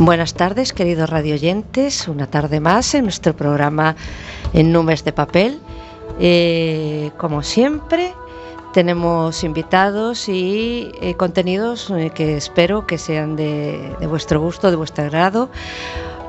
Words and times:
Buenas 0.00 0.32
tardes, 0.32 0.72
queridos 0.72 1.10
radioyentes. 1.10 2.08
Una 2.08 2.26
tarde 2.26 2.58
más 2.58 2.94
en 2.94 3.02
nuestro 3.02 3.36
programa 3.36 3.96
En 4.54 4.72
Nubes 4.72 5.04
de 5.04 5.12
Papel. 5.12 5.60
Eh, 6.18 7.10
como 7.18 7.42
siempre, 7.42 8.14
tenemos 8.72 9.44
invitados 9.44 10.26
y 10.30 10.90
eh, 11.02 11.16
contenidos 11.16 11.90
eh, 11.90 12.12
que 12.14 12.38
espero 12.38 12.86
que 12.86 12.96
sean 12.96 13.36
de, 13.36 13.94
de, 14.00 14.06
vuestro 14.06 14.40
gusto, 14.40 14.70
de 14.70 14.76
vuestro 14.78 15.04
agrado. 15.04 15.50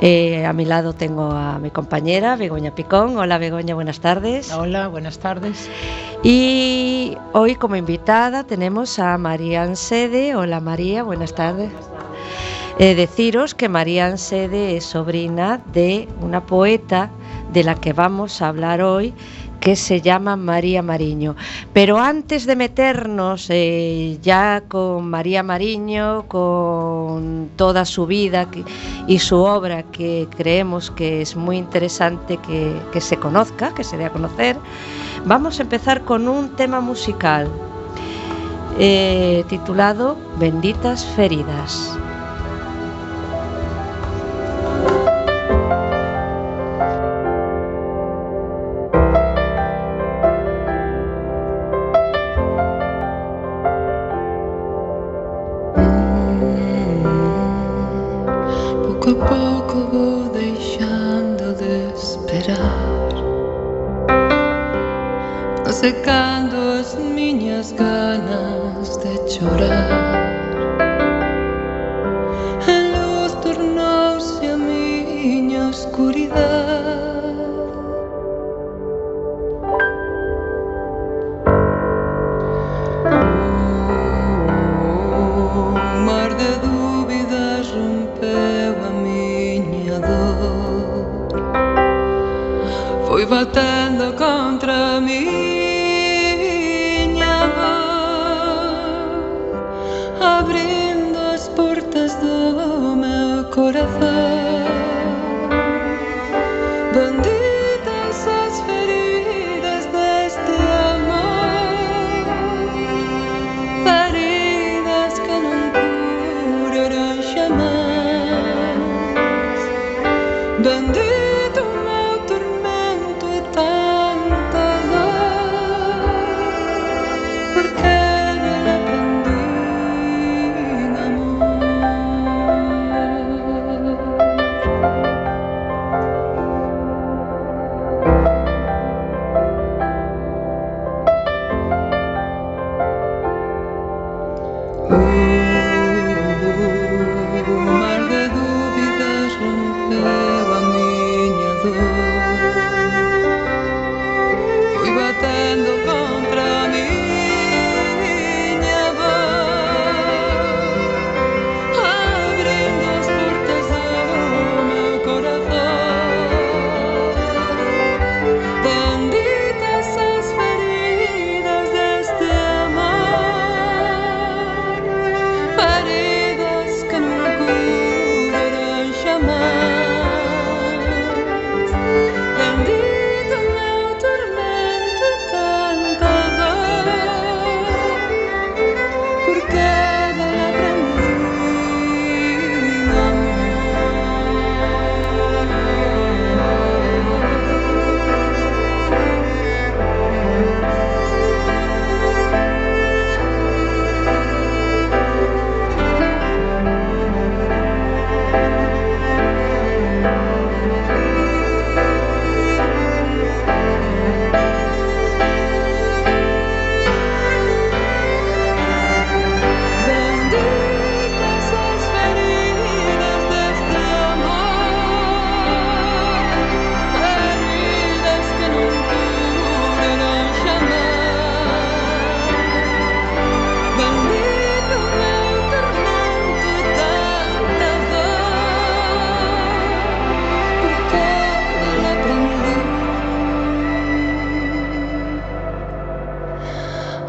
Eh, 0.01 0.45
a 0.45 0.51
mi 0.51 0.65
lado 0.65 0.91
tengo 0.91 1.31
a 1.31 1.57
mi 1.57 1.69
compañera 1.69 2.35
Begoña 2.35 2.75
Picón. 2.75 3.17
Hola 3.17 3.37
Begoña, 3.37 3.73
buenas 3.73 4.01
tardes. 4.01 4.51
Hola, 4.51 4.89
buenas 4.89 5.17
tardes. 5.19 5.69
Y 6.23 7.17
hoy 7.31 7.55
como 7.55 7.77
invitada 7.77 8.43
tenemos 8.43 8.99
a 8.99 9.17
María 9.17 9.63
Ansede. 9.63 10.35
Hola 10.35 10.59
María, 10.59 11.03
buenas 11.03 11.33
tardes. 11.33 11.71
Deciros 12.77 13.53
que 13.53 13.69
María 13.69 14.07
Ansede 14.07 14.77
es 14.77 14.85
sobrina 14.85 15.61
de 15.71 16.07
una 16.19 16.45
poeta 16.45 17.11
de 17.53 17.63
la 17.63 17.75
que 17.75 17.93
vamos 17.93 18.41
a 18.41 18.47
hablar 18.47 18.81
hoy, 18.81 19.13
que 19.61 19.75
se 19.75 20.01
llama 20.01 20.35
María 20.35 20.81
Mariño. 20.81 21.35
Pero 21.71 21.99
antes 21.99 22.45
de 22.45 22.55
meternos 22.55 23.47
eh, 23.49 24.17
ya 24.21 24.63
con 24.67 25.07
María 25.09 25.43
Mariño, 25.43 26.27
con 26.27 27.49
toda 27.55 27.85
su 27.85 28.07
vida 28.07 28.47
y 29.07 29.19
su 29.19 29.37
obra, 29.37 29.83
que 29.83 30.27
creemos 30.35 30.89
que 30.89 31.21
es 31.21 31.35
muy 31.35 31.57
interesante 31.57 32.37
que, 32.37 32.75
que 32.91 32.99
se 32.99 33.17
conozca, 33.17 33.73
que 33.73 33.83
se 33.83 33.97
dé 33.97 34.05
a 34.05 34.09
conocer, 34.09 34.57
vamos 35.25 35.59
a 35.59 35.63
empezar 35.63 36.03
con 36.03 36.27
un 36.27 36.55
tema 36.55 36.81
musical 36.81 37.47
eh, 38.79 39.43
titulado 39.47 40.17
Benditas 40.39 41.05
Feridas. 41.05 41.95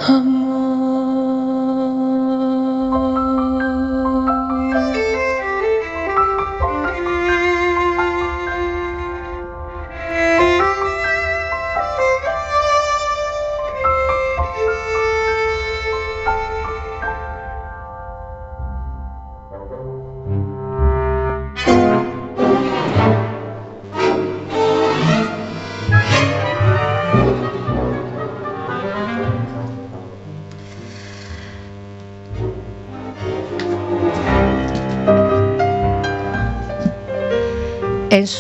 amor. 0.09 0.62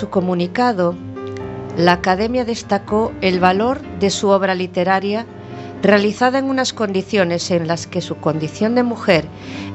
Su 0.02 0.10
comunicado, 0.10 0.96
la 1.76 1.92
Academia 1.92 2.44
destacó 2.44 3.12
el 3.20 3.38
valor 3.38 3.80
de 4.00 4.10
su 4.10 4.30
obra 4.30 4.56
literaria 4.56 5.26
realizada 5.80 6.40
en 6.40 6.46
unas 6.46 6.72
condiciones 6.72 7.52
en 7.52 7.68
las 7.68 7.86
que 7.86 8.00
su 8.00 8.16
condición 8.16 8.74
de 8.74 8.82
mujer 8.82 9.26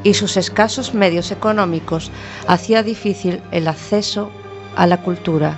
y 0.04 0.16
sus 0.16 0.36
escasos 0.36 0.94
medios 0.94 1.32
económicos 1.32 2.12
hacía 2.46 2.84
difícil 2.84 3.42
el 3.52 3.70
acceso 3.70 4.30
a 4.76 4.86
la 4.86 5.02
cultura. 5.02 5.58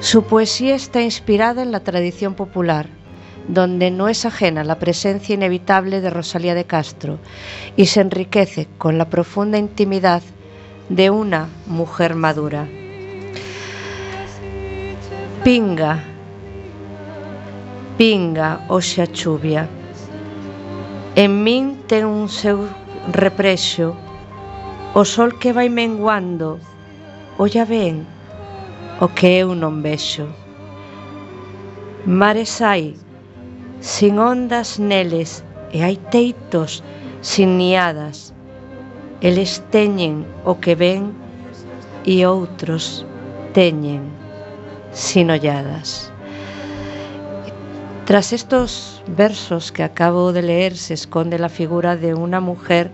Su 0.00 0.24
poesía 0.24 0.74
está 0.74 1.00
inspirada 1.02 1.62
en 1.62 1.70
la 1.70 1.78
tradición 1.78 2.34
popular, 2.34 2.88
donde 3.46 3.92
no 3.92 4.08
es 4.08 4.24
ajena 4.24 4.64
la 4.64 4.80
presencia 4.80 5.36
inevitable 5.36 6.00
de 6.00 6.10
Rosalía 6.10 6.56
de 6.56 6.64
Castro 6.64 7.20
y 7.76 7.86
se 7.86 8.00
enriquece 8.00 8.66
con 8.78 8.98
la 8.98 9.08
profunda 9.08 9.58
intimidad 9.58 10.22
de 10.88 11.10
una 11.10 11.46
mujer 11.68 12.16
madura. 12.16 12.66
Pinga, 15.42 16.04
pinga 17.96 18.60
hoxe 18.68 19.00
a 19.00 19.06
chuvia. 19.06 19.64
En 21.16 21.32
min 21.42 21.80
ten 21.88 22.04
un 22.04 22.28
seu 22.28 22.68
reprexo, 23.08 23.96
o 24.92 25.02
sol 25.08 25.40
que 25.40 25.54
vai 25.56 25.72
menguando, 25.72 26.60
olla 27.38 27.64
ben 27.64 28.04
o 29.00 29.08
que 29.08 29.40
eu 29.40 29.56
non 29.56 29.80
vexo. 29.80 30.28
Mares 32.04 32.60
hai, 32.60 33.00
sin 33.80 34.20
ondas 34.20 34.76
neles, 34.76 35.40
e 35.72 35.80
hai 35.80 35.96
teitos 36.12 36.84
sin 37.24 37.56
niadas. 37.56 38.36
Eles 39.24 39.64
teñen 39.72 40.28
o 40.44 40.60
que 40.60 40.76
ven 40.76 41.16
e 42.04 42.28
outros 42.28 43.08
teñen 43.56 44.19
sin 44.92 45.30
olladas. 45.30 46.12
Tras 48.04 48.32
estos 48.32 49.02
versos 49.16 49.70
que 49.70 49.84
acabo 49.84 50.32
de 50.32 50.42
leer 50.42 50.76
se 50.76 50.94
esconde 50.94 51.38
la 51.38 51.48
figura 51.48 51.96
de 51.96 52.14
una 52.14 52.40
mujer 52.40 52.90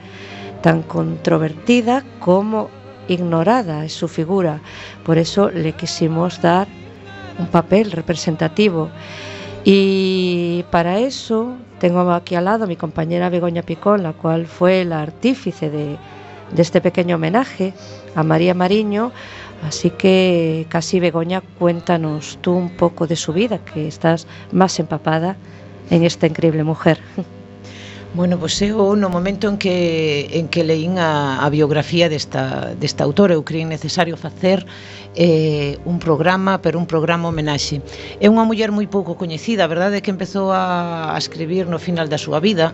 tan 0.62 0.82
controvertida 0.82 2.04
como 2.20 2.68
ignorada 3.08 3.84
es 3.84 3.92
su 3.92 4.08
figura. 4.08 4.60
Por 5.04 5.18
eso 5.18 5.50
le 5.50 5.72
quisimos 5.72 6.40
dar 6.42 6.68
un 7.38 7.46
papel 7.46 7.92
representativo. 7.92 8.90
Y 9.64 10.64
para 10.70 10.98
eso 10.98 11.56
tengo 11.78 12.10
aquí 12.12 12.34
al 12.34 12.44
lado 12.44 12.66
mi 12.66 12.76
compañera 12.76 13.30
Begoña 13.30 13.62
Picón, 13.62 14.02
la 14.02 14.12
cual 14.12 14.46
fue 14.46 14.84
la 14.84 15.02
artífice 15.02 15.70
de, 15.70 15.96
de 16.52 16.62
este 16.62 16.80
pequeño 16.80 17.16
homenaje 17.16 17.74
a 18.14 18.22
María 18.22 18.54
Mariño. 18.54 19.12
Así 19.62 19.90
que 19.90 20.66
casi 20.68 21.00
Begoña, 21.00 21.40
cuéntanos 21.58 22.38
tú 22.40 22.52
un 22.52 22.70
poco 22.70 23.06
de 23.06 23.16
su 23.16 23.32
vida, 23.32 23.58
que 23.64 23.88
estás 23.88 24.26
máis 24.52 24.78
empapada 24.78 25.36
en 25.90 26.04
esta 26.04 26.26
increíble 26.26 26.64
mujer. 26.64 27.00
Bueno, 28.16 28.38
pois 28.38 28.56
pues 28.56 28.70
eu 28.72 28.96
no 28.96 29.12
momento 29.12 29.44
en 29.44 29.60
que 29.60 30.32
en 30.32 30.48
que 30.48 30.64
leín 30.64 30.96
a, 30.96 31.36
a 31.44 31.52
biografía 31.52 32.08
desta, 32.08 32.72
desta 32.72 33.04
autora 33.04 33.36
eu 33.36 33.44
creí 33.44 33.68
necesario 33.68 34.16
facer 34.16 34.64
eh, 35.12 35.76
un 35.84 35.98
programa, 36.00 36.62
pero 36.64 36.80
un 36.80 36.88
programa 36.88 37.28
homenaxe. 37.28 37.84
É 38.16 38.32
unha 38.32 38.48
muller 38.48 38.72
moi 38.72 38.88
pouco 38.88 39.20
coñecida, 39.20 39.68
a 39.68 39.68
verdade 39.68 40.00
é 40.00 40.00
que 40.00 40.08
empezou 40.08 40.48
a, 40.48 41.12
a 41.12 41.18
escribir 41.20 41.68
no 41.68 41.76
final 41.76 42.08
da 42.08 42.16
súa 42.16 42.40
vida, 42.40 42.72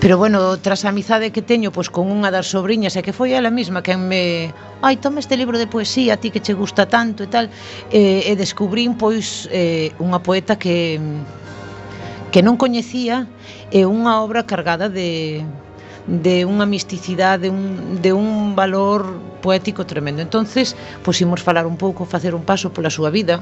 Pero 0.00 0.18
bueno, 0.18 0.56
tras 0.58 0.84
a 0.84 0.90
amizade 0.90 1.32
que 1.32 1.42
teño 1.42 1.72
pois 1.72 1.88
con 1.88 2.12
unha 2.12 2.28
das 2.28 2.52
sobrinhas, 2.52 2.94
e 2.96 3.04
que 3.04 3.16
foi 3.16 3.32
ela 3.32 3.48
mesma 3.48 3.80
quen 3.80 4.04
me, 4.04 4.52
ai, 4.84 4.96
toma 5.00 5.20
este 5.24 5.36
libro 5.40 5.56
de 5.56 5.66
poesía, 5.66 6.14
a 6.14 6.20
ti 6.20 6.28
que 6.28 6.44
che 6.44 6.52
gusta 6.52 6.84
tanto 6.84 7.24
e 7.24 7.28
tal, 7.28 7.48
e, 7.88 8.28
e 8.28 8.32
descubrín 8.36 9.00
pois 9.00 9.48
eh, 9.48 9.96
unha 9.96 10.20
poeta 10.20 10.60
que 10.60 11.00
que 12.28 12.42
non 12.42 12.58
coñecía 12.58 13.30
e 13.70 13.86
unha 13.86 14.20
obra 14.20 14.44
cargada 14.44 14.90
de 14.90 15.40
de 16.04 16.44
unha 16.44 16.68
misticidade, 16.68 17.48
de 17.48 17.50
un, 17.50 17.96
de 18.04 18.12
un 18.12 18.52
valor 18.52 19.08
poético 19.40 19.88
tremendo. 19.88 20.20
Entonces, 20.20 20.76
pois 21.00 21.16
imos 21.24 21.40
falar 21.40 21.64
un 21.64 21.80
pouco, 21.80 22.04
facer 22.04 22.36
un 22.36 22.44
paso 22.44 22.76
pola 22.76 22.92
súa 22.92 23.08
vida, 23.08 23.40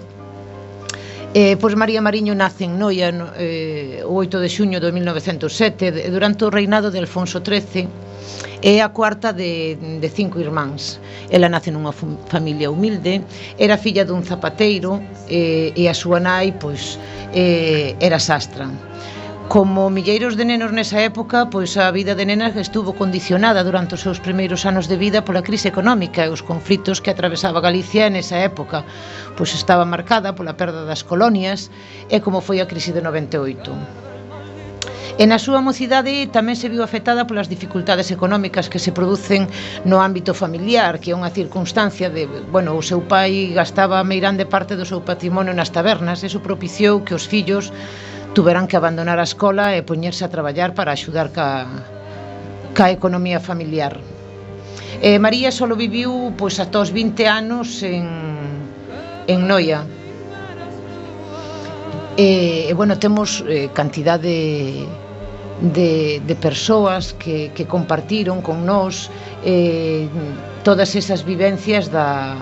Eh, 1.34 1.56
pois 1.56 1.72
María 1.80 2.04
Mariño 2.04 2.36
nace 2.36 2.68
en 2.68 2.76
Noia 2.76 3.08
no, 3.08 3.32
eh, 3.40 4.04
o 4.04 4.20
8 4.20 4.36
de 4.36 4.52
xuño 4.52 4.84
de 4.84 4.92
1907 4.92 6.12
durante 6.12 6.44
o 6.44 6.52
reinado 6.52 6.92
de 6.92 7.00
Alfonso 7.00 7.40
XIII 7.40 7.88
é 8.60 8.84
a 8.84 8.92
cuarta 8.92 9.32
de, 9.32 9.80
de 9.96 10.08
cinco 10.12 10.44
irmáns. 10.44 11.00
Ela 11.32 11.48
nace 11.48 11.72
nunha 11.72 11.96
familia 12.28 12.68
humilde 12.68 13.24
era 13.56 13.80
filla 13.80 14.04
dun 14.04 14.20
zapateiro 14.28 15.00
eh, 15.24 15.72
e 15.72 15.88
a 15.88 15.96
súa 15.96 16.20
nai 16.20 16.52
pois 16.52 17.00
eh, 17.32 17.96
era 17.96 18.20
sastra. 18.20 18.68
Como 19.48 19.90
milleiros 19.90 20.36
de 20.36 20.44
nenos 20.44 20.72
nesa 20.72 21.02
época, 21.02 21.50
pois 21.52 21.76
a 21.76 21.90
vida 21.92 22.14
de 22.16 22.24
nenas 22.24 22.56
estuvo 22.56 22.96
condicionada 22.96 23.64
durante 23.64 23.94
os 23.96 24.00
seus 24.00 24.18
primeiros 24.18 24.64
anos 24.64 24.88
de 24.88 24.96
vida 24.96 25.24
pola 25.26 25.44
crise 25.44 25.68
económica 25.68 26.24
e 26.24 26.32
os 26.32 26.40
conflitos 26.40 27.00
que 27.02 27.12
atravesaba 27.12 27.60
Galicia 27.60 28.08
nesa 28.08 28.40
época, 28.40 28.84
pois 29.36 29.52
estaba 29.52 29.84
marcada 29.84 30.32
pola 30.32 30.56
perda 30.56 30.88
das 30.88 31.04
colonias 31.04 31.68
e 32.08 32.16
como 32.24 32.40
foi 32.40 32.64
a 32.64 32.70
crise 32.70 32.96
de 32.96 33.04
98. 33.04 34.02
E 35.20 35.28
na 35.28 35.36
súa 35.36 35.60
mocidade 35.60 36.32
tamén 36.32 36.56
se 36.56 36.72
viu 36.72 36.80
afectada 36.80 37.28
polas 37.28 37.52
dificultades 37.52 38.08
económicas 38.08 38.72
que 38.72 38.80
se 38.80 38.96
producen 38.96 39.44
no 39.84 40.00
ámbito 40.00 40.32
familiar, 40.32 40.96
que 40.96 41.12
é 41.12 41.18
unha 41.18 41.28
circunstancia 41.28 42.08
de, 42.08 42.24
bueno, 42.48 42.72
o 42.72 42.80
seu 42.80 43.04
pai 43.04 43.52
gastaba 43.52 44.00
meirande 44.08 44.48
parte 44.48 44.72
do 44.72 44.88
seu 44.88 45.04
patrimonio 45.04 45.52
nas 45.52 45.68
tabernas, 45.68 46.24
e 46.24 46.32
iso 46.32 46.40
propiciou 46.40 47.04
que 47.04 47.12
os 47.12 47.28
fillos 47.28 47.68
tuveran 48.34 48.66
que 48.66 48.76
abandonar 48.76 49.20
a 49.20 49.28
escola 49.28 49.76
e 49.76 49.84
poñerse 49.84 50.24
a 50.24 50.32
traballar 50.32 50.72
para 50.72 50.92
axudar 50.92 51.28
ca, 51.32 51.68
ca 52.72 52.88
economía 52.90 53.40
familiar. 53.40 54.00
E 55.02 55.18
María 55.18 55.50
só 55.52 55.68
viviu 55.76 56.32
pois, 56.38 56.56
ata 56.60 56.80
os 56.80 56.90
20 56.90 57.26
anos 57.28 57.82
en, 57.82 58.08
en 59.28 59.38
Noia. 59.44 59.84
E, 62.16 62.68
e 62.68 62.72
bueno, 62.72 62.96
temos 62.96 63.44
eh, 63.48 63.68
cantidade 63.72 64.86
de, 65.60 66.20
de 66.20 66.34
persoas 66.36 67.12
que, 67.12 67.52
que 67.54 67.66
compartiron 67.66 68.40
con 68.40 68.64
nós 68.64 69.10
eh, 69.44 70.08
todas 70.64 70.94
esas 70.96 71.24
vivencias 71.24 71.90
da, 71.90 72.36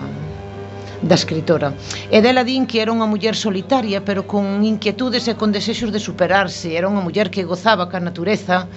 da 1.01 1.15
escritora. 1.17 1.73
E 2.13 2.21
dela 2.21 2.45
din 2.45 2.69
que 2.69 2.81
era 2.81 2.93
unha 2.93 3.09
muller 3.09 3.33
solitaria, 3.33 4.05
pero 4.05 4.29
con 4.29 4.61
inquietudes 4.61 5.25
e 5.27 5.33
con 5.33 5.49
desexos 5.49 5.89
de 5.89 5.99
superarse. 5.99 6.77
Era 6.77 6.89
unha 6.89 7.01
muller 7.01 7.33
que 7.33 7.45
gozaba 7.45 7.89
ca 7.89 7.99
natureza, 7.99 8.69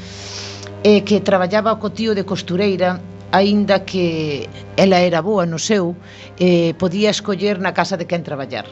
e 0.85 1.01
que 1.01 1.25
traballaba 1.25 1.81
co 1.81 1.89
tío 1.89 2.13
de 2.13 2.29
costureira 2.29 3.01
aínda 3.33 3.83
que 3.89 4.47
ela 4.77 5.01
era 5.01 5.25
boa 5.25 5.49
no 5.49 5.59
seu, 5.59 5.97
eh, 6.39 6.77
podía 6.77 7.09
escoller 7.11 7.57
na 7.59 7.73
casa 7.73 7.97
de 7.97 8.05
quen 8.05 8.23
traballar. 8.23 8.69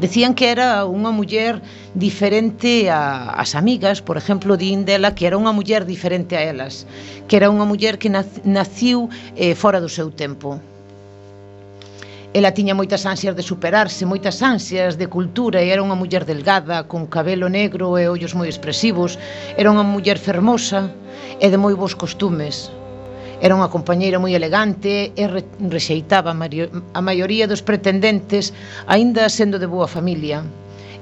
Decían 0.00 0.32
que 0.34 0.48
era 0.48 0.88
unha 0.88 1.12
muller 1.12 1.60
diferente 1.94 2.88
a, 2.88 3.28
as 3.36 3.52
amigas, 3.54 4.00
por 4.00 4.16
exemplo, 4.16 4.56
din 4.56 4.88
dela 4.88 5.12
que 5.12 5.28
era 5.28 5.36
unha 5.36 5.52
muller 5.52 5.84
diferente 5.84 6.34
a 6.34 6.42
elas, 6.42 6.88
que 7.28 7.36
era 7.36 7.52
unha 7.52 7.68
muller 7.68 8.00
que 8.00 8.08
naciu 8.08 9.12
eh, 9.36 9.52
fora 9.54 9.84
do 9.84 9.92
seu 9.92 10.08
tempo, 10.10 10.58
Ela 12.34 12.56
tiña 12.56 12.72
moitas 12.72 13.04
ansias 13.04 13.36
de 13.36 13.44
superarse, 13.44 14.08
moitas 14.08 14.40
ansias 14.40 14.96
de 14.96 15.04
cultura 15.04 15.60
e 15.60 15.68
era 15.68 15.84
unha 15.84 16.00
muller 16.00 16.24
delgada, 16.24 16.88
con 16.88 17.04
cabelo 17.04 17.52
negro 17.52 18.00
e 18.00 18.08
ollos 18.08 18.32
moi 18.32 18.48
expresivos. 18.48 19.20
Era 19.60 19.68
unha 19.68 19.84
muller 19.84 20.16
fermosa 20.16 20.88
e 21.36 21.46
de 21.52 21.60
moi 21.60 21.76
bons 21.76 21.92
costumes. 21.92 22.72
Era 23.44 23.52
unha 23.52 23.68
compañeira 23.68 24.16
moi 24.16 24.32
elegante 24.32 25.12
e 25.12 25.24
re 25.28 25.44
rexeitaba 25.60 26.32
a 26.32 27.00
maioría 27.04 27.44
dos 27.44 27.60
pretendentes, 27.60 28.56
aínda 28.88 29.28
sendo 29.28 29.60
de 29.60 29.68
boa 29.68 29.84
familia. 29.84 30.40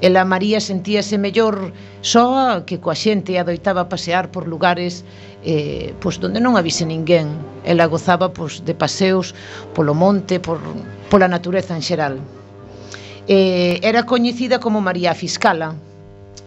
Ela 0.02 0.26
María 0.26 0.58
sentíase 0.58 1.14
mellor 1.14 1.70
soa 2.02 2.66
que 2.66 2.82
coa 2.82 2.98
xente 2.98 3.36
e 3.36 3.38
adoitaba 3.38 3.86
pasear 3.86 4.34
por 4.34 4.50
lugares 4.50 5.06
eh, 5.46 5.94
pois, 6.02 6.18
donde 6.18 6.42
non 6.42 6.58
avise 6.58 6.82
ninguén. 6.82 7.38
Ela 7.62 7.86
gozaba 7.86 8.34
pois, 8.34 8.66
de 8.66 8.74
paseos 8.74 9.30
polo 9.78 9.94
monte, 9.94 10.42
por 10.42 10.58
pola 11.10 11.28
natureza 11.28 11.74
en 11.74 11.82
xeral. 11.82 12.14
Eh, 13.26 13.82
era 13.82 14.06
coñecida 14.06 14.62
como 14.62 14.80
María 14.80 15.12
Fiscala, 15.12 15.74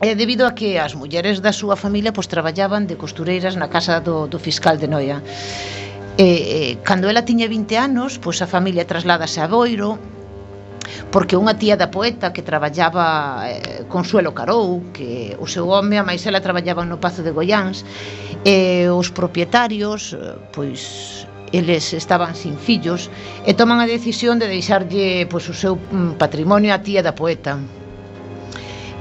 e 0.01 0.15
debido 0.15 0.43
a 0.47 0.55
que 0.55 0.79
as 0.79 0.95
mulleres 0.99 1.39
da 1.39 1.53
súa 1.55 1.75
familia 1.75 2.15
pois 2.15 2.27
traballaban 2.27 2.87
de 2.89 2.95
costureiras 2.99 3.55
na 3.55 3.67
casa 3.67 3.99
do, 3.99 4.27
do 4.31 4.39
fiscal 4.39 4.75
de 4.79 4.87
Noia. 4.87 5.23
E, 6.17 6.27
eh, 6.27 6.71
cando 6.83 7.07
ela 7.07 7.23
tiña 7.23 7.47
20 7.47 7.77
anos, 7.77 8.19
pois 8.19 8.39
a 8.43 8.47
familia 8.47 8.87
trasládase 8.87 9.39
a 9.39 9.47
Boiro, 9.47 9.95
porque 11.11 11.39
unha 11.39 11.55
tía 11.55 11.79
da 11.79 11.87
poeta 11.87 12.35
que 12.35 12.43
traballaba 12.43 13.47
eh, 13.47 13.87
Consuelo 13.87 14.35
Carou, 14.35 14.83
que 14.91 15.37
o 15.39 15.47
seu 15.47 15.71
home 15.71 15.95
a 15.95 16.03
máis 16.03 16.25
ela 16.27 16.43
traballaba 16.43 16.83
no 16.83 16.99
Pazo 16.99 17.23
de 17.23 17.31
Goiáns, 17.31 17.85
e 18.43 18.89
os 18.91 19.07
propietarios 19.13 20.11
eh, 20.13 20.35
pois 20.51 21.23
eles 21.53 21.93
estaban 21.93 22.33
sin 22.33 22.57
fillos 22.57 23.13
e 23.45 23.53
toman 23.53 23.77
a 23.79 23.87
decisión 23.87 24.41
de 24.41 24.49
deixarlle 24.49 25.29
pois, 25.29 25.45
o 25.47 25.55
seu 25.55 25.77
mm, 25.77 26.17
patrimonio 26.17 26.73
á 26.73 26.81
tía 26.81 27.05
da 27.05 27.13
poeta. 27.13 27.61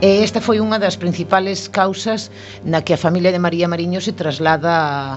E 0.04 0.20
esta 0.20 0.44
foi 0.44 0.60
unha 0.60 0.76
das 0.76 1.00
principales 1.00 1.72
causas 1.72 2.28
na 2.62 2.84
que 2.84 2.92
a 2.92 3.00
familia 3.00 3.32
de 3.32 3.40
María 3.40 3.70
Mariño 3.72 4.04
se 4.04 4.12
traslada 4.12 5.16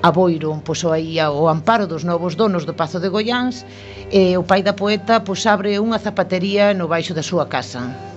a 0.00 0.10
Boiro, 0.14 0.62
pois 0.64 0.80
aí 0.88 1.20
ao 1.20 1.52
amparo 1.52 1.84
dos 1.84 2.08
novos 2.08 2.38
donos 2.40 2.64
do 2.64 2.72
Pazo 2.72 2.98
de 3.04 3.12
Goiáns, 3.12 3.68
e 4.08 4.38
o 4.40 4.46
pai 4.46 4.64
da 4.64 4.78
poeta 4.78 5.20
pois 5.20 5.44
abre 5.44 5.76
unha 5.76 6.00
zapatería 6.00 6.72
no 6.72 6.88
baixo 6.88 7.12
da 7.12 7.26
súa 7.26 7.50
casa. 7.52 8.15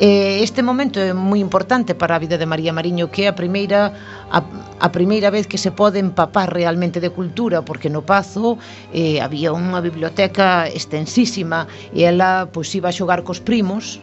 Eh, 0.00 0.44
este 0.44 0.62
momento 0.62 1.02
é 1.02 1.10
moi 1.10 1.42
importante 1.42 1.90
para 1.98 2.14
a 2.14 2.22
vida 2.22 2.38
de 2.38 2.46
María 2.46 2.70
Mariño, 2.70 3.10
que 3.10 3.26
é 3.26 3.28
a 3.28 3.34
primeira 3.34 3.90
a, 4.30 4.46
a 4.78 4.88
primeira 4.94 5.26
vez 5.34 5.50
que 5.50 5.58
se 5.58 5.74
pode 5.74 5.98
empapar 5.98 6.54
realmente 6.54 7.02
de 7.02 7.10
cultura, 7.10 7.66
porque 7.66 7.90
no 7.90 8.06
Pazo 8.06 8.62
eh, 8.94 9.18
había 9.18 9.50
unha 9.50 9.82
biblioteca 9.82 10.70
extensísima 10.70 11.66
e 11.90 12.06
ela 12.06 12.46
pois, 12.46 12.70
iba 12.78 12.86
a 12.86 12.94
xogar 12.94 13.26
cos 13.26 13.42
primos, 13.42 13.98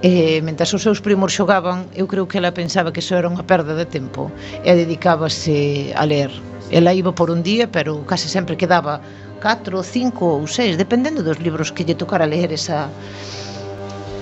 E, 0.00 0.40
mentras 0.40 0.72
os 0.72 0.80
seus 0.80 1.04
primos 1.04 1.36
xogaban, 1.36 1.84
eu 1.92 2.08
creo 2.08 2.24
que 2.24 2.40
ela 2.40 2.56
pensaba 2.56 2.88
que 2.88 3.04
iso 3.04 3.12
era 3.20 3.28
unha 3.28 3.44
perda 3.44 3.76
de 3.76 3.84
tempo 3.84 4.32
e 4.64 4.72
dedicábase 4.72 5.92
a 5.92 6.08
ler. 6.08 6.32
Ela 6.72 6.96
iba 6.96 7.12
por 7.12 7.28
un 7.28 7.44
día, 7.44 7.68
pero 7.68 8.00
case 8.08 8.24
sempre 8.24 8.56
quedaba 8.56 9.04
4, 9.44 9.76
5 9.84 10.24
ou 10.24 10.48
6, 10.48 10.80
dependendo 10.80 11.20
dos 11.20 11.36
libros 11.44 11.68
que 11.68 11.84
lle 11.84 11.92
tocara 11.92 12.24
ler 12.24 12.48
esa, 12.48 12.88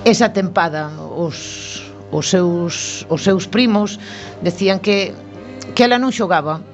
esa 0.08 0.32
tempada 0.32 0.88
os, 1.12 1.84
os, 2.08 2.24
seus, 2.32 3.04
os 3.12 3.20
seus 3.20 3.44
primos 3.44 4.00
decían 4.40 4.80
que, 4.80 5.12
que 5.76 5.84
ela 5.84 6.00
non 6.00 6.10
xogaba 6.10 6.64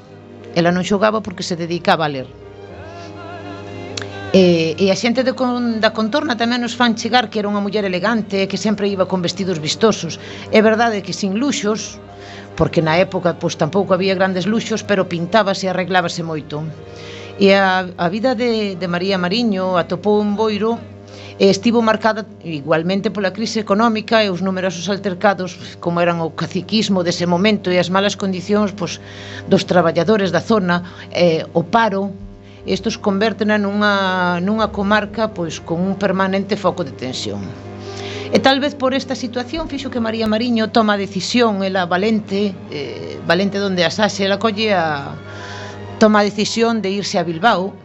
ela 0.55 0.71
non 0.71 0.87
xogaba 0.87 1.19
porque 1.19 1.43
se 1.43 1.59
dedicaba 1.59 2.07
a 2.07 2.15
ler 2.15 2.29
E, 4.35 4.75
e 4.83 4.91
a 4.91 4.99
xente 4.99 5.23
de 5.23 5.31
con, 5.39 5.79
da 5.79 5.95
contorna 5.95 6.35
tamén 6.35 6.59
nos 6.59 6.75
fan 6.75 6.99
chegar 6.99 7.31
que 7.31 7.39
era 7.39 7.47
unha 7.47 7.63
muller 7.63 7.87
elegante, 7.87 8.51
que 8.51 8.59
sempre 8.59 8.91
iba 8.91 9.07
con 9.07 9.23
vestidos 9.23 9.63
vistosos. 9.63 10.19
É 10.51 10.59
verdade 10.59 11.07
que 11.07 11.15
sin 11.15 11.39
luxos, 11.39 12.03
porque 12.59 12.83
na 12.83 12.99
época 12.99 13.39
pois, 13.39 13.55
tampouco 13.55 13.95
había 13.95 14.19
grandes 14.19 14.51
luxos, 14.51 14.83
pero 14.83 15.07
pintábase 15.07 15.67
e 15.67 15.71
arreglábase 15.71 16.27
moito. 16.27 16.67
E 17.39 17.55
a, 17.55 17.87
a 17.95 18.07
vida 18.11 18.35
de, 18.35 18.75
de 18.75 18.87
María 18.91 19.23
Mariño 19.23 19.79
atopou 19.79 20.19
un 20.19 20.35
boiro 20.35 20.83
e 21.39 21.51
estivo 21.51 21.83
marcada 21.83 22.27
igualmente 22.47 23.11
pola 23.11 23.35
crise 23.35 23.59
económica 23.59 24.23
e 24.23 24.31
os 24.31 24.39
numerosos 24.39 24.87
altercados 24.87 25.79
como 25.83 25.99
eran 25.99 26.23
o 26.23 26.31
caciquismo 26.31 27.03
dese 27.03 27.27
momento 27.27 27.75
e 27.75 27.77
as 27.83 27.91
malas 27.91 28.15
condicións 28.15 28.71
pois, 28.71 29.03
dos 29.51 29.67
traballadores 29.67 30.31
da 30.31 30.39
zona 30.39 30.87
eh, 31.11 31.43
o 31.51 31.67
paro 31.67 32.15
estos 32.67 32.97
convertena 32.97 33.59
nunha, 33.59 34.39
nunha 34.41 34.71
comarca 34.71 35.35
pois 35.35 35.59
con 35.59 35.83
un 35.83 35.99
permanente 35.99 36.55
foco 36.57 36.87
de 36.87 36.95
tensión. 36.95 37.43
E 38.35 38.41
tal 38.43 38.59
vez 38.59 38.75
por 38.75 38.95
esta 38.95 39.15
situación 39.15 39.69
fixo 39.69 39.91
que 39.91 40.03
María 40.03 40.27
Mariño 40.27 40.71
toma 40.71 40.95
a 40.95 40.99
decisión, 40.99 41.63
ela 41.63 41.87
valente, 41.87 42.55
eh, 42.71 43.21
valente 43.27 43.59
donde 43.59 43.85
asaxe, 43.85 44.25
ela 44.25 44.43
colle 44.43 44.75
a, 44.75 45.15
toma 45.99 46.23
a 46.23 46.27
decisión 46.27 46.83
de 46.83 46.91
irse 46.91 47.19
a 47.19 47.23
Bilbao 47.23 47.84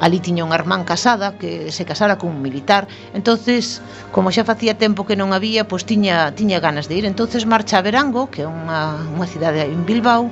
ali 0.00 0.20
tiña 0.20 0.44
unha 0.44 0.58
irmán 0.58 0.84
casada 0.84 1.38
que 1.40 1.72
se 1.72 1.84
casara 1.88 2.18
con 2.20 2.36
un 2.36 2.40
militar. 2.42 2.88
Entonces 3.14 3.80
como 4.12 4.30
xa 4.30 4.44
facía 4.44 4.76
tempo 4.76 5.06
que 5.08 5.16
non 5.16 5.32
había 5.32 5.64
pois 5.68 5.88
tiña, 5.88 6.32
tiña 6.36 6.60
ganas 6.60 6.88
de 6.88 7.00
ir. 7.00 7.04
Entonces 7.04 7.48
marcha 7.48 7.78
a 7.78 7.84
Verango 7.86 8.28
que 8.28 8.44
é 8.44 8.48
unha, 8.48 9.00
unha 9.16 9.26
cidade 9.26 9.64
en 9.64 9.82
Bilbao 9.88 10.28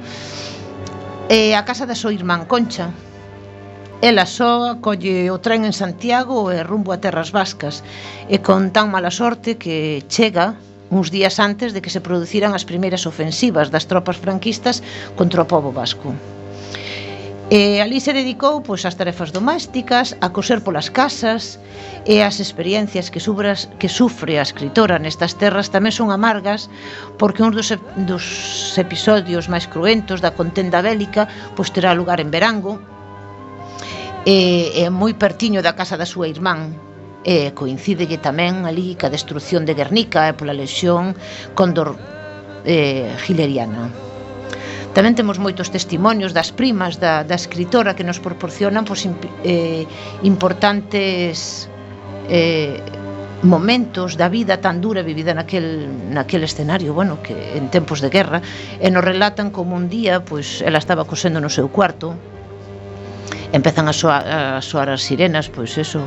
e 1.29 1.57
a 1.57 1.63
casa 1.65 1.89
da 1.89 1.97
súa 1.97 2.13
irmán 2.13 2.45
Concha. 2.45 2.93
Ela 4.05 4.29
só 4.29 4.77
colle 4.85 5.33
o 5.33 5.41
tren 5.41 5.65
en 5.65 5.73
Santiago 5.73 6.53
e 6.53 6.61
rumbo 6.61 6.93
a 6.93 7.01
Terras 7.01 7.33
Vascas. 7.33 7.81
E 8.29 8.45
con 8.45 8.69
tan 8.69 8.93
mala 8.93 9.09
sorte 9.09 9.57
que 9.57 10.05
chega 10.13 10.61
uns 10.93 11.09
días 11.09 11.41
antes 11.41 11.73
de 11.73 11.81
que 11.81 11.89
se 11.89 12.05
produciran 12.05 12.53
as 12.53 12.69
primeiras 12.69 13.09
ofensivas 13.09 13.73
das 13.73 13.89
tropas 13.89 14.21
franquistas 14.21 14.85
contra 15.17 15.41
o 15.41 15.49
povo 15.49 15.73
vasco. 15.73 16.13
Eh, 17.55 17.79
e 17.79 17.81
ali 17.81 18.03
se 18.03 18.11
dedicou 18.11 18.67
pois, 18.67 18.83
ás 18.83 18.99
tarefas 18.99 19.31
domésticas, 19.31 20.19
a 20.19 20.35
coser 20.35 20.59
polas 20.67 20.91
casas 20.91 21.63
e 22.03 22.19
as 22.19 22.43
experiencias 22.43 23.15
que, 23.15 23.23
subras, 23.23 23.71
que 23.79 23.87
sufre 23.87 24.43
a 24.43 24.47
escritora 24.49 24.99
nestas 24.99 25.39
terras 25.39 25.71
tamén 25.71 25.95
son 25.95 26.11
amargas 26.11 26.67
porque 27.15 27.47
un 27.47 27.55
dos, 27.55 27.71
dos 28.11 28.27
episodios 28.75 29.47
máis 29.47 29.71
cruentos 29.71 30.19
da 30.19 30.35
contenda 30.35 30.83
bélica 30.83 31.31
pois, 31.55 31.71
terá 31.71 31.95
lugar 31.95 32.19
en 32.19 32.35
Verango 32.35 32.83
e, 34.27 34.75
e 34.75 34.91
moi 34.91 35.15
pertiño 35.15 35.63
da 35.63 35.79
casa 35.79 35.95
da 35.95 36.11
súa 36.11 36.27
irmán 36.27 36.75
e 37.23 37.55
coincídelle 37.55 38.19
tamén 38.19 38.67
ali 38.67 38.99
ca 38.99 39.07
destrucción 39.07 39.63
de 39.63 39.79
Guernica 39.79 40.27
e 40.27 40.35
pola 40.35 40.59
lesión 40.59 41.15
condor 41.55 41.95
eh, 42.67 43.15
gileriana. 43.23 44.04
Tamén 44.95 45.19
temos 45.19 45.43
moitos 45.43 45.75
testimonios 45.75 46.31
das 46.31 46.55
primas 46.55 47.03
da, 47.03 47.27
da 47.27 47.35
escritora 47.35 47.99
que 47.99 48.07
nos 48.07 48.23
proporcionan 48.23 48.87
pois, 48.87 49.03
imp, 49.03 49.27
eh, 49.43 49.91
importantes 50.23 51.67
eh, 52.31 52.79
momentos 53.43 54.15
da 54.15 54.31
vida 54.31 54.63
tan 54.63 54.79
dura 54.79 55.03
vivida 55.03 55.35
naquel, 55.35 55.91
naquel 56.15 56.47
escenario, 56.47 56.95
bueno, 56.95 57.19
que 57.27 57.35
en 57.59 57.75
tempos 57.75 57.99
de 57.99 58.09
guerra, 58.09 58.39
e 58.79 58.87
nos 58.95 59.03
relatan 59.03 59.51
como 59.51 59.75
un 59.75 59.91
día, 59.91 60.23
pois, 60.23 60.63
ela 60.63 60.79
estaba 60.79 61.03
cosendo 61.03 61.43
no 61.43 61.51
seu 61.51 61.67
cuarto, 61.67 62.15
empezan 63.51 63.91
a 63.91 63.95
soar, 63.99 64.23
a 64.23 64.63
soar 64.63 64.95
as 64.95 65.03
sirenas, 65.03 65.51
pois 65.51 65.75
eso, 65.75 66.07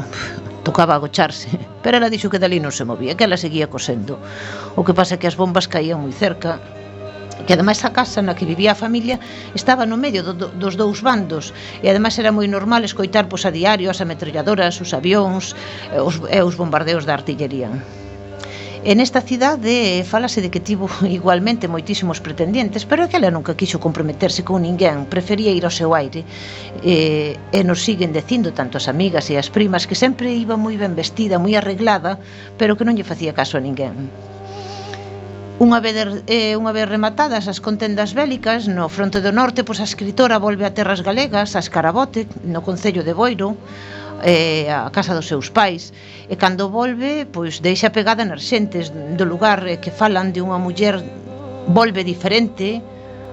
tocaba 0.63 0.95
agocharse, 0.95 1.51
pero 1.83 1.99
ela 1.99 2.07
dixo 2.07 2.31
que 2.31 2.39
dali 2.39 2.63
non 2.63 2.71
se 2.71 2.87
movía, 2.87 3.19
que 3.19 3.27
ela 3.27 3.35
seguía 3.35 3.67
cosendo. 3.67 4.15
O 4.79 4.87
que 4.87 4.95
pasa 4.95 5.15
é 5.15 5.19
que 5.19 5.27
as 5.27 5.35
bombas 5.35 5.67
caían 5.67 5.99
moi 5.99 6.15
cerca, 6.15 6.59
que 7.45 7.53
ademais 7.53 7.83
a 7.85 7.91
casa 7.93 8.19
na 8.25 8.33
que 8.33 8.49
vivía 8.49 8.71
a 8.73 8.79
familia 8.79 9.19
estaba 9.53 9.85
no 9.85 9.97
medio 9.97 10.23
do, 10.23 10.33
do, 10.33 10.47
dos 10.49 10.73
dous 10.79 11.03
bandos 11.05 11.53
e 11.83 11.85
ademais 11.91 12.15
era 12.17 12.31
moi 12.31 12.47
normal 12.47 12.81
escoitar 12.83 13.29
pois 13.29 13.43
a 13.45 13.51
diario 13.51 13.91
as 13.91 14.01
ametralladoras, 14.01 14.79
os 14.81 14.91
avións 14.95 15.53
e 15.93 15.99
os, 15.99 16.15
e 16.23 16.39
os 16.41 16.55
bombardeos 16.55 17.05
da 17.05 17.13
artillería. 17.13 17.69
En 18.87 19.01
esta 19.01 19.19
cidade 19.19 19.99
eh, 19.99 20.03
falase 20.07 20.39
de 20.39 20.47
que 20.47 20.61
tivo 20.61 20.87
igualmente 21.19 21.67
moitísimos 21.67 22.21
pretendientes, 22.21 22.85
pero 22.85 23.03
ela 23.03 23.33
nunca 23.33 23.57
quixo 23.59 23.83
comprometerse 23.83 24.47
con 24.47 24.61
ninguén, 24.61 25.09
prefería 25.11 25.51
ir 25.51 25.65
ao 25.65 25.73
seu 25.73 25.91
aire. 25.91 26.23
E, 26.85 27.35
e 27.51 27.59
nos 27.67 27.83
siguen 27.83 28.13
dicindo 28.13 28.53
tanto 28.53 28.77
as 28.77 28.87
amigas 28.87 29.27
e 29.27 29.35
as 29.35 29.49
primas 29.49 29.83
que 29.89 29.97
sempre 29.97 30.31
iba 30.31 30.55
moi 30.55 30.77
ben 30.77 30.93
vestida, 30.95 31.41
moi 31.41 31.57
arreglada, 31.57 32.21
pero 32.55 32.77
que 32.77 32.85
non 32.85 32.95
lle 32.95 33.03
facía 33.03 33.35
caso 33.35 33.57
a 33.57 33.65
ninguén. 33.65 34.07
Unha 35.57 35.81
vez, 35.81 35.97
eh, 36.29 36.53
unha 36.53 36.69
vez 36.69 36.85
rematadas 36.85 37.49
as 37.49 37.57
contendas 37.57 38.13
bélicas, 38.13 38.69
no 38.69 38.85
fronte 38.93 39.25
do 39.25 39.33
norte, 39.33 39.65
pois 39.65 39.81
a 39.81 39.89
escritora 39.89 40.37
volve 40.37 40.69
a 40.69 40.75
terras 40.77 41.01
galegas, 41.01 41.57
a 41.57 41.63
Escarabote, 41.65 42.29
no 42.45 42.61
Concello 42.61 43.01
de 43.01 43.17
Boiro, 43.17 43.57
eh, 44.21 44.69
a 44.69 44.93
casa 44.93 45.17
dos 45.17 45.25
seus 45.25 45.49
pais. 45.49 45.97
E 46.29 46.37
cando 46.37 46.69
volve, 46.69 47.25
pois 47.25 47.57
deixa 47.57 47.89
pegada 47.89 48.21
nas 48.21 48.45
xentes 48.45 48.93
do 48.93 49.25
lugar 49.25 49.65
eh, 49.65 49.81
que 49.81 49.89
falan 49.89 50.29
de 50.29 50.45
unha 50.45 50.61
muller 50.61 51.01
volve 51.73 52.05
diferente, 52.05 52.77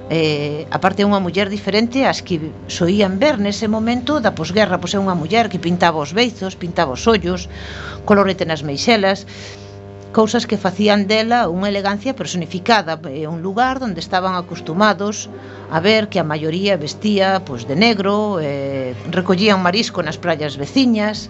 eh, 0.09 0.65
aparte 0.73 1.05
é 1.05 1.07
unha 1.09 1.21
muller 1.21 1.53
diferente 1.53 2.09
ás 2.09 2.25
que 2.25 2.41
soían 2.73 3.21
ver 3.21 3.37
nese 3.37 3.69
momento 3.69 4.25
da 4.25 4.33
posguerra, 4.33 4.81
pois 4.81 4.97
é 4.97 5.01
unha 5.01 5.13
muller 5.13 5.53
que 5.53 5.61
pintaba 5.61 6.01
os 6.01 6.17
beizos, 6.17 6.57
pintaba 6.57 6.97
os 6.97 7.05
ollos, 7.05 7.53
colorete 8.09 8.49
nas 8.49 8.65
meixelas, 8.65 9.29
cousas 10.15 10.47
que 10.47 10.57
facían 10.57 11.11
dela 11.11 11.51
unha 11.51 11.67
elegancia 11.67 12.15
personificada, 12.15 12.95
eh, 13.11 13.27
un 13.27 13.43
lugar 13.43 13.83
onde 13.83 13.99
estaban 13.99 14.39
acostumados 14.39 15.27
a 15.75 15.83
ver 15.83 16.07
que 16.07 16.23
a 16.23 16.25
maioría 16.33 16.79
vestía 16.79 17.43
pois 17.43 17.67
de 17.67 17.75
negro, 17.75 18.39
eh, 18.39 18.95
recollían 19.11 19.59
marisco 19.59 19.99
nas 20.07 20.17
praias 20.17 20.55
veciñas, 20.55 21.29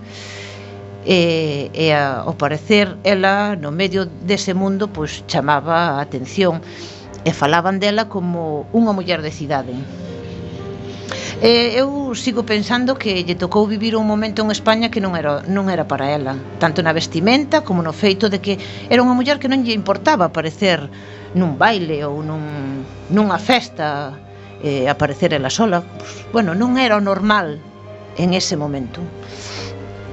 e, 1.04 1.72
e 1.72 1.92
a, 1.92 2.28
ao 2.28 2.36
parecer 2.36 2.96
ela 3.04 3.56
no 3.56 3.72
medio 3.72 4.08
dese 4.24 4.52
mundo 4.52 4.88
pois 4.88 5.24
chamaba 5.28 5.96
a 5.96 6.04
atención 6.04 6.60
e 7.24 7.30
falaban 7.32 7.80
dela 7.80 8.08
como 8.08 8.68
unha 8.72 8.92
muller 8.92 9.20
de 9.24 9.32
cidade. 9.32 9.72
Eh, 11.44 11.76
eu 11.76 12.14
sigo 12.16 12.48
pensando 12.48 12.96
que 12.96 13.20
lle 13.20 13.36
tocou 13.36 13.68
vivir 13.68 13.92
un 14.00 14.08
momento 14.08 14.40
en 14.40 14.48
España 14.48 14.88
que 14.88 14.96
non 14.96 15.12
era 15.12 15.44
non 15.44 15.68
era 15.68 15.84
para 15.84 16.08
ela, 16.08 16.40
tanto 16.56 16.80
na 16.80 16.96
vestimenta 16.96 17.60
como 17.60 17.84
no 17.84 17.92
feito 17.92 18.32
de 18.32 18.40
que 18.40 18.56
era 18.88 19.04
unha 19.04 19.12
muller 19.12 19.36
que 19.36 19.52
non 19.52 19.60
lle 19.60 19.76
importaba 19.76 20.32
aparecer 20.32 20.88
nun 21.36 21.60
baile 21.60 22.00
ou 22.08 22.24
nun 22.24 22.88
nunha 23.12 23.36
festa 23.36 24.16
eh, 24.64 24.88
aparecer 24.88 25.36
ela 25.36 25.52
sola, 25.52 25.84
pues, 25.84 26.24
bueno, 26.32 26.56
non 26.56 26.80
era 26.80 26.96
o 26.96 27.04
normal 27.04 27.60
en 28.16 28.32
ese 28.32 28.56
momento. 28.56 29.04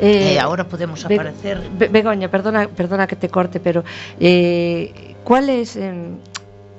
Eh, 0.04 0.36
e 0.36 0.42
agora 0.44 0.68
podemos 0.68 1.00
aparecer. 1.08 1.64
Be 1.80 1.88
Begoña, 1.88 2.28
perdona, 2.28 2.68
perdona 2.68 3.08
que 3.08 3.16
te 3.16 3.32
corte, 3.32 3.64
pero 3.64 3.88
eh, 4.20 5.16
¿cuál 5.24 5.48
es 5.48 5.80
eh, 5.80 5.96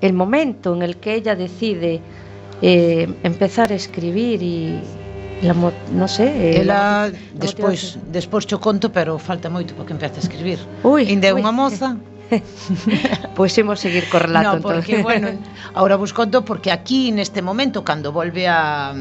el 0.04 0.12
momento 0.12 0.76
en 0.76 0.85
el 0.85 1.00
que 1.00 1.16
ella 1.16 1.32
decide 1.32 2.04
eh, 2.62 3.11
empezar 3.23 3.73
a 3.73 3.76
escribir 3.76 4.40
eh, 4.42 4.81
e 5.42 5.47
la, 5.47 5.54
no 5.54 6.07
sé, 6.07 6.31
ela 6.62 7.11
la, 7.11 7.19
despois 7.35 7.99
despois 8.14 8.47
cho 8.47 8.62
conto, 8.62 8.95
pero 8.95 9.19
falta 9.19 9.50
moito 9.50 9.75
para 9.75 9.90
que 9.90 9.95
empece 9.99 10.23
a 10.23 10.23
escribir. 10.23 10.62
Ui, 10.87 11.02
Inde 11.11 11.26
é 11.26 11.35
unha 11.35 11.50
moza. 11.50 11.99
pois 13.37 13.50
imos 13.59 13.83
seguir 13.83 14.07
co 14.07 14.23
relato, 14.23 14.57
no, 14.57 14.62
porque, 14.62 15.02
entonces. 15.02 15.02
bueno, 15.02 15.28
ahora 15.75 15.99
vos 15.99 16.14
conto 16.14 16.47
porque 16.47 16.71
aquí 16.71 17.11
neste 17.11 17.42
momento 17.42 17.83
cando 17.83 18.14
volve 18.14 18.47
a 18.47 18.95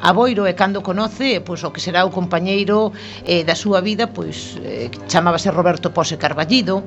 a 0.00 0.10
Boiro 0.12 0.48
e 0.48 0.56
cando 0.56 0.80
conoce 0.80 1.40
pois 1.44 1.60
o 1.62 1.70
que 1.70 1.80
será 1.80 2.08
o 2.08 2.10
compañeiro 2.10 2.92
eh, 3.24 3.44
da 3.44 3.54
súa 3.54 3.84
vida 3.84 4.08
pois 4.10 4.56
eh, 4.64 4.88
chamábase 5.06 5.52
Roberto 5.52 5.92
Pose 5.92 6.16
Carballido 6.16 6.82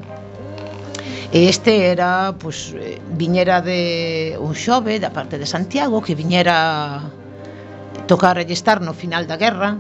E 1.32 1.46
este 1.46 1.94
era, 1.94 2.34
pois, 2.42 2.74
viñera 3.14 3.62
de 3.62 4.34
un 4.42 4.58
xove 4.58 4.98
da 4.98 5.14
parte 5.14 5.38
de 5.38 5.46
Santiago 5.46 6.02
que 6.02 6.18
viñera 6.18 7.06
tocar 8.10 8.42
e 8.42 8.50
estar 8.50 8.82
no 8.82 8.98
final 8.98 9.30
da 9.30 9.38
guerra, 9.38 9.78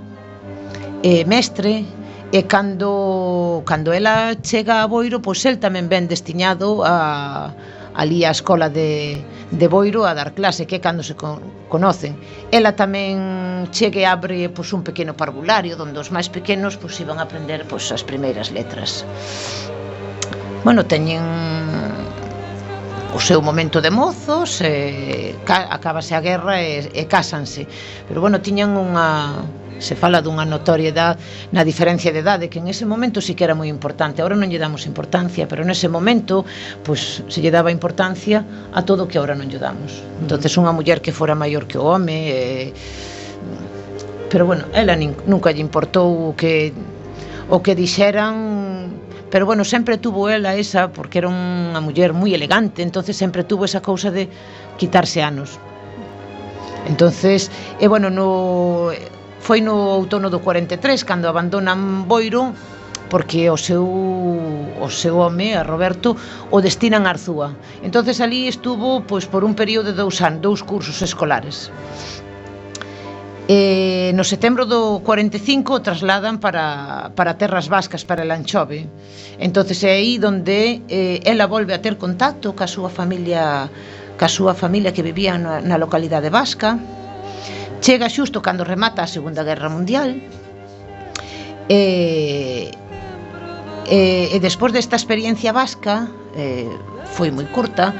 e 1.01 1.25
mestre, 1.25 1.89
e 2.29 2.45
cando, 2.45 3.65
cando 3.65 3.89
ela 3.89 4.37
chega 4.45 4.85
a 4.85 4.85
Boiro, 4.85 5.25
pois 5.25 5.41
el 5.49 5.57
tamén 5.57 5.89
ven 5.89 6.05
destiñado 6.05 6.85
a, 6.85 7.49
ali 7.97 8.21
a 8.21 8.31
escola 8.37 8.69
de, 8.69 9.17
de 9.49 9.65
Boiro 9.65 10.05
a 10.05 10.13
dar 10.13 10.37
clase, 10.37 10.69
que 10.69 10.77
é 10.77 10.81
cando 10.85 11.01
se 11.01 11.17
con, 11.17 11.41
conocen. 11.65 12.13
Ela 12.53 12.77
tamén 12.77 13.65
chegue 13.73 14.05
e 14.05 14.07
abre 14.07 14.53
pois, 14.53 14.69
un 14.69 14.85
pequeno 14.85 15.17
parvulario, 15.17 15.73
onde 15.81 15.97
os 15.97 16.13
máis 16.13 16.29
pequenos 16.29 16.77
pois, 16.77 16.93
iban 17.01 17.17
a 17.17 17.25
aprender 17.25 17.65
pois, 17.65 17.89
as 17.89 18.05
primeiras 18.05 18.53
letras 18.53 19.01
bueno, 20.63 20.85
teñen 20.85 21.23
o 23.13 23.19
seu 23.19 23.41
momento 23.41 23.81
de 23.81 23.89
mozos 23.89 24.61
e 24.61 25.33
ca, 25.45 25.65
acabase 25.73 26.13
a 26.13 26.21
guerra 26.21 26.61
e, 26.61 26.85
e 26.93 27.03
cásanse. 27.09 27.65
Pero 28.05 28.21
bueno, 28.21 28.37
tiñan 28.37 28.77
unha 28.77 29.41
se 29.79 29.95
fala 29.95 30.19
dunha 30.19 30.43
notoriedade 30.43 31.17
na 31.55 31.63
diferencia 31.63 32.11
de 32.11 32.19
idade 32.19 32.51
que 32.51 32.59
en 32.59 32.67
ese 32.67 32.83
momento 32.83 33.23
sí 33.23 33.33
que 33.33 33.47
era 33.47 33.55
moi 33.55 33.71
importante. 33.71 34.21
Ahora 34.21 34.35
non 34.35 34.51
lle 34.51 34.59
damos 34.59 34.85
importancia 34.85 35.47
pero 35.47 35.63
nese 35.63 35.87
momento 35.87 36.45
pois, 36.83 37.23
se 37.25 37.39
lle 37.41 37.49
daba 37.49 37.71
importancia 37.71 38.43
a 38.75 38.83
todo 38.83 39.07
que 39.07 39.17
ahora 39.17 39.33
non 39.33 39.47
lle 39.47 39.57
damos. 39.57 40.03
Mm. 40.03 40.27
Entonces 40.27 40.51
unha 40.59 40.75
muller 40.75 40.99
que 41.01 41.15
fora 41.15 41.33
maior 41.33 41.65
que 41.65 41.79
o 41.79 41.87
home 41.95 42.17
e... 42.29 42.75
pero 44.29 44.45
bueno, 44.45 44.69
ela 44.75 44.93
nin, 44.93 45.15
nunca 45.25 45.49
lle 45.49 45.63
importou 45.63 46.29
o 46.29 46.37
que 46.37 46.75
o 47.49 47.63
que 47.65 47.73
dixeran 47.73 48.58
pero 49.29 49.45
bueno, 49.45 49.63
sempre 49.63 49.97
tuvo 49.97 50.29
ela 50.29 50.55
esa, 50.55 50.89
porque 50.89 51.19
era 51.19 51.29
unha 51.29 51.79
muller 51.81 52.13
moi 52.13 52.33
elegante, 52.33 52.81
entonces 52.81 53.17
sempre 53.17 53.45
tuvo 53.45 53.65
esa 53.65 53.81
cousa 53.81 54.09
de 54.09 54.29
quitarse 54.77 55.21
anos. 55.21 55.61
Entonces, 56.89 57.51
e 57.77 57.85
bueno, 57.85 58.09
no 58.09 58.89
foi 59.39 59.61
no 59.61 59.95
outono 59.95 60.29
do 60.29 60.41
43 60.41 61.05
cando 61.05 61.29
abandonan 61.29 62.09
Boiro 62.09 62.53
porque 63.09 63.49
o 63.49 63.57
seu 63.57 63.85
o 63.85 64.87
seu 64.89 65.17
home, 65.17 65.57
a 65.57 65.65
Roberto, 65.65 66.15
o 66.53 66.61
destinan 66.61 67.05
a 67.05 67.17
Arzúa. 67.17 67.57
Entonces 67.81 68.21
ali 68.21 68.47
estuvo 68.47 69.01
pois 69.05 69.25
por 69.25 69.43
un 69.43 69.57
período 69.57 69.91
de 69.91 69.97
dous 69.97 70.21
anos, 70.21 70.41
dous 70.41 70.61
cursos 70.61 71.01
escolares. 71.01 71.73
Eh, 73.51 74.13
no 74.13 74.21
setembro 74.21 74.69
do 74.69 75.01
45 75.01 75.73
o 75.73 75.81
trasladan 75.81 76.37
para, 76.37 77.09
para 77.17 77.33
terras 77.41 77.65
vascas, 77.65 78.05
para 78.05 78.21
el 78.21 78.29
Anchove. 78.29 78.85
Entonces 79.41 79.81
é 79.81 79.97
aí 79.97 80.21
donde 80.21 80.85
eh, 80.85 81.17
ela 81.25 81.49
volve 81.49 81.73
a 81.73 81.81
ter 81.81 81.97
contacto 81.97 82.53
ca 82.53 82.69
súa 82.69 82.93
familia 82.93 83.65
ca 84.21 84.29
súa 84.29 84.53
familia 84.53 84.93
que 84.93 85.01
vivía 85.01 85.33
na, 85.41 85.65
na 85.65 85.81
localidade 85.81 86.29
vasca. 86.29 86.77
Chega 87.81 88.05
xusto 88.05 88.37
cando 88.45 88.61
remata 88.61 89.01
a 89.01 89.09
Segunda 89.09 89.41
Guerra 89.41 89.73
Mundial. 89.73 90.21
Eh, 91.73 92.69
eh, 93.89 94.29
e 94.29 94.37
despois 94.37 94.77
desta 94.77 94.93
experiencia 94.93 95.49
vasca, 95.57 96.05
eh, 96.37 96.69
foi 97.17 97.33
moi 97.33 97.49
curta, 97.49 97.97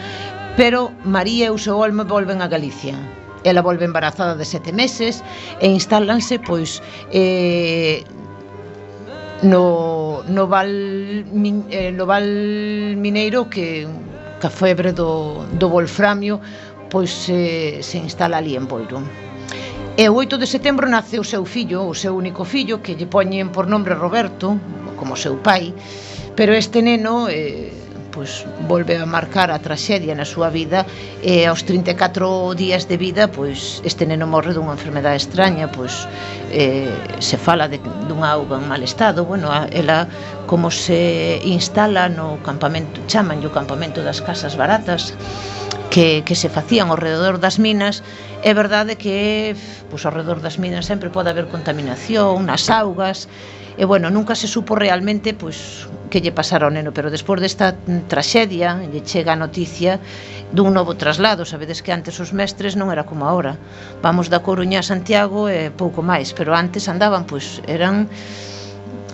pero 0.53 0.93
María 1.01 1.49
e 1.49 1.53
o 1.53 1.57
seu 1.57 1.81
Olmo 1.81 2.05
volven 2.05 2.45
a 2.45 2.47
Galicia 2.53 3.17
ela 3.43 3.61
volve 3.61 3.85
embarazada 3.85 4.35
de 4.35 4.45
sete 4.45 4.71
meses 4.71 5.23
e 5.59 5.67
instálanse 5.67 6.39
pois 6.39 6.81
eh, 7.11 8.03
no, 9.43 10.23
no, 10.27 10.47
val, 10.47 10.67
min, 11.31 11.63
eh, 11.71 11.91
no 11.91 12.05
val 12.05 12.27
mineiro 12.99 13.49
que 13.49 13.87
ca 14.39 14.49
febre 14.49 14.91
do, 14.91 15.45
do 15.59 15.67
Volframio 15.69 16.39
pois 16.89 17.29
eh, 17.29 17.79
se 17.81 17.97
instala 17.99 18.37
ali 18.37 18.55
en 18.55 18.65
Boiro. 18.67 18.99
E 19.99 20.07
o 20.09 20.15
8 20.15 20.39
de 20.39 20.47
setembro 20.47 20.87
nace 20.87 21.19
o 21.19 21.27
seu 21.27 21.43
fillo, 21.43 21.85
o 21.85 21.93
seu 21.93 22.15
único 22.15 22.47
fillo, 22.47 22.81
que 22.81 22.95
lle 22.95 23.05
poñen 23.05 23.51
por 23.51 23.67
nombre 23.67 23.93
Roberto, 23.93 24.57
como 24.95 25.19
seu 25.19 25.37
pai, 25.43 25.75
pero 26.35 26.55
este 26.55 26.81
neno 26.81 27.27
eh, 27.27 27.71
pois, 28.19 28.43
volve 28.67 28.97
a 28.97 29.05
marcar 29.05 29.47
a 29.47 29.63
traxedia 29.63 30.11
na 30.11 30.27
súa 30.27 30.51
vida 30.51 30.83
e 31.23 31.47
aos 31.47 31.63
34 31.63 32.51
días 32.51 32.83
de 32.83 32.99
vida 32.99 33.31
pois, 33.31 33.79
este 33.87 34.03
neno 34.03 34.27
morre 34.27 34.51
dunha 34.51 34.75
enfermedade 34.75 35.23
extraña 35.23 35.71
pois, 35.71 36.03
eh, 36.51 36.91
se 37.23 37.39
fala 37.39 37.71
de, 37.71 37.79
dunha 38.11 38.35
auga 38.35 38.59
en 38.59 38.67
mal 38.67 38.83
estado 38.83 39.23
bueno, 39.23 39.47
a, 39.47 39.71
ela 39.71 40.11
como 40.51 40.67
se 40.67 41.39
instala 41.47 42.11
no 42.11 42.43
campamento 42.43 42.99
chaman 43.07 43.39
o 43.39 43.55
campamento 43.55 44.03
das 44.03 44.19
casas 44.19 44.59
baratas 44.59 45.15
que, 45.87 46.19
que 46.27 46.35
se 46.35 46.51
facían 46.51 46.91
ao 46.91 46.99
redor 46.99 47.39
das 47.39 47.55
minas 47.55 48.03
é 48.43 48.51
verdade 48.51 48.99
que 48.99 49.55
pois, 49.87 50.03
ao 50.03 50.11
redor 50.11 50.43
das 50.43 50.59
minas 50.59 50.83
sempre 50.91 51.07
pode 51.07 51.31
haber 51.31 51.47
contaminación 51.47 52.43
nas 52.43 52.67
augas 52.67 53.31
E 53.77 53.85
bueno, 53.85 54.09
nunca 54.09 54.35
se 54.35 54.47
supo 54.47 54.75
realmente 54.75 55.33
pois 55.33 55.89
que 56.09 56.21
lle 56.21 56.33
pasara 56.33 56.65
ao 56.65 56.73
neno, 56.73 56.89
pero 56.89 57.13
despois 57.13 57.37
desta 57.43 57.77
traxedia 58.09 58.81
lle 58.89 59.01
chega 59.05 59.33
a 59.33 59.39
noticia 59.39 60.01
dun 60.49 60.73
novo 60.73 60.97
traslado, 60.97 61.45
sabedes 61.45 61.85
que 61.85 61.93
antes 61.93 62.17
os 62.17 62.33
mestres 62.33 62.73
non 62.73 62.89
era 62.89 63.05
como 63.05 63.29
agora. 63.29 63.61
Vamos 64.01 64.27
da 64.33 64.41
Coruña 64.41 64.81
a 64.81 64.87
Santiago 64.87 65.45
e 65.45 65.69
pouco 65.69 66.01
máis, 66.01 66.33
pero 66.33 66.57
antes 66.57 66.89
andaban, 66.89 67.29
pois 67.29 67.61
eran 67.69 68.09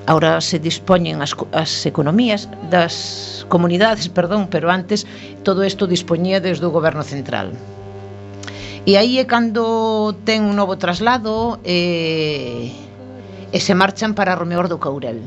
Ahora 0.08 0.40
se 0.40 0.60
dispoñen 0.60 1.26
as, 1.26 1.34
as 1.50 1.82
economías 1.90 2.46
das 2.70 3.42
comunidades, 3.50 4.06
perdón, 4.06 4.46
pero 4.54 4.70
antes 4.70 5.10
todo 5.42 5.66
isto 5.66 5.90
dispoñía 5.90 6.38
desde 6.38 6.70
o 6.70 6.70
goberno 6.70 7.02
central. 7.02 7.58
E 8.86 9.02
aí 9.02 9.18
é 9.18 9.26
cando 9.26 10.14
ten 10.30 10.46
un 10.46 10.54
novo 10.62 10.78
traslado 10.78 11.58
e 11.66 12.70
eh, 12.70 12.85
e 13.52 13.60
se 13.60 13.74
marchan 13.74 14.14
para 14.18 14.38
Romeor 14.38 14.68
do 14.70 14.78
Courel. 14.80 15.20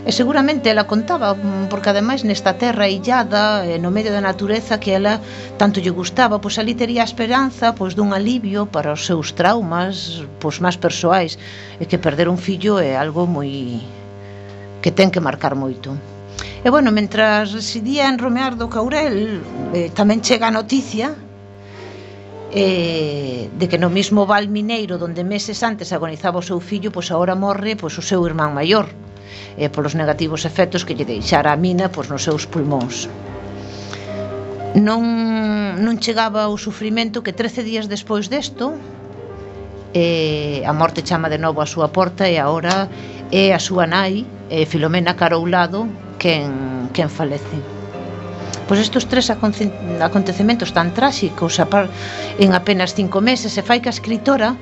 E 0.00 0.12
seguramente 0.12 0.72
ela 0.72 0.88
contaba, 0.88 1.36
porque 1.68 1.92
ademais 1.92 2.24
nesta 2.24 2.56
terra 2.56 2.88
illada, 2.88 3.68
no 3.76 3.92
medio 3.92 4.12
da 4.12 4.24
natureza 4.24 4.80
que 4.80 4.96
ela 4.96 5.20
tanto 5.60 5.80
lle 5.80 5.92
gustaba, 5.92 6.40
pois 6.40 6.56
ali 6.56 6.72
tería 6.72 7.04
a 7.04 7.10
esperanza 7.10 7.76
pois 7.76 7.92
dun 7.92 8.16
alivio 8.16 8.64
para 8.64 8.96
os 8.96 9.04
seus 9.04 9.36
traumas, 9.36 10.24
pois 10.40 10.56
máis 10.56 10.80
persoais, 10.80 11.36
e 11.76 11.84
que 11.84 12.00
perder 12.00 12.32
un 12.32 12.40
fillo 12.40 12.80
é 12.80 12.96
algo 12.96 13.28
moi 13.28 13.84
que 14.80 14.90
ten 14.90 15.12
que 15.12 15.20
marcar 15.20 15.52
moito. 15.52 15.92
E 16.64 16.68
bueno, 16.72 16.88
mentras 16.96 17.52
residía 17.52 18.08
en 18.08 18.16
Romear 18.16 18.56
do 18.56 18.72
Caurel, 18.72 19.44
eh, 19.76 19.92
tamén 19.92 20.24
chega 20.24 20.48
a 20.48 20.56
noticia 20.56 21.12
eh, 22.52 23.48
de 23.58 23.68
que 23.68 23.78
no 23.78 23.90
mismo 23.90 24.26
Val 24.26 24.48
Mineiro 24.48 24.98
donde 24.98 25.22
meses 25.22 25.62
antes 25.62 25.92
agonizaba 25.92 26.42
o 26.42 26.46
seu 26.46 26.58
fillo 26.58 26.90
pois 26.90 27.10
agora 27.10 27.38
morre 27.38 27.76
pois 27.78 27.94
o 27.98 28.02
seu 28.02 28.26
irmán 28.26 28.54
maior 28.54 28.90
eh, 29.56 29.70
polos 29.70 29.94
negativos 29.94 30.42
efectos 30.42 30.82
que 30.82 30.94
lle 30.98 31.06
deixara 31.06 31.54
a 31.54 31.58
mina 31.58 31.88
pois 31.94 32.10
nos 32.10 32.26
seus 32.26 32.46
pulmóns 32.50 33.06
non, 34.74 35.02
non 35.78 35.94
chegaba 36.02 36.50
o 36.50 36.58
sufrimento 36.58 37.22
que 37.22 37.34
13 37.34 37.62
días 37.62 37.86
despois 37.86 38.26
desto 38.26 38.74
eh, 39.94 40.62
a 40.66 40.72
morte 40.72 41.02
chama 41.02 41.30
de 41.30 41.38
novo 41.38 41.62
a 41.62 41.66
súa 41.66 41.90
porta 41.90 42.26
e 42.26 42.38
agora 42.38 42.90
é 43.30 43.54
a 43.54 43.60
súa 43.62 43.86
nai 43.86 44.26
eh, 44.50 44.66
Filomena 44.66 45.14
Caroulado 45.14 45.86
quen, 46.18 46.90
quen 46.92 47.08
falece. 47.08 47.79
Pois 48.70 48.78
estes 48.78 49.10
tres 49.10 49.26
acontecementos 49.34 50.70
tan 50.70 50.94
tráxicos 50.94 51.58
a 51.58 51.66
par, 51.66 51.90
en 52.38 52.54
apenas 52.54 52.94
cinco 52.94 53.18
meses 53.18 53.50
se 53.50 53.66
fai 53.66 53.82
que 53.82 53.90
a 53.90 53.96
escritora 53.98 54.54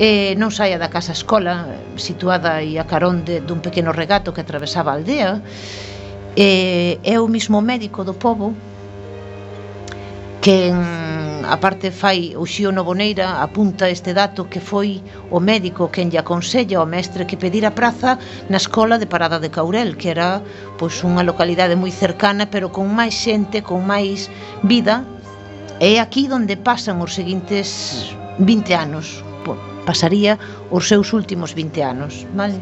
eh, 0.00 0.32
non 0.40 0.48
saia 0.48 0.80
da 0.80 0.88
casa 0.88 1.12
escola 1.12 1.68
situada 2.00 2.64
e 2.64 2.80
a 2.80 2.88
carón 2.88 3.20
de, 3.20 3.44
dun 3.44 3.60
pequeno 3.60 3.92
regato 3.92 4.32
que 4.32 4.40
atravesaba 4.40 4.96
a 4.96 4.96
aldea 4.96 5.44
eh, 6.40 6.96
é 7.04 7.20
o 7.20 7.28
mismo 7.28 7.60
médico 7.60 8.00
do 8.00 8.16
povo 8.16 8.56
que 10.40 10.72
en 10.72 10.80
a 11.44 11.56
parte 11.56 11.90
fai 11.90 12.34
o 12.36 12.42
Uxío 12.42 12.72
Novoneira 12.72 13.40
apunta 13.42 13.88
este 13.88 14.12
dato 14.12 14.48
que 14.52 14.60
foi 14.60 15.00
o 15.30 15.40
médico 15.40 15.88
quen 15.88 16.10
lle 16.10 16.20
aconsella 16.20 16.78
ao 16.78 16.86
mestre 16.86 17.24
que 17.28 17.40
pedira 17.40 17.70
praza 17.72 18.18
na 18.52 18.58
escola 18.58 18.98
de 18.98 19.06
Parada 19.06 19.38
de 19.40 19.48
Caurel, 19.48 19.96
que 19.96 20.10
era 20.12 20.42
pois 20.76 21.00
unha 21.06 21.24
localidade 21.24 21.78
moi 21.78 21.92
cercana, 21.92 22.44
pero 22.50 22.68
con 22.68 22.86
máis 22.92 23.14
xente, 23.16 23.64
con 23.64 23.86
máis 23.86 24.28
vida. 24.62 25.04
É 25.80 25.96
aquí 25.96 26.28
onde 26.28 26.60
pasan 26.60 27.00
os 27.00 27.16
seguintes 27.16 28.12
20 28.38 28.76
anos, 28.76 29.24
pasaría 29.88 30.36
os 30.68 30.84
seus 30.88 31.12
últimos 31.16 31.56
20 31.56 31.80
anos, 31.82 32.26
vale? 32.36 32.60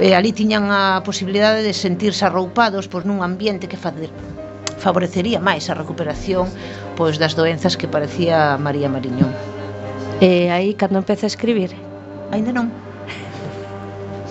E 0.00 0.16
ali 0.16 0.32
tiñan 0.32 0.72
a 0.72 1.04
posibilidade 1.04 1.60
de 1.60 1.76
sentirse 1.76 2.24
arroupados 2.24 2.88
pois 2.88 3.04
nun 3.04 3.20
ambiente 3.20 3.68
que 3.68 3.76
facer 3.76 4.08
favorecería 4.80 5.38
máis 5.38 5.68
a 5.68 5.76
recuperación 5.76 6.48
pois 6.96 7.20
das 7.20 7.36
doenzas 7.36 7.76
que 7.76 7.86
parecía 7.86 8.56
María 8.56 8.88
Mariñón. 8.88 9.30
E 10.20 10.48
aí 10.48 10.74
cando 10.74 10.98
empeza 10.98 11.28
a 11.28 11.32
escribir? 11.32 11.72
Aínda 12.32 12.52
non. 12.52 12.72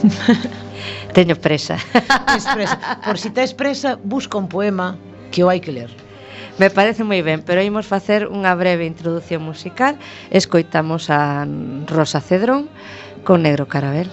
Teño 1.17 1.35
presa. 1.35 1.77
Tes 2.33 2.45
presa. 2.45 2.77
Por 3.05 3.17
si 3.17 3.29
tes 3.29 3.53
presa, 3.53 3.97
busca 4.03 4.37
un 4.37 4.47
poema 4.47 4.97
que 5.31 5.43
o 5.43 5.49
hai 5.49 5.59
que 5.59 5.73
ler. 5.73 5.89
Me 6.59 6.69
parece 6.69 7.07
moi 7.07 7.23
ben, 7.23 7.41
pero 7.41 7.63
imos 7.63 7.87
facer 7.87 8.27
unha 8.27 8.53
breve 8.53 8.85
introdución 8.85 9.41
musical. 9.41 9.95
Escoitamos 10.29 11.07
a 11.09 11.47
Rosa 11.87 12.19
Cedrón 12.19 12.67
con 13.23 13.41
Negro 13.47 13.65
Carabel. 13.65 14.11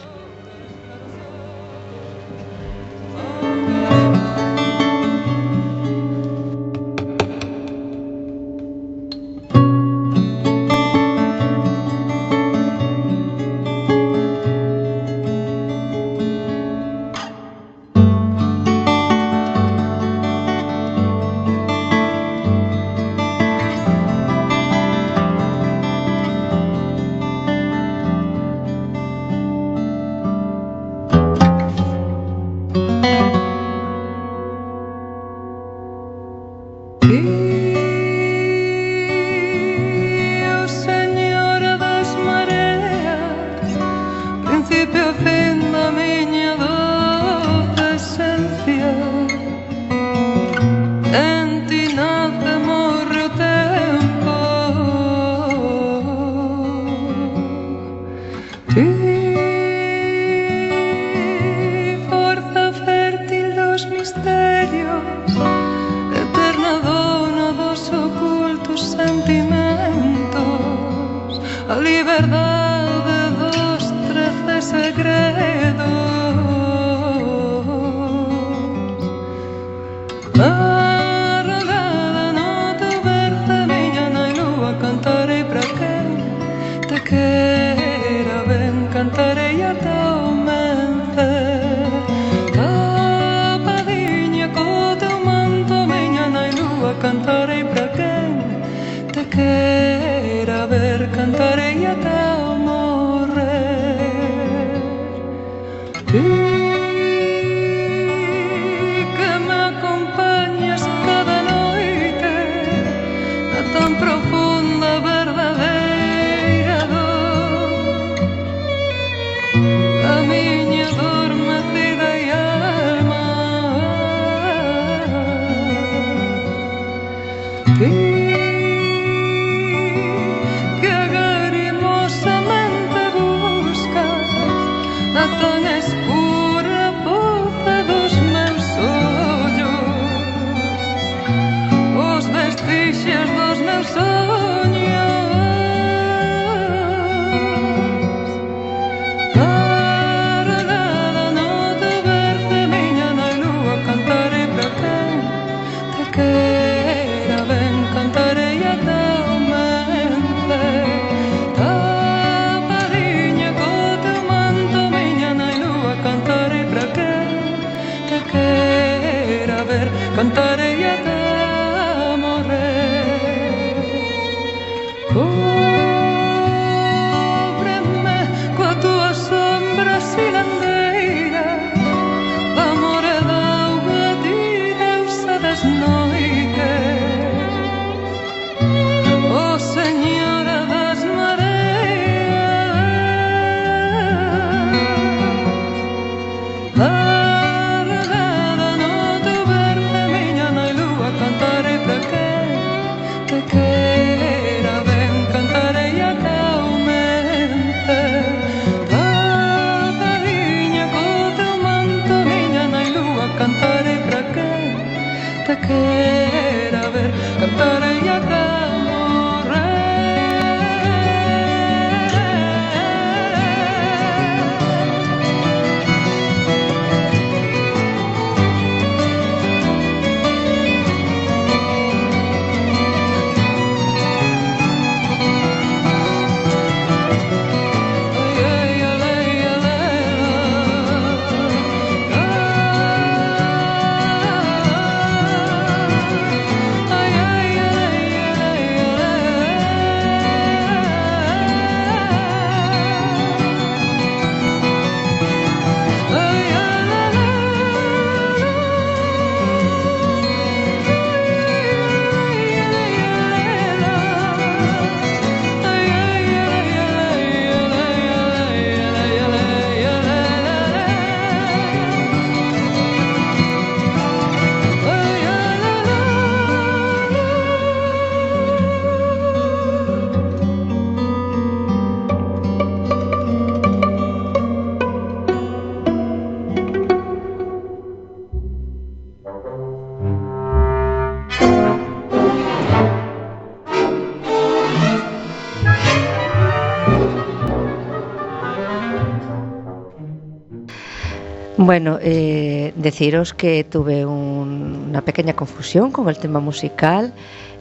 Bueno, 301.67 301.99
eh, 302.01 302.73
deciros 302.77 303.35
que 303.35 303.65
tuve 303.65 304.07
un, 304.07 304.87
una 304.89 305.01
pequeña 305.01 305.35
confusión 305.35 305.91
con 305.91 306.09
el 306.09 306.17
tema 306.17 306.39
musical. 306.39 307.13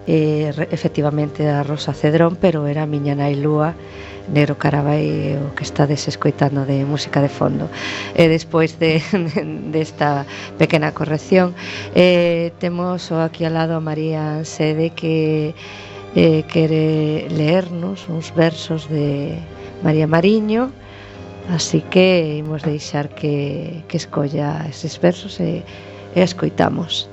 Eh, 0.06 0.54
efectivamente 0.70 1.50
a 1.50 1.64
Rosa 1.64 1.92
Cedrón 1.92 2.38
pero 2.40 2.68
era 2.68 2.84
a 2.84 2.86
miña 2.86 3.18
nai 3.18 3.34
Lúa 3.34 3.74
Negro 4.30 4.62
Carabai 4.62 5.34
o 5.42 5.58
que 5.58 5.66
está 5.66 5.90
desescoitando 5.90 6.70
de 6.70 6.86
música 6.86 7.18
de 7.18 7.34
fondo. 7.34 7.66
E 8.14 8.30
despois 8.30 8.78
de, 8.78 9.02
desta 9.74 10.22
de 10.54 10.62
pequena 10.62 10.94
corrección 10.94 11.58
eh, 11.98 12.54
temos 12.62 13.10
aquí 13.10 13.42
ao 13.42 13.58
lado 13.58 13.74
a 13.74 13.82
María 13.82 14.46
Sede 14.46 14.94
que 14.94 15.58
eh, 16.14 16.46
quere 16.46 17.26
leernos 17.34 18.06
uns 18.06 18.30
versos 18.38 18.86
de 18.86 19.42
María 19.82 20.06
Mariño 20.06 20.70
Así 21.50 21.82
que 21.82 22.42
imos 22.42 22.64
deixar 22.64 23.10
que, 23.10 23.84
que 23.88 23.98
escolla 23.98 24.66
eses 24.68 24.98
versos 24.98 25.40
e, 25.40 25.62
e 26.16 26.20
escoitamos. 26.22 27.06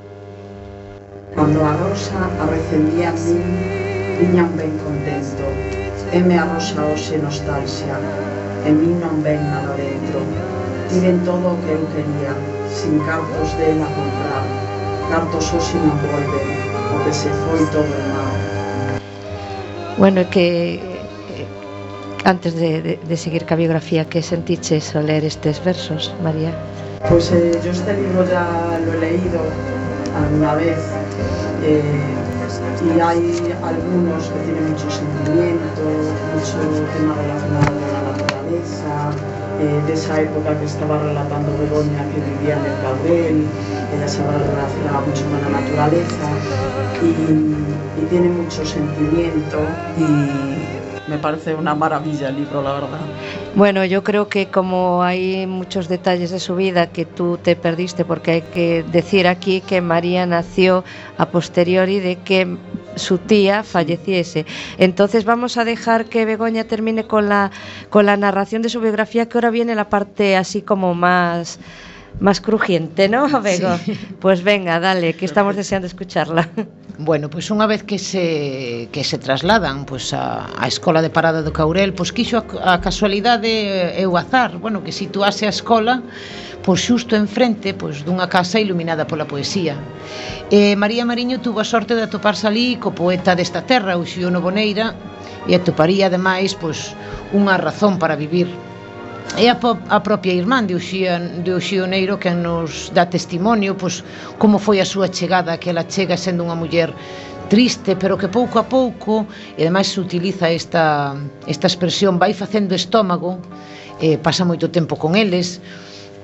Cando 1.36 1.60
a 1.60 1.72
rosa 1.76 2.16
arrecendía 2.40 3.12
a 3.12 3.12
min, 3.12 3.44
viña 4.20 4.48
un 4.48 4.56
ben 4.56 4.72
contento, 4.80 5.44
e 6.16 6.18
me 6.24 6.40
a 6.40 6.48
rosa 6.48 6.80
hoxe 6.80 7.20
nostalxia, 7.20 7.92
e 8.64 8.72
min 8.72 8.96
non 9.04 9.20
ven 9.20 9.40
nada 9.52 9.76
dentro. 9.76 10.24
Tiven 10.88 11.20
todo 11.28 11.52
o 11.52 11.60
que 11.60 11.76
eu 11.76 11.84
quería, 11.92 12.32
sin 12.72 13.04
cartos 13.04 13.52
dela 13.60 13.84
comprar, 13.92 14.44
cartos 15.12 15.44
hoxe 15.52 15.76
non 15.76 15.96
volven, 16.08 16.48
o 16.88 16.96
que 17.04 17.12
se 17.12 17.28
foi 17.44 17.60
todo 17.68 17.84
o 17.84 18.04
mal. 18.16 18.32
Bueno, 20.00 20.24
que 20.32 20.80
antes 22.24 22.54
de, 22.54 22.82
de, 22.82 23.00
de 23.02 23.16
seguir 23.16 23.44
ca 23.44 23.56
biografía, 23.56 24.04
que 24.04 24.22
sentiches 24.22 24.94
ao 24.94 25.02
ler 25.02 25.24
estes 25.24 25.58
versos, 25.64 26.14
María? 26.22 26.52
Pues 27.08 27.32
eh, 27.32 27.58
yo 27.64 27.70
este 27.72 27.94
libro 27.98 28.24
ya 28.30 28.78
lo 28.84 28.94
he 28.94 28.98
leído 29.00 29.40
alguna 30.14 30.54
vez 30.54 30.78
eh, 31.64 31.82
y 32.86 33.00
hay 33.00 33.42
algunos 33.62 34.28
que 34.30 34.38
tienen 34.46 34.70
mucho 34.70 34.88
sentimiento, 34.90 35.82
mucho 36.34 36.58
tema 36.94 37.14
relacionado 37.18 37.74
con 37.74 37.90
la 37.90 38.02
naturaleza, 38.12 39.10
eh, 39.60 39.80
de 39.86 39.92
esa 39.92 40.20
época 40.20 40.58
que 40.58 40.66
estaba 40.66 40.98
relatando 40.98 41.50
Begoña 41.58 42.02
que 42.10 42.18
vivía 42.22 42.54
en 42.58 42.64
el 42.66 42.76
Caudel, 42.82 43.46
ella 43.94 44.08
se 44.08 44.22
relacionaba 44.22 45.00
mucho 45.06 45.22
con 45.26 45.42
la 45.42 45.60
naturaleza 45.60 46.26
y, 47.02 48.00
y 48.00 48.06
tiene 48.10 48.28
mucho 48.28 48.64
sentimiento 48.64 49.58
y 49.98 50.51
me 51.12 51.18
parece 51.18 51.54
una 51.54 51.74
maravilla 51.74 52.30
el 52.30 52.36
libro, 52.36 52.62
la 52.62 52.72
verdad. 52.72 52.98
Bueno, 53.54 53.84
yo 53.84 54.02
creo 54.02 54.28
que 54.28 54.46
como 54.46 55.02
hay 55.02 55.46
muchos 55.46 55.86
detalles 55.86 56.30
de 56.30 56.40
su 56.40 56.56
vida 56.56 56.86
que 56.86 57.04
tú 57.04 57.36
te 57.36 57.54
perdiste, 57.54 58.06
porque 58.06 58.30
hay 58.30 58.42
que 58.42 58.82
decir 58.82 59.26
aquí 59.28 59.60
que 59.60 59.82
María 59.82 60.24
nació 60.24 60.84
a 61.18 61.26
posteriori 61.26 62.00
de 62.00 62.16
que 62.16 62.56
su 62.96 63.18
tía 63.18 63.62
falleciese. 63.62 64.46
Entonces 64.78 65.26
vamos 65.26 65.58
a 65.58 65.66
dejar 65.66 66.06
que 66.06 66.24
Begoña 66.24 66.64
termine 66.64 67.04
con 67.04 67.28
la, 67.28 67.50
con 67.90 68.06
la 68.06 68.16
narración 68.16 68.62
de 68.62 68.70
su 68.70 68.80
biografía, 68.80 69.28
que 69.28 69.36
ahora 69.36 69.50
viene 69.50 69.74
la 69.74 69.90
parte 69.90 70.36
así 70.38 70.62
como 70.62 70.94
más 70.94 71.58
más 72.20 72.40
crujiente, 72.40 73.08
¿no, 73.08 73.28
Bego? 73.40 73.76
Sí. 73.84 73.98
Pues 74.20 74.42
venga, 74.42 74.78
dale, 74.80 75.14
que 75.14 75.24
estamos 75.24 75.56
deseando 75.56 75.86
escucharla. 75.86 76.48
Bueno, 76.98 77.30
pues 77.30 77.48
unha 77.50 77.64
vez 77.66 77.82
que 77.82 77.96
se, 77.98 78.86
que 78.92 79.02
se 79.02 79.16
trasladan 79.16 79.88
pues, 79.88 80.12
a, 80.12 80.46
a 80.54 80.68
Escola 80.68 81.00
de 81.00 81.08
Parada 81.08 81.40
do 81.40 81.50
Caurel, 81.50 81.96
pois 81.96 82.12
pues, 82.12 82.28
quixo 82.28 82.44
a, 82.44 82.76
a 82.76 82.84
casualidade 82.84 83.96
e 83.96 84.04
o 84.06 84.14
azar, 84.20 84.60
bueno, 84.60 84.84
que 84.84 84.92
situase 84.92 85.48
a 85.48 85.52
escola 85.56 86.04
pois 86.62 86.78
pues, 86.78 86.86
xusto 86.86 87.16
enfrente 87.16 87.74
pois, 87.74 87.98
pues, 87.98 88.06
dunha 88.06 88.28
casa 88.30 88.60
iluminada 88.60 89.08
pola 89.08 89.26
poesía. 89.26 89.74
E 90.52 90.76
María 90.78 91.08
Mariño 91.08 91.40
tuvo 91.40 91.64
a 91.64 91.66
sorte 91.66 91.96
de 91.96 92.06
atoparse 92.06 92.46
ali 92.46 92.78
co 92.78 92.94
poeta 92.94 93.34
desta 93.34 93.66
terra, 93.66 93.98
o 93.98 94.06
Xiono 94.06 94.38
Boneira, 94.38 94.94
e 95.48 95.58
atoparía 95.58 96.06
ademais 96.06 96.54
pois, 96.54 96.94
unha 97.34 97.58
razón 97.58 97.98
para 97.98 98.14
vivir 98.14 98.46
É 99.36 99.48
a, 99.48 99.56
a 99.56 100.00
propia 100.04 100.36
irmán 100.36 100.68
de 100.68 100.74
Uxía, 100.76 101.16
de 101.18 101.56
Uxioneiro 101.56 102.20
que 102.20 102.30
nos 102.30 102.92
dá 102.92 103.08
testimonio 103.08 103.72
pois, 103.80 104.04
como 104.36 104.60
foi 104.60 104.78
a 104.80 104.86
súa 104.86 105.08
chegada, 105.08 105.56
que 105.56 105.72
ela 105.72 105.88
chega 105.88 106.20
sendo 106.20 106.44
unha 106.44 106.58
muller 106.58 106.92
triste, 107.48 107.96
pero 107.96 108.16
que 108.16 108.28
pouco 108.28 108.56
a 108.60 108.64
pouco, 108.64 109.28
e 109.56 109.64
ademais 109.64 109.88
se 109.88 110.00
utiliza 110.00 110.48
esta, 110.48 111.16
esta 111.44 111.66
expresión, 111.68 112.16
vai 112.16 112.32
facendo 112.32 112.72
estómago, 112.72 113.40
eh, 114.00 114.16
pasa 114.16 114.44
moito 114.44 114.72
tempo 114.72 114.96
con 114.96 115.16
eles, 115.16 115.60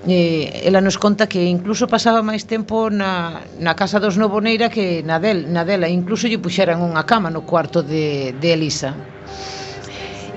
eh, 0.08 0.64
ela 0.64 0.80
nos 0.80 0.96
conta 0.96 1.28
que 1.28 1.44
incluso 1.44 1.88
pasaba 1.88 2.24
máis 2.24 2.48
tempo 2.48 2.88
na, 2.88 3.44
na 3.61 3.76
casa 3.76 4.00
dos 4.00 4.16
Novoneira 4.16 4.72
que 4.72 5.04
na, 5.04 5.20
del, 5.20 5.52
na 5.52 5.68
dela, 5.68 5.88
incluso 5.88 6.28
lle 6.28 6.40
puxeran 6.40 6.80
unha 6.80 7.04
cama 7.04 7.28
no 7.28 7.44
cuarto 7.44 7.84
de, 7.84 8.32
de 8.37 8.48
Elisa. 8.52 8.96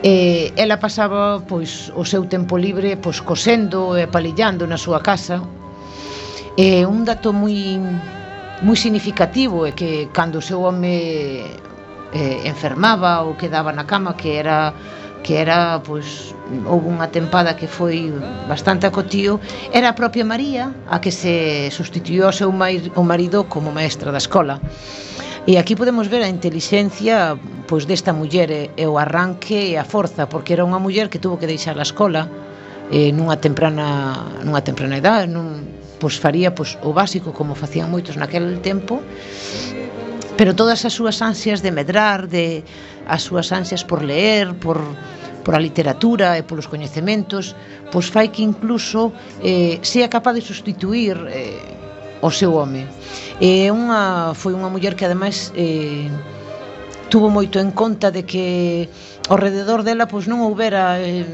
E 0.03 0.51
ela 0.57 0.77
pasaba 0.77 1.43
pois 1.45 1.93
o 1.93 2.01
seu 2.01 2.25
tempo 2.25 2.57
libre 2.57 2.97
pois 2.97 3.21
cosendo 3.21 3.93
e 3.93 4.09
palillando 4.09 4.65
na 4.65 4.77
súa 4.77 4.97
casa. 4.97 5.37
E 6.57 6.81
un 6.89 7.05
dato 7.05 7.29
moi 7.29 7.77
moi 8.65 8.77
significativo 8.77 9.69
é 9.69 9.71
que 9.77 10.09
cando 10.09 10.41
o 10.41 10.45
seu 10.45 10.65
home 10.65 11.45
eh, 12.13 12.39
enfermaba 12.49 13.21
ou 13.21 13.37
quedaba 13.37 13.69
na 13.69 13.85
cama 13.85 14.17
que 14.17 14.41
era 14.41 14.73
que 15.21 15.37
era 15.37 15.77
pois 15.85 16.33
houve 16.65 16.89
unha 16.89 17.07
tempada 17.13 17.53
que 17.53 17.69
foi 17.69 18.09
bastante 18.49 18.89
acotío, 18.89 19.39
era 19.69 19.93
a 19.93 19.95
propia 19.95 20.25
María 20.25 20.73
a 20.89 20.97
que 20.97 21.13
se 21.13 21.69
sustituiu 21.69 22.25
ao 22.25 22.33
seu 22.33 22.49
mar, 22.51 22.73
o 22.97 23.03
marido 23.05 23.45
como 23.45 23.69
maestra 23.71 24.09
da 24.11 24.17
escola. 24.17 24.57
E 25.47 25.57
aquí 25.57 25.73
podemos 25.73 26.05
ver 26.05 26.21
a 26.21 26.29
intelixencia 26.29 27.33
pois 27.65 27.89
desta 27.89 28.13
muller 28.13 28.49
e, 28.53 28.63
e 28.77 28.85
o 28.85 29.01
arranque 29.01 29.73
e 29.73 29.73
a 29.73 29.81
forza, 29.81 30.29
porque 30.29 30.53
era 30.53 30.61
unha 30.61 30.77
muller 30.77 31.09
que 31.09 31.17
tuvo 31.17 31.41
que 31.41 31.49
deixar 31.49 31.73
a 31.81 31.85
escola 31.87 32.29
eh, 32.93 33.09
nunha 33.09 33.41
temprana 33.41 34.37
nunha 34.45 34.61
temprana 34.61 35.01
edad, 35.01 35.25
nun, 35.25 35.65
pois 35.97 36.21
faría 36.21 36.53
pois, 36.53 36.77
o 36.85 36.93
básico 36.93 37.33
como 37.33 37.57
facían 37.57 37.89
moitos 37.89 38.21
naquel 38.21 38.61
tempo. 38.61 39.01
Pero 40.37 40.53
todas 40.53 40.85
as 40.85 40.93
súas 40.93 41.17
ansias 41.25 41.65
de 41.65 41.73
medrar, 41.73 42.29
de 42.29 42.61
as 43.09 43.25
súas 43.25 43.49
ansias 43.49 43.81
por 43.81 44.05
leer, 44.05 44.53
por 44.61 44.77
por 45.41 45.57
a 45.57 45.59
literatura 45.59 46.37
e 46.37 46.45
polos 46.45 46.69
coñecementos, 46.69 47.57
pois 47.89 48.13
fai 48.13 48.29
que 48.29 48.45
incluso 48.45 49.09
eh, 49.41 49.81
sea 49.81 50.05
capaz 50.05 50.37
de 50.37 50.45
sustituir 50.45 51.17
eh, 51.33 51.80
o 52.21 52.29
seu 52.29 52.53
home. 52.53 52.85
E 53.41 53.67
unha, 53.73 54.33
foi 54.37 54.53
unha 54.53 54.69
muller 54.69 54.93
que 54.93 55.05
ademais 55.05 55.49
eh, 55.57 56.07
tuvo 57.09 57.27
moito 57.27 57.59
en 57.59 57.73
conta 57.73 58.13
de 58.13 58.23
que 58.23 58.87
ao 59.27 59.35
rededor 59.35 59.81
dela 59.83 60.05
pois 60.05 60.29
non 60.29 60.45
houbera 60.45 61.01
eh, 61.01 61.25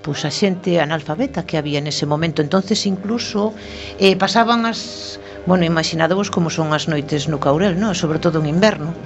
pois 0.00 0.22
a 0.24 0.30
xente 0.30 0.78
analfabeta 0.78 1.44
que 1.44 1.58
había 1.58 1.82
nese 1.82 2.06
momento. 2.06 2.40
Entonces 2.40 2.86
incluso 2.86 3.52
eh, 3.98 4.14
pasaban 4.14 4.64
as 4.64 5.18
Bueno, 5.46 5.66
imaginadevos 5.66 6.30
como 6.32 6.48
son 6.48 6.72
as 6.72 6.88
noites 6.88 7.28
no 7.28 7.36
Caurel, 7.36 7.76
no? 7.76 7.92
Sobre 7.92 8.16
todo 8.16 8.40
en 8.40 8.48
inverno. 8.48 8.96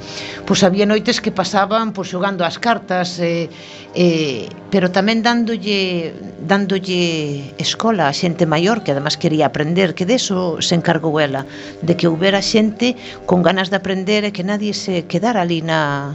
Pois 0.46 0.62
había 0.62 0.86
noites 0.86 1.18
que 1.18 1.34
pasaban 1.34 1.90
pois, 1.90 2.14
xogando 2.14 2.46
as 2.46 2.62
cartas, 2.62 3.18
eh, 3.18 3.50
eh, 3.98 4.46
pero 4.70 4.86
tamén 4.94 5.18
dándolle, 5.26 6.14
dándolle 6.46 7.58
escola 7.58 8.06
a 8.06 8.14
xente 8.14 8.46
maior, 8.46 8.86
que 8.86 8.94
además 8.94 9.18
quería 9.18 9.50
aprender, 9.50 9.98
que 9.98 10.06
deso 10.06 10.62
se 10.62 10.78
encargou 10.78 11.18
ela, 11.18 11.42
de 11.82 11.98
que 11.98 12.06
houbera 12.06 12.38
xente 12.38 12.94
con 13.26 13.42
ganas 13.42 13.66
de 13.74 13.82
aprender 13.82 14.22
e 14.22 14.30
que 14.30 14.46
nadie 14.46 14.78
se 14.78 15.10
quedara 15.10 15.42
ali 15.42 15.58
na, 15.58 16.14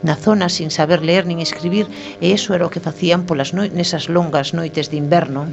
na 0.00 0.16
zona 0.16 0.48
sin 0.48 0.72
saber 0.72 1.04
ler 1.04 1.28
nin 1.28 1.44
escribir 1.44 1.92
e 2.24 2.32
iso 2.32 2.56
era 2.56 2.64
o 2.64 2.72
que 2.72 2.80
facían 2.80 3.28
polas 3.28 3.52
no, 3.52 3.68
nesas 3.68 4.08
longas 4.08 4.56
noites 4.56 4.88
de 4.88 4.96
inverno. 4.96 5.44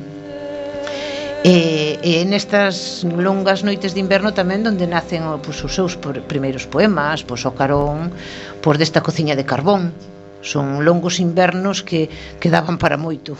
E, 1.39 1.95
e 2.03 2.27
nestas 2.27 3.07
longas 3.07 3.63
noites 3.63 3.95
de 3.95 4.03
inverno 4.03 4.35
tamén 4.35 4.59
donde 4.59 4.83
nacen 4.91 5.23
pois, 5.39 5.63
os 5.63 5.71
seus 5.71 5.95
primeiros 6.27 6.67
poemas, 6.67 7.23
pois 7.23 7.47
o 7.47 7.55
carón, 7.55 8.11
pois 8.59 8.75
desta 8.75 8.99
cociña 8.99 9.39
de 9.39 9.47
carbón. 9.47 9.95
Son 10.43 10.83
longos 10.83 11.23
invernos 11.23 11.79
que, 11.79 12.11
que 12.43 12.51
daban 12.51 12.75
para 12.75 12.99
moito. 12.99 13.39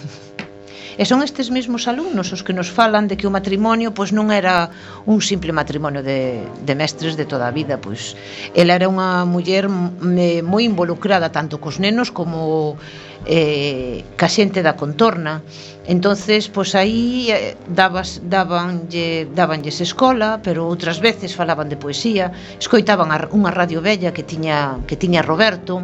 E 1.00 1.08
son 1.08 1.24
estes 1.24 1.48
mesmos 1.48 1.88
alumnos 1.88 2.32
os 2.36 2.44
que 2.44 2.52
nos 2.52 2.68
falan 2.68 3.08
de 3.08 3.16
que 3.16 3.24
o 3.24 3.32
matrimonio 3.32 3.96
pois 3.96 4.16
non 4.16 4.36
era 4.36 4.72
un 5.08 5.24
simple 5.24 5.56
matrimonio 5.56 6.04
de, 6.04 6.44
de 6.44 6.74
mestres 6.76 7.16
de 7.16 7.24
toda 7.24 7.48
a 7.48 7.56
vida, 7.56 7.80
pois 7.80 8.20
ela 8.52 8.76
era 8.76 8.92
unha 8.92 9.24
muller 9.24 9.72
moi 9.72 10.64
involucrada 10.68 11.32
tanto 11.32 11.60
cos 11.60 11.80
nenos 11.80 12.12
como 12.12 12.76
eh, 13.24 14.04
ca 14.20 14.28
xente 14.28 14.60
da 14.60 14.76
contorna 14.76 15.40
Entonces, 15.89 16.47
pois 16.47 16.78
aí 16.78 17.34
eh, 17.34 17.58
dabas, 17.65 18.21
dabanlle, 18.21 19.25
dabanlles 19.34 19.82
escola, 19.82 20.38
pero 20.45 20.69
outras 20.69 21.02
veces 21.02 21.34
falaban 21.34 21.65
de 21.65 21.82
poesía, 21.82 22.30
escoitaban 22.62 23.10
a, 23.10 23.25
unha 23.34 23.49
radio 23.49 23.82
bella 23.82 24.13
que 24.13 24.21
tiña, 24.21 24.78
que 24.86 24.93
tiña 24.93 25.25
Roberto, 25.25 25.82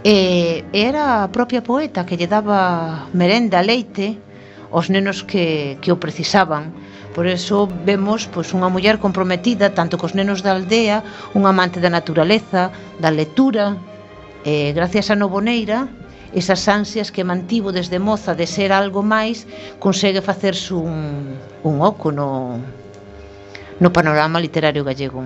e 0.00 0.64
era 0.72 1.20
a 1.20 1.28
propia 1.28 1.60
poeta 1.60 2.08
que 2.08 2.16
lle 2.16 2.32
daba 2.32 3.04
merenda, 3.12 3.60
leite, 3.60 4.16
aos 4.72 4.88
nenos 4.88 5.20
que, 5.20 5.76
que 5.84 5.92
o 5.92 6.00
precisaban. 6.00 6.72
Por 7.12 7.28
eso 7.28 7.68
vemos 7.84 8.24
pois, 8.32 8.56
unha 8.56 8.72
muller 8.72 8.96
comprometida 8.96 9.76
tanto 9.76 10.00
cos 10.00 10.16
nenos 10.16 10.40
da 10.40 10.56
aldea, 10.56 11.04
un 11.36 11.44
amante 11.44 11.76
da 11.76 11.92
naturaleza, 11.92 12.72
da 12.96 13.12
lectura, 13.12 13.76
e 14.48 14.72
gracias 14.72 15.12
a 15.12 15.18
Novoneira, 15.20 15.92
esas 16.32 16.68
ansias 16.68 17.12
que 17.12 17.24
mantivo 17.24 17.72
desde 17.72 17.98
moza 17.98 18.34
de 18.34 18.46
ser 18.46 18.72
algo 18.72 19.02
máis, 19.02 19.46
consegue 19.78 20.20
facerse 20.20 20.74
un, 20.74 21.36
un 21.64 21.76
oco 21.80 22.12
no, 22.12 22.60
no 23.80 23.88
panorama 23.92 24.40
literario 24.40 24.84
gallego. 24.84 25.24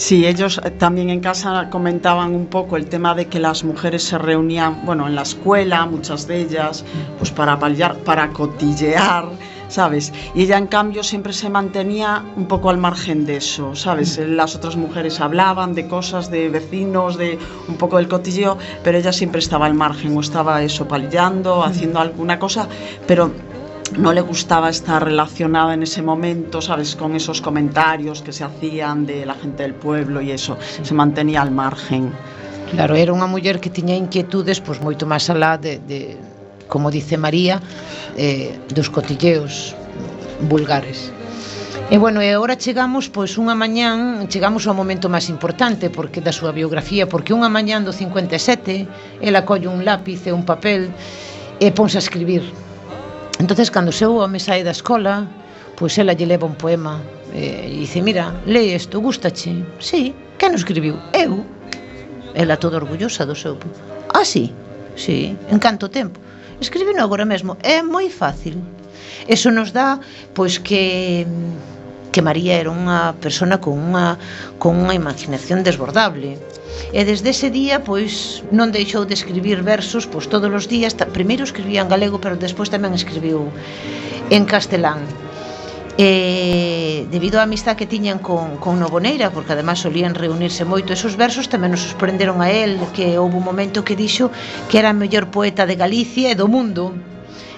Sí, 0.00 0.26
ellos 0.26 0.58
eh, 0.64 0.70
también 0.70 1.10
en 1.10 1.20
casa 1.20 1.68
comentaban 1.68 2.34
un 2.34 2.46
poco 2.46 2.78
el 2.78 2.86
tema 2.86 3.14
de 3.14 3.26
que 3.26 3.38
las 3.38 3.64
mujeres 3.64 4.02
se 4.02 4.16
reunían, 4.16 4.86
bueno, 4.86 5.06
en 5.06 5.14
la 5.14 5.22
escuela, 5.22 5.84
muchas 5.84 6.26
de 6.26 6.40
ellas, 6.40 6.86
pues 7.18 7.30
para 7.30 7.58
paliar, 7.58 7.98
para 7.98 8.30
cotillear, 8.30 9.26
¿sabes? 9.70 10.12
Y 10.34 10.42
ella 10.42 10.58
en 10.58 10.66
cambio 10.66 11.02
siempre 11.02 11.32
se 11.32 11.48
mantenía 11.48 12.22
un 12.36 12.46
poco 12.46 12.68
al 12.68 12.76
margen 12.76 13.24
de 13.24 13.36
eso, 13.36 13.74
¿sabes? 13.74 14.18
Las 14.18 14.54
otras 14.56 14.76
mujeres 14.76 15.20
hablaban 15.20 15.74
de 15.74 15.86
cosas, 15.86 16.30
de 16.30 16.48
vecinos, 16.50 17.16
de 17.16 17.38
un 17.68 17.76
poco 17.76 17.96
del 17.96 18.08
cotilleo, 18.08 18.58
pero 18.82 18.98
ella 18.98 19.12
siempre 19.12 19.38
estaba 19.38 19.66
al 19.66 19.74
margen 19.74 20.16
o 20.16 20.20
estaba 20.20 20.62
eso, 20.62 20.86
palillando, 20.86 21.64
haciendo 21.64 22.00
alguna 22.00 22.38
cosa, 22.38 22.68
pero 23.06 23.32
no 23.96 24.12
le 24.12 24.20
gustaba 24.20 24.70
estar 24.70 25.02
relacionada 25.04 25.74
en 25.74 25.82
ese 25.82 26.02
momento, 26.02 26.60
¿sabes? 26.60 26.96
Con 26.96 27.14
esos 27.14 27.40
comentarios 27.40 28.22
que 28.22 28.32
se 28.32 28.44
hacían 28.44 29.06
de 29.06 29.24
la 29.24 29.34
gente 29.34 29.62
del 29.62 29.74
pueblo 29.74 30.20
y 30.20 30.32
eso, 30.32 30.58
se 30.82 30.94
mantenía 30.94 31.42
al 31.42 31.50
margen. 31.50 32.12
Claro, 32.70 32.94
era 32.94 33.10
unha 33.10 33.26
muller 33.26 33.58
que 33.58 33.66
tiña 33.66 33.98
inquietudes 33.98 34.62
pois 34.62 34.78
moito 34.78 35.02
máis 35.02 35.26
alá 35.26 35.58
de, 35.58 35.82
de 35.82 36.14
como 36.70 36.90
dice 36.90 37.18
María, 37.18 37.60
eh, 38.16 38.56
dos 38.72 38.88
cotilleos 38.88 39.74
vulgares. 40.48 41.12
E 41.90 41.98
bueno, 41.98 42.22
e 42.22 42.30
agora 42.30 42.54
chegamos, 42.54 43.10
pois 43.10 43.34
unha 43.34 43.58
mañán, 43.58 44.30
chegamos 44.30 44.70
ao 44.70 44.78
momento 44.78 45.10
máis 45.10 45.26
importante 45.26 45.90
porque 45.90 46.22
da 46.22 46.30
súa 46.30 46.54
biografía, 46.54 47.10
porque 47.10 47.34
unha 47.34 47.50
mañán 47.50 47.82
do 47.82 47.90
57, 47.90 49.18
ela 49.18 49.42
colle 49.42 49.66
un 49.66 49.82
lápiz 49.82 50.22
e 50.22 50.30
un 50.30 50.46
papel 50.46 50.94
e 51.58 51.66
ponse 51.74 51.98
a 51.98 52.04
escribir. 52.06 52.46
Entonces, 53.42 53.74
cando 53.74 53.90
seu 53.90 54.22
home 54.22 54.38
sae 54.38 54.62
da 54.62 54.70
escola, 54.70 55.26
pois 55.74 55.98
ela 55.98 56.14
lle 56.14 56.30
leva 56.30 56.46
un 56.46 56.54
poema 56.54 57.02
eh, 57.34 57.66
e 57.66 57.82
dice, 57.82 57.98
mira, 58.06 58.38
lee 58.46 58.70
isto, 58.70 59.02
gustache? 59.02 59.50
Sí, 59.82 60.14
que 60.38 60.46
non 60.46 60.62
escribiu? 60.62 60.94
Eu. 61.10 61.42
Ela 62.38 62.54
toda 62.54 62.78
orgullosa 62.78 63.26
do 63.26 63.34
seu. 63.34 63.58
Ah, 64.14 64.22
sí? 64.22 64.54
Sí, 64.94 65.34
en 65.50 65.58
canto 65.58 65.90
tempo? 65.90 66.22
escribino 66.60 67.00
agora 67.02 67.24
mesmo, 67.24 67.56
é 67.64 67.82
moi 67.82 68.08
fácil. 68.12 68.60
Eso 69.26 69.50
nos 69.50 69.72
dá 69.72 70.00
pois 70.36 70.58
que 70.58 71.26
que 72.10 72.22
María 72.22 72.58
era 72.58 72.74
unha 72.74 73.14
persona 73.22 73.62
con 73.62 73.78
unha 73.78 74.18
con 74.58 74.74
unha 74.82 74.98
imaginación 74.98 75.62
desbordable. 75.62 76.36
E 76.90 77.00
desde 77.06 77.30
ese 77.30 77.48
día, 77.50 77.86
pois, 77.86 78.42
non 78.50 78.74
deixou 78.74 79.06
de 79.06 79.14
escribir 79.14 79.62
versos, 79.62 80.10
pois 80.10 80.26
todos 80.26 80.50
os 80.50 80.66
días, 80.66 80.94
primeiro 81.14 81.46
escribía 81.46 81.82
en 81.82 81.90
galego, 81.90 82.18
pero 82.18 82.34
despois 82.34 82.70
tamén 82.70 82.98
escribiu 82.98 83.50
en 84.30 84.42
castelán 84.46 85.06
eh, 86.00 87.04
debido 87.12 87.36
á 87.36 87.44
amistad 87.44 87.76
que 87.76 87.84
tiñan 87.84 88.24
con, 88.24 88.56
con 88.56 88.80
Novoneira, 88.80 89.28
porque 89.28 89.52
además 89.52 89.84
solían 89.84 90.16
reunirse 90.16 90.64
moito 90.64 90.96
esos 90.96 91.12
versos, 91.20 91.52
tamén 91.52 91.76
nos 91.76 91.84
sorprenderon 91.84 92.40
a 92.40 92.48
él, 92.48 92.80
que 92.96 93.20
houve 93.20 93.36
un 93.36 93.44
momento 93.44 93.84
que 93.84 94.00
dixo 94.00 94.32
que 94.72 94.80
era 94.80 94.88
a 94.90 94.96
mellor 94.96 95.28
poeta 95.28 95.68
de 95.68 95.76
Galicia 95.76 96.32
e 96.32 96.38
do 96.40 96.48
mundo. 96.48 96.96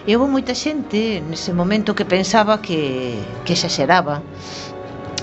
E 0.02 0.18
houve 0.18 0.26
moita 0.26 0.59
xente 0.59 1.22
nese 1.22 1.55
momento 1.55 1.94
que 1.94 2.02
pensaba 2.02 2.59
que, 2.59 3.14
que 3.46 3.55
xa 3.55 3.70
xeraba 3.70 4.26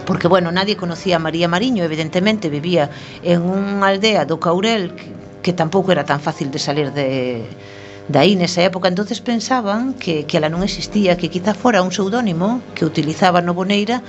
porque 0.08 0.26
bueno, 0.26 0.50
nadie 0.50 0.74
conocía 0.74 1.18
a 1.18 1.22
María 1.22 1.46
Mariño, 1.46 1.84
evidentemente 1.84 2.50
vivía 2.50 2.90
en 3.22 3.46
unha 3.46 3.84
aldea 3.86 4.26
do 4.26 4.40
Caurel 4.40 4.96
que, 4.98 5.12
que 5.44 5.52
tampouco 5.54 5.92
era 5.92 6.08
tan 6.08 6.18
fácil 6.18 6.50
de 6.50 6.58
salir 6.58 6.90
de 6.96 7.46
Daí, 8.10 8.34
nesa 8.36 8.66
época, 8.66 8.90
entonces 8.90 9.22
pensaban 9.22 9.94
que, 9.94 10.26
que 10.26 10.42
ela 10.42 10.50
non 10.50 10.66
existía, 10.66 11.14
que 11.14 11.30
quizá 11.30 11.54
fora 11.54 11.86
un 11.86 11.94
pseudónimo 11.94 12.60
que 12.74 12.82
utilizaba 12.82 13.38
no 13.38 13.54
Boneira 13.54 14.02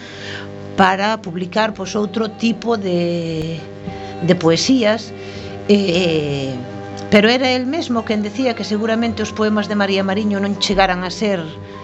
para 0.81 1.21
publicar 1.21 1.77
pois, 1.77 1.93
outro 1.93 2.33
tipo 2.41 2.81
de, 2.81 3.61
de 4.25 4.35
poesías 4.41 5.13
eh, 5.69 6.57
pero 7.11 7.29
era 7.29 7.51
el 7.53 7.67
mesmo 7.67 8.05
quen 8.05 8.23
decía 8.23 8.55
que 8.55 8.65
seguramente 8.65 9.23
os 9.23 9.37
poemas 9.37 9.69
de 9.69 9.77
María 9.77 10.01
Mariño 10.01 10.41
non 10.41 10.57
chegaran 10.57 11.05
a 11.05 11.13
ser 11.13 11.43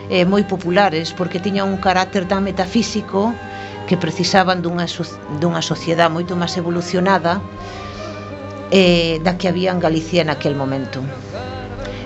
eh, 0.08 0.24
moi 0.24 0.46
populares 0.48 1.12
porque 1.12 1.42
tiña 1.42 1.68
un 1.68 1.76
carácter 1.76 2.24
tan 2.24 2.46
metafísico 2.46 3.36
que 3.84 4.00
precisaban 4.00 4.64
dunha, 4.64 4.88
dunha 5.42 5.60
sociedade 5.60 6.08
moito 6.08 6.32
máis 6.32 6.56
evolucionada 6.56 7.44
eh, 8.72 9.20
da 9.20 9.36
que 9.36 9.52
había 9.52 9.74
en 9.74 9.82
Galicia 9.84 10.24
en 10.24 10.30
aquel 10.30 10.56
momento. 10.56 11.04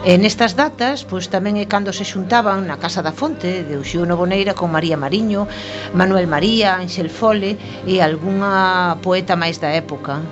E 0.01 0.17
nestas 0.17 0.57
datas, 0.57 1.05
pois 1.05 1.29
tamén 1.29 1.61
é 1.61 1.69
cando 1.69 1.93
se 1.93 2.09
xuntaban 2.09 2.65
na 2.65 2.81
Casa 2.81 3.05
da 3.05 3.13
Fonte 3.13 3.69
de 3.69 3.77
Uxiuno 3.77 4.17
Boneira 4.17 4.57
con 4.57 4.73
María 4.73 4.97
Mariño, 4.97 5.45
Manuel 5.93 6.25
María, 6.25 6.81
Ángel 6.81 7.13
Fole 7.13 7.61
e 7.85 8.01
algunha 8.01 8.97
poeta 9.05 9.37
máis 9.37 9.61
da 9.61 9.77
época. 9.77 10.25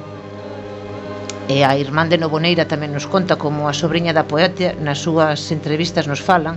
E 1.53 1.69
a 1.69 1.77
irmán 1.77 2.09
de 2.09 2.17
Novoneira 2.17 2.65
tamén 2.65 2.97
nos 2.97 3.05
conta 3.05 3.37
como 3.37 3.69
a 3.69 3.77
sobrinha 3.77 4.17
da 4.17 4.25
poeta 4.25 4.73
nas 4.81 5.05
súas 5.05 5.53
entrevistas 5.53 6.09
nos 6.09 6.25
falan 6.25 6.57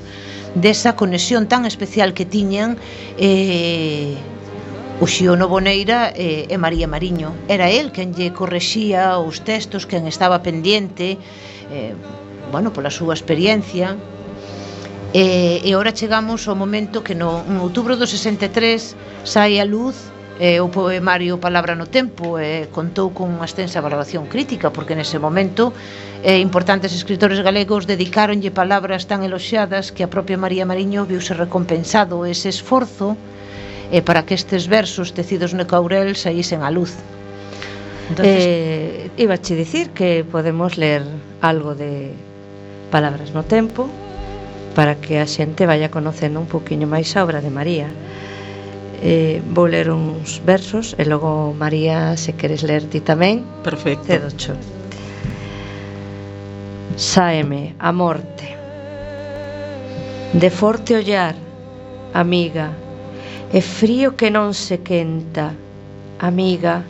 desa 0.55 0.95
conexión 0.95 1.51
tan 1.51 1.67
especial 1.67 2.15
que 2.15 2.23
tiñan 2.23 2.79
eh, 3.19 4.15
Uxiono 5.03 5.51
Boneira 5.51 6.15
e, 6.15 6.47
e 6.47 6.55
María 6.55 6.87
Mariño. 6.87 7.35
Era 7.51 7.67
el 7.67 7.91
quen 7.91 8.15
lle 8.15 8.31
correxía 8.31 9.19
os 9.19 9.43
textos, 9.43 9.83
quen 9.83 10.07
estaba 10.07 10.39
pendiente, 10.39 11.19
eh, 11.75 11.91
bueno, 12.51 12.69
pola 12.75 12.91
súa 12.91 13.15
experiencia. 13.15 13.95
E, 15.11 15.59
e 15.63 15.71
ora 15.75 15.91
chegamos 15.91 16.47
ao 16.47 16.55
momento 16.55 17.03
que 17.03 17.15
no 17.15 17.43
en 17.43 17.59
outubro 17.59 17.99
do 17.99 18.07
63 18.07 19.27
sai 19.27 19.59
a 19.59 19.67
luz 19.67 20.11
eh, 20.39 20.63
o 20.63 20.71
poemario 20.71 21.35
Palabra 21.35 21.75
no 21.75 21.83
Tempo 21.85 22.39
eh, 22.39 22.71
contou 22.71 23.11
con 23.11 23.27
unha 23.27 23.43
extensa 23.43 23.83
valoración 23.83 24.31
crítica 24.31 24.71
porque 24.71 24.95
nese 24.95 25.19
momento 25.19 25.75
eh, 26.23 26.39
importantes 26.39 26.95
escritores 26.95 27.43
galegos 27.43 27.85
dedicaronlle 27.91 28.55
palabras 28.55 29.03
tan 29.03 29.27
eloxiadas 29.27 29.91
que 29.91 30.07
a 30.07 30.09
propia 30.09 30.39
María 30.39 30.63
Mariño 30.63 31.03
viuse 31.03 31.35
recompensado 31.35 32.23
ese 32.23 32.47
esforzo 32.47 33.19
eh, 33.91 33.99
para 33.99 34.23
que 34.23 34.33
estes 34.33 34.71
versos 34.71 35.11
tecidos 35.11 35.51
no 35.51 35.67
caurel 35.67 36.15
saísen 36.15 36.63
á 36.63 36.71
luz. 36.71 36.95
Entonces, 38.09 38.43
eh, 38.47 39.11
iba 39.19 39.35
a 39.35 39.43
dicir 39.43 39.91
que 39.91 40.23
podemos 40.23 40.79
ler 40.79 41.03
algo 41.43 41.75
de 41.75 42.15
Palabras 42.91 43.31
no 43.31 43.47
Tempo 43.47 43.87
para 44.75 44.95
que 44.99 45.19
a 45.19 45.25
xente 45.25 45.65
vaya 45.65 45.91
conocendo 45.91 46.39
un 46.39 46.47
poquinho 46.47 46.87
máis 46.87 47.15
a 47.15 47.23
obra 47.23 47.39
de 47.39 47.51
María. 47.51 47.89
Eh, 49.01 49.41
vou 49.49 49.65
ler 49.65 49.89
uns 49.89 50.43
versos 50.45 50.93
e 50.99 51.03
logo 51.07 51.55
María 51.57 52.13
se 52.19 52.37
queres 52.37 52.61
ler 52.61 52.85
ti 52.85 53.01
tamén 53.01 53.47
perfecto. 53.63 54.05
te 54.05 54.19
docho. 54.21 54.53
Saeme 56.95 57.73
a 57.79 57.89
morte. 57.95 58.45
De 60.35 60.49
forte 60.51 60.95
ollar 60.95 61.35
amiga 62.13 62.71
e 63.51 63.59
frío 63.59 64.15
que 64.15 64.29
non 64.31 64.53
se 64.53 64.79
quenta 64.79 65.55
amiga 66.19 66.83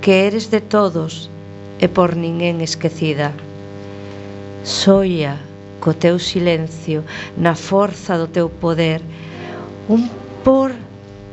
que 0.00 0.28
eres 0.28 0.48
de 0.48 0.60
todos 0.60 1.28
e 1.82 1.88
por 1.88 2.16
ninguén 2.16 2.62
esquecida. 2.62 3.34
Soia 4.64 5.40
co 5.80 5.94
teu 5.94 6.18
silencio, 6.18 7.02
na 7.36 7.56
forza 7.58 8.14
do 8.14 8.28
teu 8.30 8.46
poder, 8.48 9.02
un 9.88 10.06
por 10.44 10.70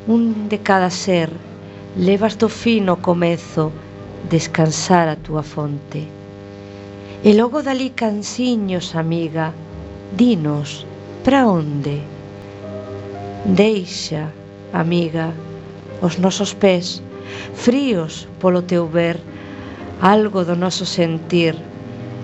un 0.08 0.50
de 0.50 0.58
cada 0.58 0.90
ser, 0.90 1.30
levas 1.96 2.34
do 2.42 2.50
fin 2.50 2.90
comezo 2.98 3.70
descansar 4.30 5.08
a 5.08 5.16
túa 5.16 5.44
fonte. 5.46 6.10
E 7.22 7.30
logo 7.38 7.62
dali 7.62 7.94
cansiños, 7.94 8.98
amiga, 8.98 9.54
dinos, 10.18 10.90
para 11.22 11.46
onde? 11.46 12.02
Deixa, 13.46 14.34
amiga, 14.74 15.30
os 16.02 16.18
nosos 16.18 16.58
pés, 16.58 17.06
fríos 17.54 18.26
polo 18.42 18.66
teu 18.66 18.90
ver, 18.90 19.22
algo 20.02 20.42
do 20.42 20.58
noso 20.58 20.90
sentir, 20.90 21.69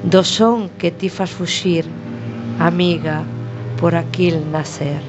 do 0.05 0.23
son 0.23 0.69
que 0.77 0.91
ti 0.91 1.09
fas 1.09 1.31
fuxir, 1.31 1.85
amiga, 2.59 3.23
por 3.79 3.95
aquil 3.95 4.39
nacer. 4.51 5.01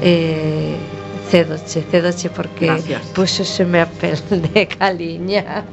Eh, 0.00 0.76
cedoche, 1.30 1.82
cedoche 1.90 2.28
porque 2.30 2.68
se 3.44 3.64
me 3.64 3.80
a 3.80 3.86
pel 3.86 4.18
de 4.28 4.66
caliña. 4.78 5.64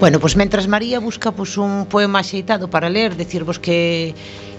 Bueno, 0.00 0.18
pois 0.18 0.34
pues, 0.34 0.36
mentras 0.36 0.66
María 0.66 0.98
busca 0.98 1.30
pois, 1.30 1.54
pues, 1.54 1.58
un 1.58 1.86
poema 1.86 2.18
axeitado 2.18 2.68
para 2.68 2.90
ler, 2.90 3.14
decirvos 3.14 3.58
que 3.60 4.14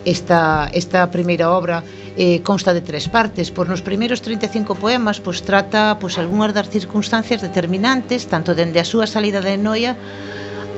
Esta, 0.06 0.70
esta 0.74 1.08
primeira 1.08 1.50
obra 1.50 1.84
eh, 2.18 2.42
consta 2.44 2.74
de 2.74 2.82
tres 2.82 3.08
partes. 3.08 3.52
Por 3.52 3.70
nos 3.72 3.82
primeiros 3.82 4.22
35 4.22 4.76
poemas 4.76 5.24
pois, 5.24 5.42
trata 5.42 5.96
pois, 5.96 6.20
algunhas 6.20 6.52
das 6.52 6.70
circunstancias 6.70 7.42
determinantes, 7.42 8.28
tanto 8.28 8.52
dende 8.54 8.84
a 8.84 8.86
súa 8.86 9.08
salida 9.08 9.40
de 9.40 9.56
Noia 9.58 9.96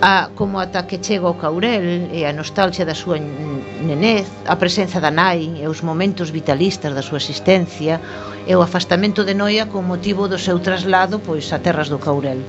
a, 0.01 0.29
como 0.35 0.59
ata 0.59 0.87
que 0.87 0.99
chega 0.99 1.27
o 1.27 1.39
Caurel 1.39 2.11
e 2.11 2.27
a 2.27 2.35
nostalgia 2.35 2.85
da 2.85 2.93
súa 2.93 3.17
nenez, 3.17 4.27
a 4.45 4.55
presenza 4.59 4.99
da 4.99 5.11
nai 5.11 5.57
e 5.57 5.65
os 5.65 5.81
momentos 5.81 6.31
vitalistas 6.31 6.93
da 6.93 7.01
súa 7.01 7.19
existencia 7.19 7.99
e 8.45 8.53
o 8.55 8.61
afastamento 8.61 9.23
de 9.23 9.33
Noia 9.33 9.65
con 9.65 9.87
motivo 9.87 10.27
do 10.27 10.37
seu 10.37 10.59
traslado 10.59 11.19
pois 11.23 11.49
a 11.55 11.59
terras 11.59 11.87
do 11.87 11.99
Caurel. 11.99 12.43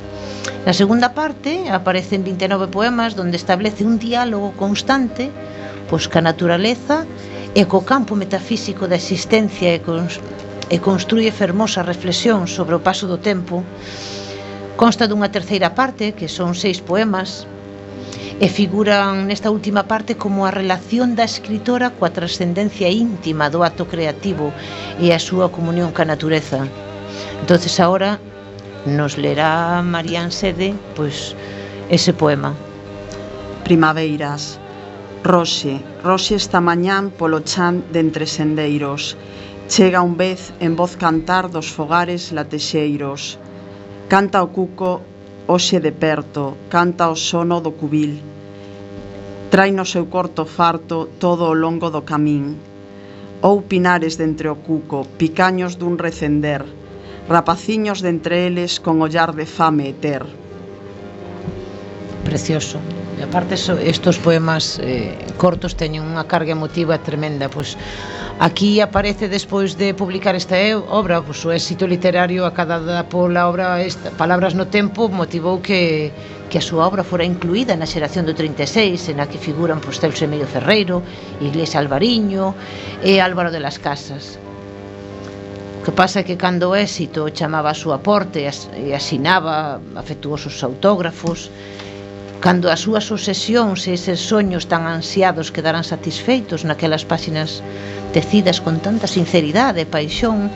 Na 0.67 0.75
segunda 0.75 1.15
parte 1.15 1.71
aparecen 1.71 2.27
29 2.27 2.67
poemas 2.69 3.15
donde 3.15 3.39
establece 3.39 3.87
un 3.87 3.99
diálogo 4.03 4.51
constante 4.59 5.31
pois 5.89 6.07
ca 6.07 6.21
naturaleza 6.21 7.07
e 7.55 7.63
co 7.71 7.87
campo 7.87 8.15
metafísico 8.15 8.85
da 8.91 8.99
existencia 8.99 9.75
e, 9.75 9.81
cons 9.81 10.21
e 10.69 10.77
construye 10.83 11.31
fermosa 11.31 11.87
reflexión 11.87 12.51
sobre 12.51 12.75
o 12.75 12.85
paso 12.85 13.07
do 13.07 13.19
tempo 13.19 13.63
Consta 14.77 15.09
dunha 15.09 15.33
terceira 15.33 15.73
parte, 15.73 16.13
que 16.13 16.29
son 16.29 16.53
seis 16.53 16.85
poemas, 16.85 17.49
e 18.37 18.47
figuran 18.53 19.25
nesta 19.25 19.49
última 19.49 19.89
parte 19.89 20.21
como 20.21 20.45
a 20.45 20.53
relación 20.53 21.17
da 21.17 21.25
escritora 21.25 21.89
coa 21.97 22.13
trascendencia 22.13 22.93
íntima 22.93 23.49
do 23.49 23.65
acto 23.65 23.89
creativo 23.89 24.53
e 25.01 25.17
a 25.17 25.21
súa 25.27 25.49
comunión 25.49 25.97
ca 25.97 26.05
natureza. 26.05 26.69
Entonces 27.41 27.73
agora 27.81 28.21
nos 28.85 29.17
lerá 29.17 29.81
Marían 29.81 30.29
Sede 30.29 30.77
pois 30.93 31.33
ese 31.89 32.13
poema. 32.13 32.53
Primaveiras, 33.65 34.61
Roxe, 35.27 35.81
Roxe 36.05 36.37
esta 36.37 36.61
mañán 36.61 37.11
polo 37.11 37.41
chan 37.41 37.83
de 37.91 37.99
entre 37.99 38.27
sendeiros. 38.31 39.19
Chega 39.67 40.01
un 40.01 40.15
vez 40.17 40.55
en 40.61 40.77
voz 40.79 40.95
cantar 40.95 41.51
dos 41.51 41.67
fogares 41.67 42.31
latexeiros. 42.31 43.37
Canta 44.07 44.39
o 44.47 44.55
cuco 44.55 45.03
hoxe 45.51 45.83
de 45.83 45.91
perto, 45.91 46.55
canta 46.71 47.11
o 47.11 47.17
sono 47.19 47.59
do 47.59 47.75
cubil. 47.75 48.23
Trai 49.51 49.75
no 49.75 49.83
seu 49.83 50.07
corto 50.07 50.47
farto 50.47 51.11
todo 51.19 51.51
o 51.51 51.59
longo 51.59 51.91
do 51.91 52.07
camín. 52.07 52.55
Ou 53.43 53.67
pinares 53.67 54.15
dentre 54.15 54.47
o 54.47 54.63
cuco, 54.63 55.11
picaños 55.19 55.75
dun 55.75 55.99
recender, 55.99 56.63
rapaciños 57.27 57.99
dentre 57.99 58.47
eles 58.47 58.79
con 58.79 59.03
ollar 59.03 59.35
de 59.35 59.47
fame 59.47 59.91
eter. 59.91 60.23
ter. 60.23 60.47
Precioso. 62.31 62.79
E 63.17 63.25
aparte 63.25 63.57
estos 63.57 64.21
poemas 64.21 64.77
eh, 64.77 65.17
cortos 65.41 65.73
teñen 65.73 66.05
unha 66.05 66.29
carga 66.29 66.53
emotiva 66.53 67.01
tremenda, 67.01 67.49
pois 67.49 67.81
aquí 68.37 68.85
aparece 68.85 69.33
despois 69.33 69.81
de 69.81 69.97
publicar 69.97 70.37
esta 70.37 70.61
obra, 70.93 71.25
pois 71.25 71.41
o 71.49 71.51
éxito 71.51 71.89
literario 71.89 72.45
acadada 72.45 73.09
pola 73.09 73.49
obra 73.49 73.81
esta, 73.81 74.13
Palabras 74.13 74.53
no 74.53 74.69
tempo 74.69 75.09
motivou 75.09 75.65
que 75.65 76.13
que 76.47 76.59
a 76.59 76.63
súa 76.63 76.87
obra 76.87 77.03
fora 77.03 77.27
incluída 77.27 77.75
na 77.75 77.91
xeración 77.91 78.23
do 78.23 78.35
36, 78.37 79.11
en 79.11 79.19
a 79.19 79.27
que 79.27 79.41
figuran 79.41 79.83
pois 79.83 79.99
Celso 79.99 80.29
Emilio 80.29 80.47
Ferreiro, 80.47 81.03
Iglesias 81.43 81.83
Alvariño 81.83 82.55
e 83.03 83.19
Álvaro 83.19 83.51
de 83.51 83.59
las 83.59 83.83
Casas. 83.83 84.39
O 85.81 85.83
que 85.83 85.91
pasa 85.91 86.23
é 86.23 86.27
que 86.27 86.39
cando 86.39 86.71
o 86.71 86.79
éxito 86.79 87.27
chamaba 87.35 87.75
a 87.75 87.79
súa 87.79 87.99
porte 87.99 88.47
e 88.47 88.95
asinaba 88.95 89.83
afectuosos 89.99 90.63
autógrafos, 90.63 91.51
cando 92.47 92.71
as 92.71 92.87
súas 92.87 93.11
obsesións 93.11 93.91
e 93.91 93.99
eses 93.99 94.23
soños 94.23 94.71
tan 94.71 94.87
ansiados 94.87 95.51
quedarán 95.51 95.83
satisfeitos 95.83 96.63
naquelas 96.63 97.03
páxinas 97.03 97.59
tecidas 98.15 98.63
con 98.63 98.79
tanta 98.79 99.11
sinceridade 99.11 99.83
e 99.83 99.91
paixón, 99.91 100.47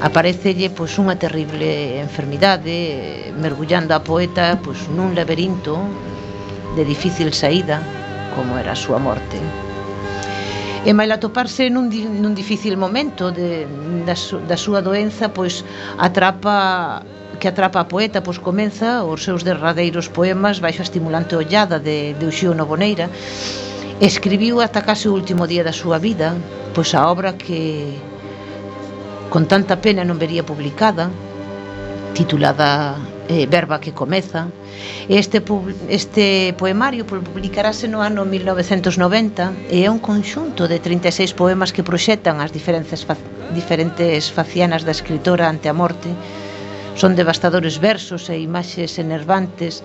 aparecelle 0.00 0.72
pois 0.72 0.96
unha 0.96 1.20
terrible 1.20 2.00
enfermidade 2.00 3.36
mergullando 3.36 3.92
a 3.92 4.00
poeta 4.00 4.56
pois 4.64 4.88
nun 4.96 5.12
laberinto 5.12 5.76
de 6.72 6.88
difícil 6.88 7.36
saída 7.36 7.84
como 8.32 8.56
era 8.56 8.72
a 8.72 8.80
súa 8.80 8.96
morte. 8.96 9.36
E 10.88 10.90
mail 10.96 11.12
atoparse 11.12 11.68
nun, 11.68 11.92
nun 11.92 12.32
difícil 12.32 12.80
momento 12.80 13.28
de, 13.28 13.68
da, 14.08 14.16
su, 14.16 14.40
da 14.48 14.56
súa 14.56 14.80
doenza 14.80 15.28
pois 15.28 15.68
atrapa 16.00 17.04
que 17.44 17.52
atrapa 17.52 17.80
a 17.84 17.84
poeta, 17.84 18.24
pois 18.24 18.40
comeza 18.40 19.04
os 19.04 19.20
seus 19.20 19.44
derradeiros 19.44 20.08
poemas 20.08 20.64
baixo 20.64 20.80
a 20.80 20.88
estimulante 20.88 21.36
ollada 21.36 21.76
de, 21.76 22.16
de 22.16 22.24
Uxío 22.24 22.56
Novoneira. 22.56 23.12
Escribiu 24.00 24.64
ata 24.64 24.80
case 24.80 25.12
o 25.12 25.16
último 25.20 25.44
día 25.44 25.60
da 25.60 25.76
súa 25.76 26.00
vida, 26.00 26.32
pois 26.72 26.96
a 26.96 27.04
obra 27.04 27.36
que 27.36 28.00
con 29.28 29.44
tanta 29.44 29.76
pena 29.76 30.08
non 30.08 30.16
vería 30.16 30.40
publicada, 30.40 31.12
titulada 32.16 32.96
eh, 33.28 33.44
Verba 33.44 33.76
que 33.76 33.92
comeza. 33.92 34.48
Este, 35.12 35.44
este 35.92 36.56
poemario 36.56 37.04
publicarase 37.04 37.92
no 37.92 38.00
ano 38.00 38.24
1990 38.24 39.68
e 39.68 39.84
é 39.84 39.92
un 39.92 40.00
conxunto 40.00 40.64
de 40.64 40.80
36 40.80 41.36
poemas 41.36 41.76
que 41.76 41.84
proxetan 41.84 42.40
as 42.40 42.56
diferentes, 42.56 43.04
fa 43.04 43.20
diferentes 43.52 44.32
facianas 44.32 44.80
da 44.88 44.96
escritora 44.96 45.44
ante 45.44 45.68
a 45.68 45.76
morte 45.76 46.08
Son 46.94 47.18
devastadores 47.18 47.82
versos 47.82 48.30
e 48.30 48.38
imaxes 48.38 49.02
enervantes 49.02 49.82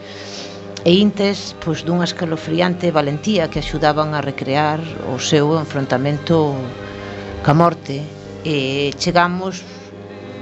e 0.86 0.94
intes 0.94 1.58
pois 1.60 1.82
dunha 1.82 2.06
escalofriante 2.06 2.94
valentía 2.94 3.50
que 3.50 3.58
axudaban 3.60 4.14
a 4.14 4.22
recrear 4.22 4.78
o 5.10 5.18
seu 5.18 5.58
enfrontamento 5.58 6.54
ca 7.42 7.58
morte. 7.58 8.06
E 8.46 8.94
chegamos 9.02 9.66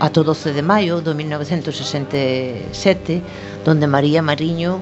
ata 0.04 0.20
o 0.22 0.24
12 0.28 0.54
de 0.54 0.62
maio 0.62 1.02
do 1.02 1.16
1967 1.16 3.24
donde 3.66 3.88
María 3.88 4.22
Mariño 4.22 4.78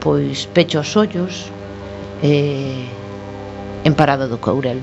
pois 0.00 0.46
pecha 0.54 0.80
os 0.80 0.96
ollos 0.96 1.50
eh, 2.22 2.86
en 3.84 3.92
Parada 3.98 4.30
do 4.30 4.38
Courel. 4.38 4.78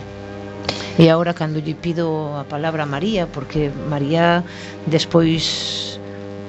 E 0.99 1.09
agora 1.09 1.33
cando 1.33 1.57
lle 1.57 1.73
pido 1.73 2.37
a 2.37 2.45
palabra 2.45 2.83
a 2.83 2.85
María 2.85 3.25
porque 3.25 3.73
María 3.89 4.45
despois 4.85 5.97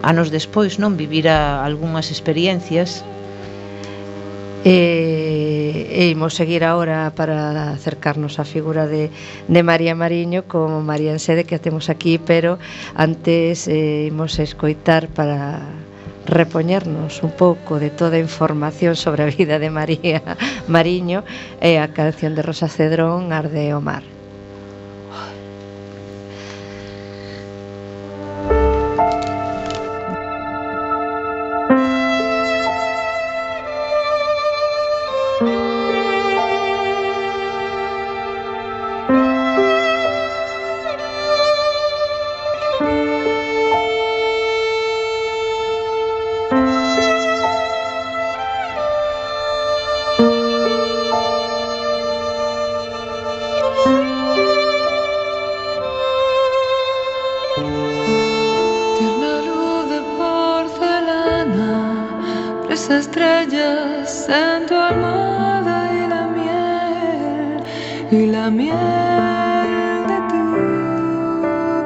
anos 0.04 0.28
despois, 0.28 0.76
non 0.76 1.00
vivira 1.00 1.64
algunhas 1.64 2.12
experiencias. 2.12 3.00
E, 4.64 5.92
e 5.92 6.08
imos 6.08 6.32
seguir 6.32 6.64
agora 6.64 7.12
para 7.12 7.76
acercarnos 7.76 8.40
á 8.40 8.48
figura 8.48 8.88
de, 8.88 9.12
de 9.44 9.60
María 9.60 9.92
Mariño 9.92 10.48
como 10.48 10.80
María 10.80 11.12
Ensede 11.12 11.44
que 11.44 11.56
a 11.56 11.60
temos 11.60 11.92
aquí 11.92 12.16
pero 12.16 12.56
antes 12.96 13.68
eh, 13.68 14.08
imos 14.08 14.40
escoitar 14.40 15.12
para 15.12 15.60
repoñernos 16.24 17.20
un 17.20 17.36
pouco 17.36 17.76
de 17.76 17.92
toda 17.92 18.16
a 18.16 18.24
información 18.24 18.96
sobre 18.96 19.24
a 19.24 19.28
vida 19.28 19.60
de 19.60 19.68
María 19.68 20.24
Mariño 20.64 21.28
e 21.60 21.76
a 21.76 21.92
canción 21.92 22.32
de 22.32 22.40
Rosa 22.40 22.72
Cedrón 22.72 23.36
Arde 23.36 23.76
o 23.76 23.84
Mar. 23.84 24.13
las 62.74 62.90
estrellas 62.90 64.28
en 64.28 64.66
tu 64.66 64.74
almohada 64.74 65.78
y 65.94 66.08
la 66.08 66.26
miel, 66.26 67.62
y 68.10 68.26
la 68.26 68.50
miel 68.50 70.06
de 70.10 70.18
tu 70.30 70.42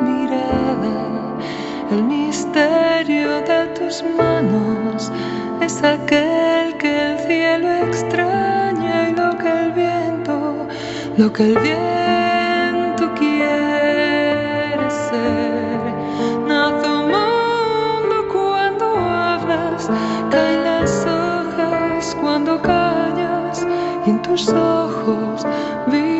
mirada, 0.06 0.96
el 1.90 2.02
misterio 2.04 3.42
de 3.42 3.66
tus 3.78 4.02
manos 4.16 5.12
es 5.60 5.84
aquel 5.84 6.74
que 6.78 7.12
el 7.12 7.18
cielo 7.18 7.68
extraña 7.88 9.10
y 9.10 9.12
lo 9.14 9.36
que 9.36 9.50
el 9.64 9.72
viento, 9.72 10.66
lo 11.18 11.30
que 11.30 11.42
el 11.48 11.58
viento 11.58 12.27
ojos, 24.46 25.42
vi 25.86 26.17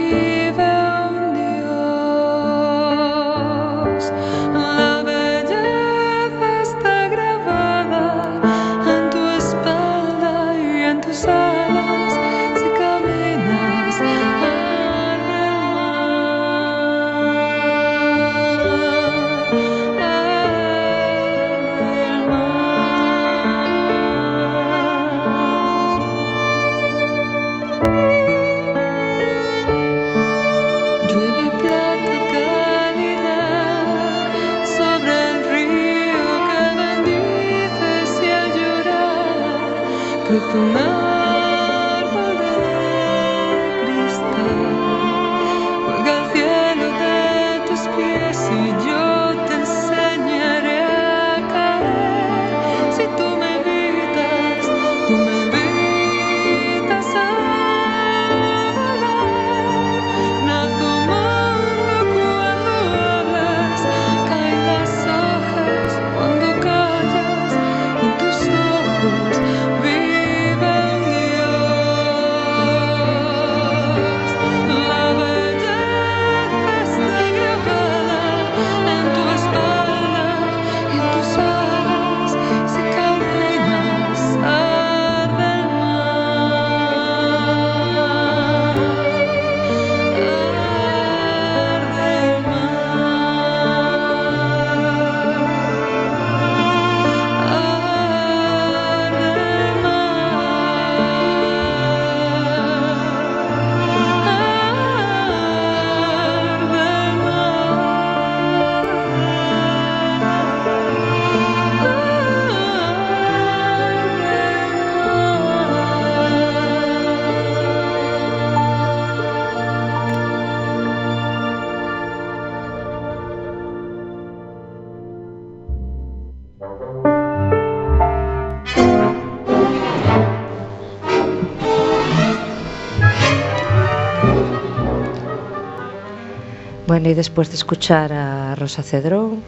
Y 137.08 137.14
después 137.14 137.48
de 137.48 137.54
escuchar 137.54 138.12
a 138.12 138.54
Rosa 138.54 138.82
Cedrón, 138.82 139.42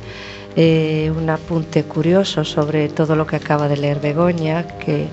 eh, 0.56 1.12
un 1.14 1.28
apunte 1.28 1.84
curioso 1.84 2.42
sobre 2.42 2.88
todo 2.88 3.14
lo 3.14 3.26
que 3.26 3.36
acaba 3.36 3.68
de 3.68 3.76
leer 3.76 4.00
Begoña, 4.00 4.66
que 4.78 5.08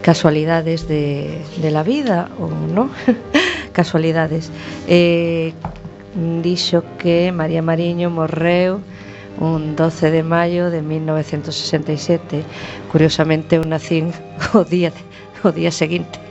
casualidades 0.00 0.88
de, 0.88 1.44
la 1.70 1.82
vida 1.82 2.30
ou 2.40 2.48
no 2.48 2.88
casualidades. 3.76 4.48
Eh, 4.88 5.52
que 6.98 7.32
María 7.36 7.60
Mariño 7.60 8.08
morreu 8.08 8.80
un 9.38 9.76
12 9.76 10.10
de 10.10 10.22
maio 10.22 10.70
de 10.72 10.80
1967 10.80 12.44
curiosamente 12.90 13.60
eu 13.60 13.64
nacín 13.68 14.16
o 14.56 14.64
día, 14.64 14.90
o 15.44 15.52
día 15.52 15.70
seguinte 15.70 16.27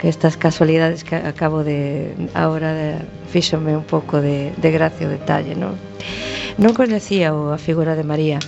que 0.00 0.08
estas 0.08 0.38
casualidades 0.38 1.04
que 1.04 1.16
acabo 1.16 1.62
de 1.62 2.14
ahora 2.32 2.72
de, 2.72 2.96
fíxome 3.28 3.76
un 3.76 3.84
pouco 3.84 4.20
de, 4.20 4.50
gracia 4.56 5.06
o 5.06 5.12
detalle 5.12 5.52
non? 5.52 5.76
non 6.56 6.72
coñecía 6.72 7.36
a 7.36 7.60
figura 7.60 7.92
de 7.92 8.04
María 8.08 8.40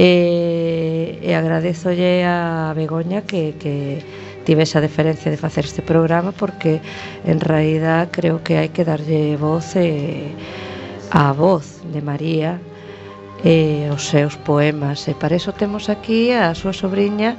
e, 0.00 1.20
e 1.20 1.36
a 1.36 2.72
Begoña 2.72 3.20
que, 3.28 3.52
que 3.60 4.00
tivese 4.48 4.80
a 4.80 4.80
deferencia 4.80 5.28
de 5.28 5.36
facer 5.36 5.68
este 5.68 5.84
programa 5.84 6.32
porque 6.32 6.80
en 7.28 7.36
realidad 7.44 8.08
creo 8.08 8.40
que 8.40 8.56
hai 8.56 8.72
que 8.72 8.88
darlle 8.88 9.36
voz 9.36 9.76
e, 9.76 10.32
a 11.12 11.36
voz 11.36 11.84
de 11.92 12.00
María 12.00 12.56
e 13.44 13.86
os 13.92 14.08
seus 14.10 14.36
poemas. 14.36 15.06
E 15.06 15.14
para 15.14 15.36
eso 15.36 15.52
temos 15.52 15.88
aquí 15.88 16.32
a 16.34 16.54
súa 16.54 16.74
sobrinha 16.74 17.38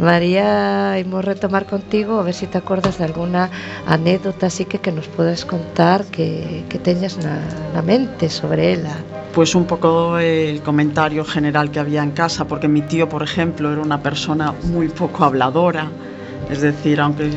María 0.00 0.98
imos 0.98 1.24
retomar 1.24 1.66
contigo 1.66 2.20
a 2.20 2.22
ver 2.22 2.34
se 2.34 2.46
si 2.46 2.52
te 2.52 2.58
acordas 2.58 2.98
de 2.98 3.04
alguna 3.04 3.50
anécdota 3.86 4.46
así 4.46 4.64
que 4.64 4.80
que 4.80 4.92
nos 4.92 5.08
podas 5.08 5.44
contar 5.44 6.04
que, 6.06 6.64
que 6.68 6.78
teñas 6.78 7.18
na, 7.20 7.40
na 7.72 7.82
mente 7.82 8.28
sobre 8.28 8.72
ela. 8.74 8.96
Pues 9.34 9.54
un 9.54 9.64
poco 9.64 10.18
el 10.18 10.60
comentario 10.62 11.24
general 11.24 11.70
que 11.70 11.78
había 11.78 12.02
en 12.02 12.10
casa, 12.10 12.46
porque 12.46 12.66
mi 12.66 12.82
tío, 12.82 13.08
por 13.08 13.22
ejemplo, 13.22 13.70
era 13.72 13.80
una 13.80 14.02
persona 14.02 14.52
muy 14.64 14.88
poco 14.88 15.24
habladora, 15.24 15.86
es 16.50 16.60
decir, 16.62 17.00
aunque, 17.00 17.30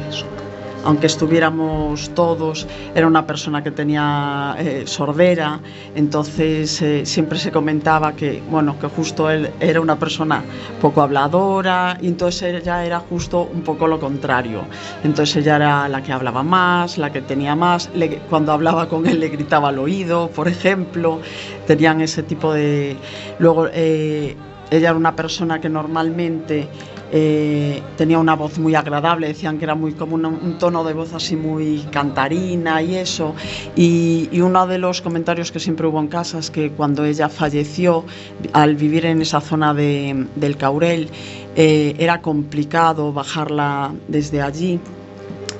aunque 0.84 1.07
estuviéramos 1.07 2.09
todos, 2.13 2.67
era 2.95 3.07
una 3.07 3.25
persona 3.25 3.63
que 3.63 3.71
tenía 3.71 4.55
eh, 4.59 4.84
sordera, 4.86 5.59
entonces 5.95 6.81
eh, 6.81 7.05
siempre 7.05 7.39
se 7.39 7.51
comentaba 7.51 8.13
que, 8.13 8.43
bueno, 8.49 8.77
que 8.79 8.88
justo 8.88 9.29
él 9.29 9.49
era 9.59 9.81
una 9.81 9.97
persona 9.97 10.43
poco 10.81 11.01
habladora, 11.01 11.97
y 12.01 12.07
entonces 12.07 12.61
ella 12.61 12.86
era 12.86 12.99
justo 12.99 13.49
un 13.53 13.61
poco 13.61 13.88
lo 13.88 13.99
contrario. 13.99 14.63
Entonces 15.03 15.38
ella 15.38 15.55
era 15.55 15.89
la 15.89 16.03
que 16.03 16.11
hablaba 16.11 16.43
más, 16.43 16.97
la 16.97 17.11
que 17.11 17.21
tenía 17.21 17.55
más, 17.55 17.89
cuando 18.29 18.51
hablaba 18.51 18.88
con 18.88 19.07
él 19.07 19.19
le 19.19 19.29
gritaba 19.29 19.69
al 19.69 19.79
oído, 19.79 20.29
por 20.29 20.47
ejemplo, 20.47 21.19
tenían 21.67 22.01
ese 22.01 22.23
tipo 22.23 22.53
de... 22.53 22.97
Luego, 23.39 23.67
eh, 23.71 24.36
ella 24.71 24.89
era 24.89 24.97
una 24.97 25.15
persona 25.15 25.61
que 25.61 25.69
normalmente 25.69 26.67
eh, 27.16 27.80
tenía 27.95 28.18
una 28.18 28.36
voz 28.36 28.57
muy 28.57 28.74
agradable, 28.74 29.28
decían 29.28 29.59
que 29.59 29.66
era 29.66 29.76
muy 29.76 29.93
como 29.93 30.16
un, 30.16 30.57
tono 30.57 30.84
de 30.84 30.93
voz 30.93 31.14
así 31.14 31.36
muy 31.36 31.86
cantarina 31.91 32.82
y 32.82 32.95
eso. 32.95 33.36
Y, 33.76 34.30
y 34.32 34.41
uno 34.41 34.66
de 34.66 34.80
los 34.80 35.01
comentarios 35.01 35.51
que 35.51 35.59
siempre 35.59 35.86
hubo 35.86 35.99
en 35.99 36.07
casa 36.07 36.39
es 36.39 36.49
que 36.49 36.72
cuando 36.72 37.05
ella 37.05 37.30
falleció, 37.30 38.03
al 38.51 38.76
vivir 38.76 39.05
en 39.05 39.22
esa 39.22 39.41
zona 39.41 39.76
de- 39.76 40.26
del 40.36 40.57
Caurel, 40.57 41.09
eh, 41.55 41.95
era 41.99 42.20
complicado 42.20 43.14
bajarla 43.14 43.93
desde 44.07 44.41
allí 44.41 44.80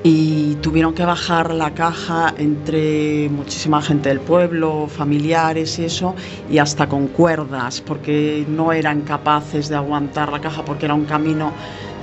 y 0.06 0.56
tuvieron 0.56 0.92
que 0.92 1.02
bajar 1.02 1.54
la 1.54 1.72
caja 1.72 2.34
entre 2.36 3.30
muchísima 3.30 3.80
gente 3.80 4.10
del 4.10 4.20
pueblo, 4.20 4.86
familiares 4.86 5.78
y 5.78 5.86
eso, 5.86 6.14
y 6.50 6.58
hasta 6.58 6.86
con 6.90 7.06
cuerdas, 7.08 7.80
porque 7.80 8.44
no 8.46 8.74
eran 8.74 9.00
capaces 9.00 9.70
de 9.70 9.76
aguantar 9.76 10.30
la 10.30 10.42
caja 10.42 10.62
porque 10.62 10.84
era 10.84 10.94
un 10.94 11.06
camino, 11.06 11.52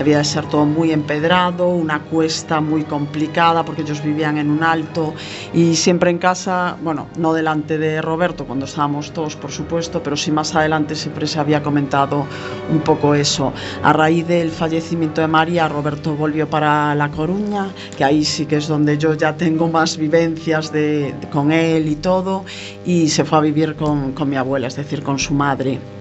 debía 0.01 0.17
de 0.17 0.23
ser 0.23 0.47
todo 0.47 0.65
muy 0.65 0.91
empedrado, 0.91 1.67
una 1.69 1.99
cuesta 1.99 2.59
muy 2.59 2.83
complicada 2.85 3.63
porque 3.63 3.83
ellos 3.83 4.03
vivían 4.03 4.39
en 4.39 4.49
un 4.49 4.63
alto 4.63 5.13
y 5.53 5.75
siempre 5.75 6.09
en 6.09 6.17
casa, 6.17 6.75
bueno, 6.81 7.07
no 7.17 7.33
delante 7.33 7.77
de 7.77 8.01
Roberto 8.01 8.45
cuando 8.47 8.65
estábamos 8.65 9.11
todos, 9.11 9.35
por 9.35 9.51
supuesto, 9.51 10.01
pero 10.01 10.17
sí 10.17 10.31
más 10.31 10.55
adelante 10.55 10.95
siempre 10.95 11.27
se 11.27 11.39
había 11.39 11.61
comentado 11.61 12.25
un 12.71 12.79
poco 12.79 13.13
eso. 13.13 13.53
A 13.83 13.93
raíz 13.93 14.25
del 14.25 14.49
fallecimiento 14.49 15.21
de 15.21 15.27
María, 15.27 15.67
Roberto 15.67 16.15
volvió 16.15 16.49
para 16.49 16.95
La 16.95 17.09
Coruña, 17.09 17.67
que 17.95 18.03
ahí 18.03 18.25
sí 18.25 18.47
que 18.47 18.55
es 18.55 18.67
donde 18.67 18.97
yo 18.97 19.13
ya 19.13 19.37
tengo 19.37 19.67
más 19.67 19.97
vivencias 19.97 20.71
de, 20.71 21.13
con 21.31 21.51
él 21.51 21.87
y 21.87 21.95
todo, 21.97 22.43
y 22.87 23.07
se 23.07 23.23
fue 23.23 23.37
a 23.37 23.41
vivir 23.41 23.75
con, 23.75 24.13
con 24.13 24.27
mi 24.27 24.35
abuela, 24.35 24.65
es 24.65 24.75
decir, 24.75 25.03
con 25.03 25.19
su 25.19 25.35
madre. 25.35 26.00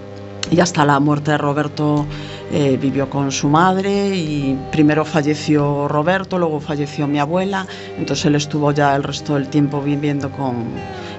Y 0.51 0.59
hasta 0.59 0.85
la 0.85 0.99
muerte 0.99 1.31
de 1.31 1.37
Roberto 1.37 2.05
eh, 2.51 2.77
vivió 2.79 3.09
con 3.09 3.31
su 3.31 3.47
madre 3.47 4.13
y 4.13 4.59
primero 4.69 5.05
falleció 5.05 5.87
Roberto, 5.87 6.37
luego 6.37 6.59
falleció 6.59 7.07
mi 7.07 7.19
abuela, 7.19 7.65
entonces 7.97 8.25
él 8.25 8.35
estuvo 8.35 8.73
ya 8.73 8.93
el 8.97 9.03
resto 9.03 9.35
del 9.35 9.47
tiempo 9.47 9.81
viviendo 9.81 10.29
con, 10.29 10.65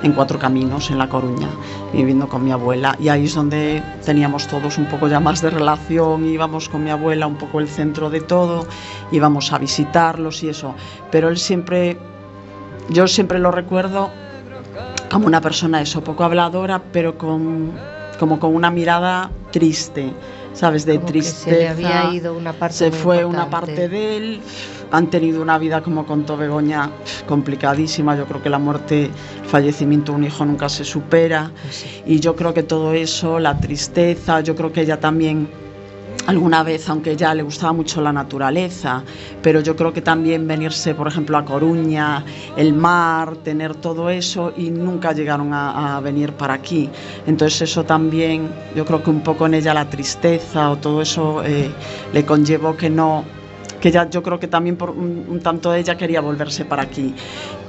en 0.02 0.12
Cuatro 0.12 0.38
Caminos, 0.38 0.90
en 0.90 0.98
La 0.98 1.08
Coruña, 1.08 1.48
viviendo 1.94 2.28
con 2.28 2.44
mi 2.44 2.52
abuela. 2.52 2.94
Y 3.00 3.08
ahí 3.08 3.24
es 3.24 3.34
donde 3.34 3.82
teníamos 4.04 4.46
todos 4.46 4.76
un 4.76 4.84
poco 4.84 5.08
ya 5.08 5.18
más 5.18 5.40
de 5.40 5.48
relación, 5.48 6.26
íbamos 6.26 6.68
con 6.68 6.84
mi 6.84 6.90
abuela 6.90 7.26
un 7.26 7.36
poco 7.36 7.60
el 7.60 7.68
centro 7.68 8.10
de 8.10 8.20
todo, 8.20 8.66
íbamos 9.12 9.50
a 9.54 9.58
visitarlos 9.58 10.42
y 10.42 10.50
eso, 10.50 10.74
pero 11.10 11.30
él 11.30 11.38
siempre, 11.38 11.96
yo 12.90 13.08
siempre 13.08 13.38
lo 13.38 13.50
recuerdo 13.50 14.10
como 15.10 15.26
una 15.26 15.40
persona 15.40 15.80
eso, 15.80 16.04
poco 16.04 16.24
habladora, 16.24 16.82
pero 16.92 17.16
con, 17.16 17.72
como 18.18 18.38
con 18.38 18.54
una 18.54 18.70
mirada 18.70 19.30
triste 19.50 20.12
sabes, 20.52 20.84
de 20.84 20.96
Como 20.96 21.06
tristeza. 21.06 21.44
se 21.44 21.50
le 21.50 21.68
había 21.68 22.14
ido 22.14 22.34
una 22.34 22.52
parte 22.52 22.76
Se 22.76 22.90
fue 22.90 23.24
una 23.24 23.48
parte 23.48 23.88
de 23.88 24.16
él. 24.16 24.40
Han 24.90 25.08
tenido 25.08 25.40
una 25.40 25.56
vida, 25.56 25.82
como 25.82 26.04
contó 26.04 26.36
Begoña, 26.36 26.90
complicadísima. 27.26 28.14
Yo 28.16 28.26
creo 28.26 28.42
que 28.42 28.50
la 28.50 28.58
muerte, 28.58 29.04
el 29.04 29.48
fallecimiento 29.48 30.12
de 30.12 30.18
un 30.18 30.24
hijo 30.24 30.44
nunca 30.44 30.68
se 30.68 30.84
supera. 30.84 31.50
Y 32.04 32.20
yo 32.20 32.36
creo 32.36 32.52
que 32.52 32.62
todo 32.62 32.92
eso, 32.92 33.38
la 33.38 33.58
tristeza, 33.58 34.40
yo 34.40 34.54
creo 34.54 34.70
que 34.70 34.82
ella 34.82 35.00
también 35.00 35.48
alguna 36.26 36.62
vez, 36.62 36.88
aunque 36.88 37.16
ya 37.16 37.34
le 37.34 37.42
gustaba 37.42 37.72
mucho 37.72 38.00
la 38.00 38.12
naturaleza, 38.12 39.02
pero 39.42 39.60
yo 39.60 39.74
creo 39.76 39.92
que 39.92 40.02
también 40.02 40.46
venirse, 40.46 40.94
por 40.94 41.08
ejemplo, 41.08 41.36
a 41.36 41.44
Coruña, 41.44 42.24
el 42.56 42.72
mar, 42.72 43.36
tener 43.36 43.74
todo 43.74 44.10
eso 44.10 44.52
y 44.56 44.70
nunca 44.70 45.12
llegaron 45.12 45.52
a, 45.52 46.00
venir 46.00 46.32
para 46.32 46.54
aquí. 46.54 46.88
Entonces 47.26 47.62
eso 47.62 47.84
también, 47.84 48.48
yo 48.74 48.84
creo 48.84 49.02
que 49.02 49.10
un 49.10 49.22
poco 49.22 49.46
en 49.46 49.54
ella 49.54 49.74
la 49.74 49.88
tristeza 49.88 50.70
o 50.70 50.76
todo 50.76 51.02
eso 51.02 51.42
eh, 51.44 51.70
le 52.12 52.24
conllevó 52.24 52.76
que 52.76 52.90
no 52.90 53.24
que 53.82 53.90
ya 53.90 54.08
yo 54.08 54.22
creo 54.22 54.38
que 54.38 54.46
también 54.46 54.76
por 54.76 54.90
un, 54.90 55.26
un 55.28 55.40
tanto 55.40 55.74
ella 55.74 55.96
quería 55.96 56.20
volverse 56.20 56.64
para 56.64 56.82
aquí. 56.84 57.12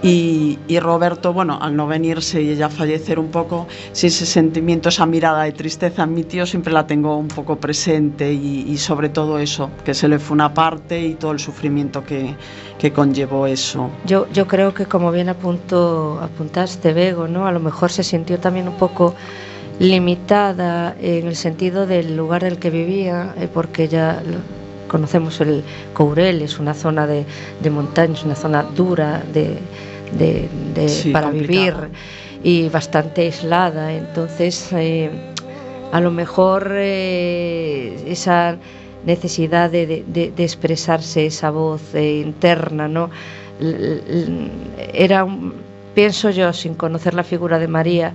Y, 0.04 0.60
y 0.68 0.80
Roberto, 0.80 1.34
bueno, 1.34 1.58
al 1.60 1.76
no 1.76 1.88
venirse 1.88 2.40
y 2.40 2.50
ella 2.52 2.70
fallecer 2.70 3.18
un 3.18 3.32
poco, 3.32 3.68
sí 3.94 4.08
ese 4.08 4.28
sentimiento, 4.28 4.90
esa 4.90 5.08
mirada 5.08 5.44
de 5.44 5.54
tristeza 5.54 6.04
en 6.04 6.14
mi 6.14 6.24
tío 6.24 6.46
siempre 6.46 6.72
la 6.72 6.86
tengo 6.86 7.18
un 7.18 7.30
poco 7.30 7.56
presente 7.56 8.32
y, 8.32 8.66
y 8.68 8.78
sobre 8.78 9.10
todo 9.10 9.40
eso, 9.40 9.72
que 9.84 9.96
se 9.96 10.08
le 10.08 10.20
fue 10.20 10.36
una 10.36 10.54
parte 10.54 11.02
y 11.02 11.16
todo 11.16 11.32
el 11.32 11.40
sufrimiento 11.40 12.04
que, 12.04 12.36
que 12.78 12.94
conllevó 12.94 13.48
eso. 13.48 13.90
Yo, 14.06 14.28
yo 14.32 14.46
creo 14.46 14.72
que 14.72 14.86
como 14.86 15.12
bien 15.12 15.30
apunto, 15.30 16.20
apuntaste, 16.22 16.94
Bego, 16.94 17.28
¿no? 17.28 17.48
A 17.48 17.52
lo 17.52 17.60
mejor 17.60 17.92
se 17.92 18.04
sintió 18.04 18.38
también 18.38 18.68
un 18.68 18.76
poco 18.76 19.16
limitada 19.80 20.96
en 21.02 21.26
el 21.26 21.36
sentido 21.36 21.88
del 21.88 22.16
lugar 22.16 22.44
del 22.44 22.60
que 22.60 22.70
vivía, 22.70 23.34
eh, 23.40 23.50
porque 23.52 23.88
ya 23.88 24.22
conocemos 24.94 25.42
el 25.42 25.64
Courel, 25.94 26.42
es 26.44 26.60
una 26.60 26.74
zona 26.76 27.08
de, 27.08 27.26
de 27.64 27.70
montaña, 27.72 28.14
es 28.14 28.24
una 28.24 28.36
zona 28.36 28.62
dura 28.76 29.24
de, 29.34 29.58
de- 30.20 30.48
de- 30.76 30.88
Sí, 30.90 31.10
para 31.12 31.32
vivir 31.32 31.74
y 32.44 32.70
bastante 32.70 33.22
aislada. 33.22 33.92
Entonces, 33.92 34.54
eh, 34.74 35.10
a 35.92 36.00
lo 36.00 36.12
mejor 36.12 36.70
eh, 36.76 37.96
esa 38.06 38.58
necesidad 39.06 39.72
de, 39.72 40.04
expresarse, 40.38 41.26
esa 41.26 41.50
voz 41.50 41.82
eh, 41.96 42.22
interna, 42.30 42.88
¿no? 42.88 43.10
Era, 44.94 45.24
un- 45.24 45.54
pienso 45.96 46.30
yo, 46.30 46.54
sin 46.54 46.76
conocer 46.76 47.14
la 47.14 47.24
figura 47.24 47.58
de 47.60 47.68
María, 47.68 48.14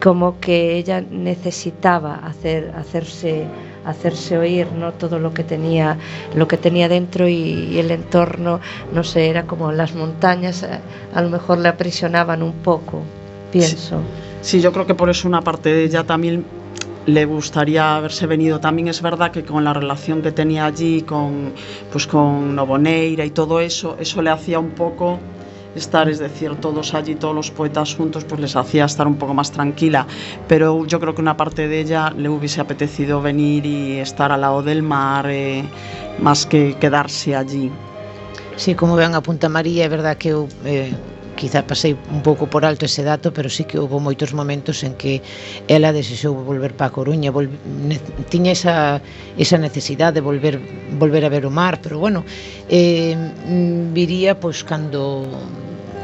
como 0.00 0.38
que 0.40 0.76
ella 0.76 1.00
necesitaba 1.10 2.14
hacer, 2.24 2.72
hacerse, 2.76 3.44
hacerse 3.84 4.38
oír, 4.38 4.68
¿no? 4.72 4.92
Todo 4.92 5.18
lo 5.18 5.32
que 5.34 5.44
tenía, 5.44 5.98
lo 6.34 6.48
que 6.48 6.56
tenía 6.56 6.88
dentro 6.88 7.28
y, 7.28 7.78
el 7.78 7.90
entorno, 7.90 8.60
no 8.92 9.04
sé, 9.04 9.28
era 9.28 9.44
como 9.44 9.72
las 9.72 9.94
montañas, 9.94 10.62
eh, 10.62 10.78
a 11.14 11.22
lo 11.22 11.30
mejor 11.30 11.58
le 11.58 11.68
aprisionaban 11.68 12.42
un 12.42 12.52
poco, 12.52 13.02
pienso. 13.50 14.00
Sí, 14.40 14.60
yo 14.60 14.72
creo 14.72 14.86
que 14.86 14.94
por 14.94 15.10
eso 15.10 15.28
una 15.28 15.42
parte 15.42 15.72
de 15.72 15.84
ella 15.84 16.04
también 16.04 16.44
le 17.06 17.24
gustaría 17.24 17.96
haberse 17.96 18.26
venido. 18.26 18.60
También 18.60 18.88
es 18.88 19.02
verdad 19.02 19.30
que 19.30 19.44
con 19.44 19.64
la 19.64 19.72
relación 19.72 20.22
que 20.22 20.32
tenía 20.32 20.66
allí 20.66 21.02
con, 21.02 21.52
pues 21.90 22.06
con 22.06 22.54
Novoneira 22.54 23.24
y 23.24 23.30
todo 23.30 23.60
eso, 23.60 23.96
eso 23.98 24.22
le 24.22 24.30
hacía 24.30 24.58
un 24.58 24.70
poco 24.70 25.18
estar, 25.74 26.08
es 26.08 26.18
decir, 26.18 26.54
todos 26.56 26.94
allí, 26.94 27.14
todos 27.14 27.34
los 27.34 27.50
poetas 27.50 27.94
juntos, 27.94 28.24
pues 28.24 28.40
les 28.40 28.56
hacía 28.56 28.84
estar 28.84 29.06
un 29.06 29.16
poco 29.16 29.34
más 29.34 29.50
tranquila. 29.50 30.06
Pero 30.48 30.86
yo 30.86 31.00
creo 31.00 31.14
que 31.14 31.22
una 31.22 31.36
parte 31.36 31.68
de 31.68 31.80
ella 31.80 32.10
le 32.16 32.28
hubiese 32.28 32.60
apetecido 32.60 33.22
venir 33.22 33.66
y 33.66 33.98
estar 33.98 34.32
al 34.32 34.42
lado 34.42 34.62
del 34.62 34.82
mar, 34.82 35.26
eh, 35.28 35.64
más 36.20 36.46
que 36.46 36.74
quedarse 36.74 37.36
allí. 37.36 37.70
Sí, 38.56 38.74
como 38.74 38.96
ben 38.96 39.14
apunta 39.14 39.48
María, 39.48 39.86
é 39.86 39.88
verdad 39.88 40.16
que 40.18 40.36
eh, 40.64 40.92
quizá 41.36 41.64
pasei 41.66 41.96
un 42.10 42.22
pouco 42.22 42.46
por 42.46 42.64
alto 42.64 42.84
ese 42.86 43.02
dato, 43.02 43.32
pero 43.32 43.48
sí 43.48 43.64
que 43.64 43.78
houve 43.78 43.98
moitos 43.98 44.32
momentos 44.32 44.82
en 44.86 44.94
que 44.94 45.22
ela 45.68 45.92
desexou 45.92 46.34
volver 46.34 46.72
para 46.76 46.90
a 46.90 46.94
Coruña, 46.94 47.30
vol, 47.30 47.48
ne, 47.88 47.96
tiña 48.28 48.52
esa, 48.52 49.00
esa 49.36 49.58
necesidade 49.58 50.20
de 50.20 50.22
volver 50.22 50.60
volver 50.98 51.24
a 51.24 51.30
ver 51.32 51.44
o 51.46 51.52
mar, 51.52 51.80
pero 51.82 51.98
bueno, 51.98 52.24
eh, 52.68 53.16
viría 53.92 54.38
pois 54.38 54.62
cando 54.64 55.24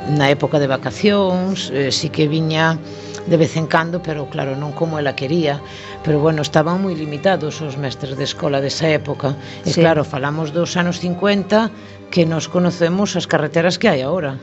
na 0.08 0.32
época 0.32 0.56
de 0.56 0.66
vacacións, 0.66 1.68
eh, 1.68 1.92
sí 1.92 2.08
que 2.08 2.24
viña 2.28 2.80
de 3.28 3.36
vez 3.36 3.56
en 3.56 3.66
cando, 3.66 4.00
pero 4.00 4.24
claro, 4.32 4.56
non 4.56 4.72
como 4.72 4.96
ela 4.96 5.12
quería, 5.12 5.60
pero 6.00 6.16
bueno, 6.16 6.40
estaban 6.40 6.80
moi 6.80 6.96
limitados 6.96 7.60
os 7.60 7.76
mestres 7.76 8.16
de 8.16 8.24
escola 8.24 8.64
desa 8.64 8.88
época. 8.88 9.36
E 9.68 9.76
sí. 9.76 9.84
claro, 9.84 10.00
falamos 10.08 10.56
dos 10.56 10.80
anos 10.80 10.96
50 11.04 11.68
que 12.08 12.24
nos 12.24 12.48
conocemos 12.48 13.12
as 13.20 13.28
carreteras 13.28 13.76
que 13.76 13.92
hai 13.92 14.00
agora. 14.00 14.40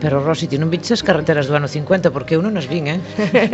Pero 0.00 0.22
Rosy, 0.22 0.46
ti 0.46 0.58
non 0.62 0.70
viches 0.70 0.94
as 0.94 1.02
carreteras 1.02 1.50
do 1.50 1.58
ano 1.58 1.66
50 1.66 2.14
porque 2.14 2.38
eu 2.38 2.42
non 2.42 2.54
as 2.54 2.70
vin, 2.70 2.86
eh? 2.86 3.00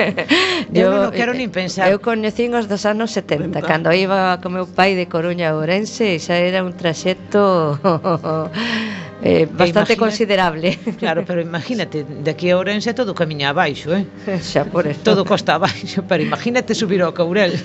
eu, 0.76 0.92
eu 0.92 1.08
non 1.08 1.12
quero 1.16 1.32
eh, 1.32 1.40
nin 1.40 1.48
pensar. 1.48 1.88
Eu 1.88 2.04
coñecín 2.04 2.52
os 2.52 2.68
dos 2.68 2.84
anos 2.84 3.16
70, 3.16 3.64
cando 3.64 3.88
iba 3.96 4.36
co 4.44 4.52
meu 4.52 4.68
pai 4.68 4.92
de 4.92 5.08
Coruña 5.08 5.50
a 5.50 5.56
Ourense, 5.56 6.20
xa 6.20 6.36
era 6.36 6.60
un 6.60 6.76
traxecto 6.76 7.80
eh, 9.24 9.48
bastante 9.48 9.96
imagina... 9.96 10.04
considerable. 10.04 10.68
Claro, 11.00 11.24
pero 11.24 11.40
imagínate, 11.40 12.04
de 12.04 12.30
aquí 12.30 12.52
a 12.52 12.60
Ourense 12.60 12.92
todo 12.92 13.16
camiña 13.16 13.56
abaixo, 13.56 13.96
eh? 13.96 14.04
Xa 14.44 14.68
por 14.68 14.84
eso. 14.84 15.00
Todo 15.00 15.24
costa 15.24 15.56
abaixo, 15.56 16.04
pero 16.04 16.20
imagínate 16.20 16.76
subir 16.76 17.00
ao 17.00 17.16
Caurel. 17.16 17.56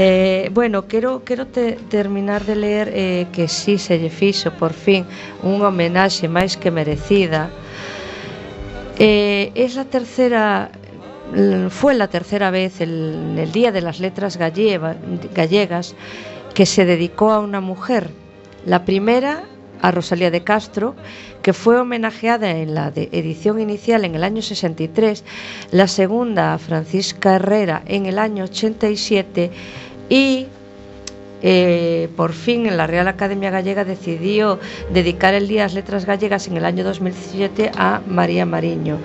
Eh, 0.00 0.48
bueno, 0.54 0.86
quero, 0.86 1.24
quero 1.24 1.48
te, 1.48 1.72
terminar 1.72 2.44
de 2.44 2.54
ler 2.54 2.88
eh, 2.94 3.26
que 3.32 3.48
sí 3.48 3.78
se 3.78 3.98
lle 3.98 4.12
por 4.54 4.70
fin 4.70 5.02
unha 5.42 5.74
homenaxe 5.74 6.30
máis 6.30 6.54
que 6.54 6.70
merecida. 6.70 7.50
Eh, 8.94 9.50
es 9.58 9.74
la 9.74 9.90
tercera 9.90 10.70
fue 11.74 11.98
la 11.98 12.06
tercera 12.06 12.54
vez 12.54 12.80
el, 12.80 13.34
el 13.42 13.50
Día 13.50 13.74
de 13.74 13.82
las 13.82 13.98
Letras 13.98 14.38
gallega- 14.38 14.94
Gallegas 15.34 15.96
que 16.54 16.64
se 16.64 16.86
dedicó 16.86 17.32
a 17.34 17.40
una 17.42 17.58
mujer. 17.60 18.14
La 18.66 18.84
primera 18.86 19.42
a 19.82 19.90
Rosalía 19.90 20.30
de 20.30 20.42
Castro, 20.42 20.94
que 21.42 21.52
fue 21.52 21.78
homenajeada 21.78 22.50
en 22.50 22.74
la 22.74 22.92
edición 22.94 23.60
inicial 23.60 24.04
en 24.04 24.14
el 24.14 24.22
año 24.22 24.42
63, 24.42 25.24
la 25.72 25.86
segunda 25.86 26.54
a 26.54 26.58
Francisca 26.58 27.34
Herrera 27.34 27.82
en 27.86 28.06
el 28.06 28.18
año 28.18 28.44
87 28.44 29.50
y 30.08 30.46
eh, 31.42 32.08
por 32.16 32.32
fin 32.32 32.66
en 32.66 32.76
la 32.76 32.86
Real 32.86 33.06
Academia 33.08 33.50
Gallega 33.50 33.84
decidió 33.84 34.58
dedicar 34.92 35.34
el 35.34 35.46
Día 35.46 35.62
de 35.62 35.66
las 35.66 35.74
Letras 35.74 36.04
Gallegas 36.04 36.48
en 36.48 36.56
el 36.56 36.64
año 36.64 36.82
2017 36.84 37.70
a 37.76 38.00
María 38.06 38.44
Mariño. 38.46 38.98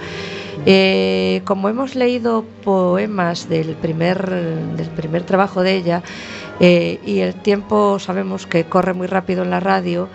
Eh, 0.66 1.42
como 1.46 1.68
hemos 1.70 1.94
leído 1.96 2.46
poemas 2.64 3.50
del 3.50 3.76
primer, 3.76 4.30
del 4.78 4.88
primer 4.90 5.24
trabajo 5.24 5.62
de 5.62 5.76
ella 5.76 6.02
eh, 6.60 7.00
y 7.06 7.20
el 7.20 7.34
tiempo 7.36 8.00
sabemos 8.00 8.48
que 8.48 8.64
corre 8.64 8.94
muy 8.94 9.08
rápido 9.08 9.44
en 9.44 9.50
la 9.50 9.60
radio, 9.60 10.08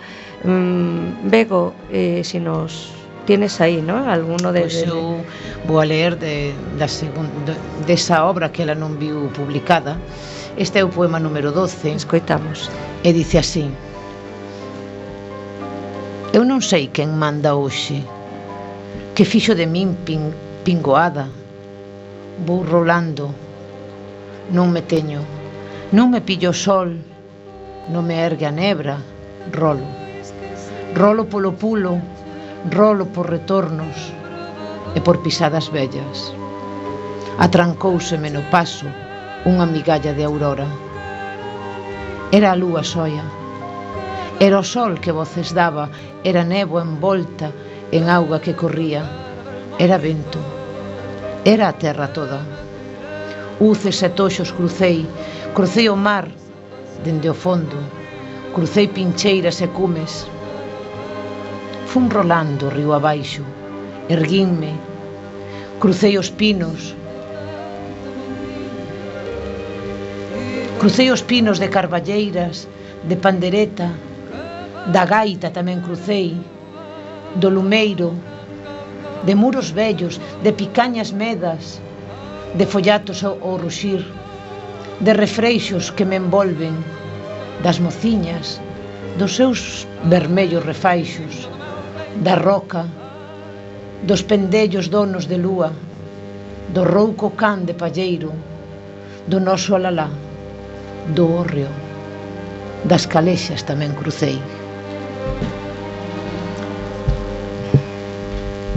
mm, 0.43 1.29
Bego, 1.29 1.73
eh, 1.91 2.21
si 2.23 2.39
nos 2.39 2.91
tienes 3.25 3.61
ahí, 3.61 3.81
¿no? 3.81 4.09
Alguno 4.09 4.51
de, 4.51 4.61
Pois 4.61 4.73
de- 4.81 4.87
eu 4.89 5.21
vou 5.67 5.77
a 5.79 5.85
leer 5.85 6.17
de, 6.17 6.51
da 6.79 6.87
segunda, 6.89 7.53
desa 7.85 8.25
obra 8.25 8.49
que 8.49 8.63
ela 8.65 8.73
non 8.73 8.97
viu 8.97 9.29
publicada. 9.37 10.01
Este 10.59 10.79
é 10.79 10.83
o 10.83 10.89
poema 10.89 11.21
número 11.21 11.53
12. 11.53 11.95
Escoitamos. 11.95 12.69
E 13.01 13.13
dice 13.13 13.37
así. 13.39 13.71
Eu 16.35 16.43
non 16.43 16.59
sei 16.59 16.91
quen 16.91 17.15
manda 17.15 17.55
hoxe, 17.55 18.03
que 19.15 19.23
fixo 19.23 19.55
de 19.55 19.63
min 19.63 19.95
pin, 20.03 20.35
pingoada. 20.67 21.31
Vou 22.43 22.67
rolando, 22.67 23.31
non 24.51 24.67
me 24.67 24.83
teño, 24.83 25.23
non 25.95 26.11
me 26.11 26.19
pillo 26.19 26.51
sol, 26.51 26.91
non 27.87 28.03
me 28.03 28.19
ergue 28.19 28.43
a 28.43 28.51
nebra, 28.51 28.99
rolo. 29.55 29.87
Rolo 30.91 31.23
polo 31.31 31.55
pulo, 31.55 32.03
rolo 32.67 33.07
por 33.07 33.31
retornos 33.31 34.11
e 34.91 34.99
por 34.99 35.23
pisadas 35.23 35.71
vellas. 35.71 36.35
Atrancouseme 37.39 38.27
no 38.27 38.43
paso, 38.51 38.91
unha 39.45 39.65
migalla 39.65 40.13
de 40.13 40.23
aurora. 40.23 40.67
Era 42.31 42.51
a 42.51 42.59
lúa 42.59 42.83
soia. 42.83 43.23
Era 44.39 44.59
o 44.59 44.63
sol 44.63 44.99
que 44.99 45.11
voces 45.11 45.53
daba, 45.53 45.89
era 46.23 46.43
nebo 46.43 46.79
envolta 46.79 47.51
en 47.91 48.09
auga 48.09 48.39
que 48.39 48.55
corría. 48.55 49.03
Era 49.79 49.97
vento. 49.97 50.39
Era 51.45 51.69
a 51.69 51.77
terra 51.77 52.07
toda. 52.11 52.39
Uces 53.59 54.03
e 54.03 54.09
toxos 54.09 54.51
crucei, 54.51 55.07
crucei 55.55 55.87
o 55.89 55.95
mar 55.95 56.27
dende 57.03 57.29
o 57.29 57.33
fondo, 57.33 57.77
crucei 58.53 58.87
pincheiras 58.87 59.61
e 59.61 59.67
cumes. 59.67 60.27
Fun 61.87 62.09
rolando 62.09 62.69
río 62.69 62.93
abaixo, 62.93 63.43
erguinme, 64.09 64.75
crucei 65.79 66.17
os 66.17 66.29
pinos, 66.29 66.95
Crucei 70.79 71.11
os 71.11 71.21
pinos 71.21 71.59
de 71.59 71.67
carballeiras, 71.67 72.65
de 73.03 73.15
pandereta, 73.17 73.91
da 74.95 75.03
gaita 75.03 75.51
tamén 75.51 75.83
crucei, 75.83 76.39
do 77.35 77.51
lumeiro, 77.51 78.15
de 79.27 79.35
muros 79.35 79.75
vellos, 79.75 80.23
de 80.39 80.55
picañas 80.55 81.11
medas, 81.11 81.83
de 82.55 82.63
follatos 82.63 83.27
ao 83.27 83.59
ruxir, 83.59 84.07
de 85.03 85.11
refreixos 85.11 85.91
que 85.91 86.07
me 86.07 86.15
envolven, 86.15 86.71
das 87.59 87.83
mociñas, 87.83 88.63
dos 89.19 89.35
seus 89.35 89.83
vermellos 90.07 90.63
refaixos, 90.63 91.51
da 92.23 92.39
roca, 92.39 92.87
dos 94.07 94.23
pendellos 94.23 94.87
donos 94.87 95.27
de 95.27 95.43
lúa, 95.43 95.75
do 96.71 96.87
rouco 96.87 97.35
can 97.35 97.67
de 97.67 97.75
palleiro, 97.75 98.31
do 99.27 99.43
noso 99.43 99.75
alalá. 99.75 100.28
Do 101.15 101.27
hórreo, 101.27 101.69
das 102.85 103.07
calexas 103.07 103.65
tamén 103.65 103.93
crucei. 103.97 104.37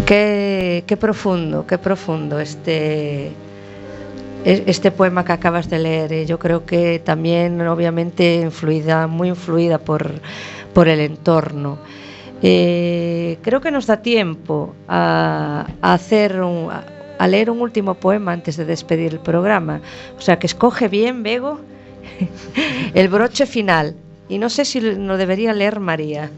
Que, 0.07 0.85
que 0.87 0.97
profundo, 0.97 1.65
que 1.65 1.79
profundo 1.79 2.43
este 2.43 3.31
este 4.45 4.91
poema 4.91 5.25
que 5.25 5.33
acabas 5.33 5.71
de 5.71 5.79
leer. 5.79 6.13
Eh, 6.13 6.27
yo 6.27 6.39
creo 6.39 6.67
que 6.67 6.99
también, 6.99 7.61
obviamente, 7.63 8.41
influida, 8.43 9.07
muy 9.07 9.29
influida 9.29 9.79
por, 9.79 10.11
por 10.75 10.89
el 10.89 11.01
entorno. 11.01 11.79
Eh, 12.43 13.39
creo 13.43 13.61
que 13.61 13.71
nos 13.71 13.87
da 13.87 14.03
tiempo 14.03 14.75
a, 14.89 15.67
hacer 15.81 16.41
a 16.43 17.29
leer 17.29 17.51
un 17.51 17.61
último 17.61 17.95
poema 17.95 18.33
antes 18.33 18.57
de 18.57 18.65
despedir 18.65 19.13
el 19.13 19.21
programa. 19.21 19.81
O 20.19 20.21
sea 20.21 20.39
que 20.39 20.47
escoge 20.47 20.89
bien, 20.89 21.23
Bego, 21.23 21.61
El 22.95 23.09
broche 23.09 23.47
final. 23.47 23.95
E 24.33 24.39
non 24.41 24.49
sei 24.49 24.65
se 24.65 24.81
si 24.81 24.97
no 24.97 25.21
debería 25.21 25.53
ler 25.53 25.77
María. 25.77 26.31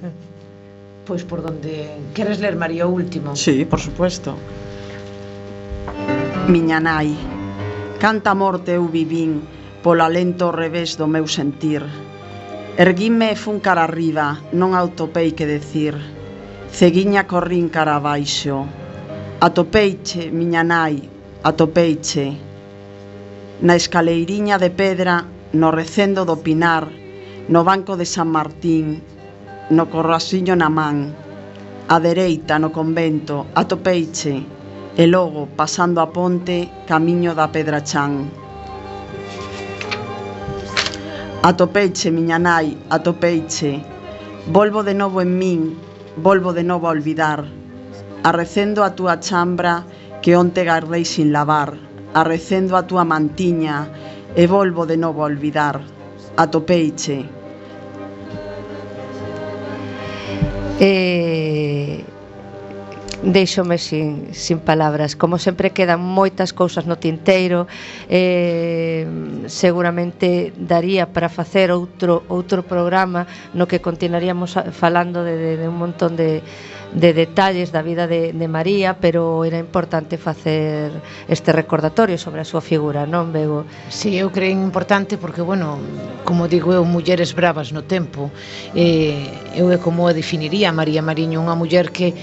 Pois 1.06 1.22
por 1.22 1.44
donde 1.44 1.86
queres 2.16 2.40
ler 2.40 2.56
María 2.56 2.88
o 2.88 2.90
último? 2.90 3.36
Sí, 3.36 3.62
por 3.68 3.78
supuesto. 3.78 4.34
Miña 6.48 6.80
nai, 6.80 7.14
canta 8.00 8.34
morte 8.34 8.74
eu 8.74 8.88
vivín 8.88 9.44
polo 9.84 10.02
alento 10.02 10.48
revés 10.50 10.96
do 10.96 11.06
meu 11.06 11.28
sentir. 11.28 11.84
Erguime 12.74 13.30
e 13.30 13.36
fun 13.36 13.60
cara 13.60 13.84
arriba, 13.84 14.40
non 14.56 14.74
autopei 14.74 15.36
que 15.36 15.46
decir. 15.46 15.94
Ceguiña 16.72 17.28
corrín 17.30 17.70
cara 17.70 18.00
abaixo. 18.00 18.66
Atopeiche, 19.38 20.32
miña 20.32 20.64
nai, 20.66 20.98
atopeiche. 21.46 22.34
Na 23.62 23.78
escaleiriña 23.78 24.58
de 24.58 24.70
pedra 24.74 25.22
no 25.55 25.70
recendo 25.70 26.24
do 26.24 26.36
Pinar, 26.42 26.90
no 27.48 27.62
banco 27.62 27.96
de 27.96 28.05
San 28.05 28.28
Martín, 28.28 29.02
no 29.70 29.88
corrasiño 29.88 30.59
na 30.59 30.68
man, 30.68 31.14
a 31.88 32.00
dereita 32.02 32.59
no 32.59 32.72
convento, 32.74 33.46
a 33.55 33.62
Topeiche, 33.64 34.42
e 34.96 35.07
logo, 35.07 35.46
pasando 35.46 36.00
a 36.00 36.11
ponte, 36.11 36.70
camiño 36.86 37.34
da 37.34 37.50
Pedrachán. 37.50 38.30
Atopeiche, 41.42 42.11
miña 42.11 42.38
nai, 42.38 42.78
atopeiche, 42.90 43.82
volvo 44.48 44.82
de 44.82 44.94
novo 44.94 45.20
en 45.20 45.38
min, 45.38 45.76
volvo 46.16 46.52
de 46.52 46.62
novo 46.62 46.88
a 46.88 46.90
olvidar, 46.90 47.44
arrecendo 48.22 48.82
a 48.82 48.94
túa 48.94 49.20
chambra 49.20 49.84
que 50.22 50.36
onte 50.36 50.64
gardei 50.64 51.05
sin 51.05 51.32
lavar, 51.32 51.76
arrecendo 52.14 52.76
a 52.78 52.86
túa 52.86 53.05
mantiña, 53.05 53.90
e 54.35 54.47
volvo 54.47 54.87
de 54.87 54.97
novo 54.97 55.22
a 55.22 55.26
olvidar. 55.26 55.80
Atopeiche. 56.37 57.24
E 60.78 62.05
deixome 63.24 63.78
sin, 63.78 64.35
sin 64.35 64.61
palabras 64.61 65.16
como 65.16 65.39
sempre 65.39 65.72
quedan 65.72 66.05
moitas 66.05 66.53
cousas 66.53 66.85
no 66.85 67.01
tinteiro 67.01 67.64
eh, 68.12 69.09
seguramente 69.49 70.53
daría 70.61 71.09
para 71.09 71.32
facer 71.32 71.72
outro 71.72 72.20
outro 72.28 72.61
programa 72.68 73.24
no 73.57 73.64
que 73.64 73.80
continuaríamos 73.80 74.61
falando 74.76 75.24
de, 75.24 75.41
de, 75.41 75.53
de 75.57 75.66
un 75.72 75.80
montón 75.80 76.20
de, 76.20 76.45
de 76.95 77.12
detalles 77.12 77.74
da 77.74 77.82
vida 77.82 78.07
de, 78.07 78.32
de 78.32 78.49
María, 78.49 78.97
pero 79.03 79.45
era 79.45 79.59
importante 79.59 80.16
facer 80.16 80.95
este 81.26 81.51
recordatorio 81.51 82.16
sobre 82.16 82.40
a 82.40 82.47
súa 82.47 82.62
figura, 82.62 83.03
non, 83.03 83.34
Bego? 83.34 83.66
Si, 83.90 84.14
sí, 84.14 84.22
eu 84.22 84.30
creo 84.30 84.55
importante 84.55 85.18
porque, 85.18 85.42
bueno, 85.42 85.82
como 86.22 86.47
digo 86.47 86.70
eu, 86.70 86.86
mulleres 86.86 87.34
bravas 87.34 87.74
no 87.74 87.82
tempo, 87.82 88.30
eh, 88.78 89.26
eu 89.59 89.74
é 89.74 89.78
como 89.82 90.07
a 90.07 90.14
definiría 90.14 90.70
a 90.70 90.76
María 90.76 91.03
Mariño, 91.03 91.42
unha 91.42 91.59
muller 91.59 91.90
que 91.90 92.14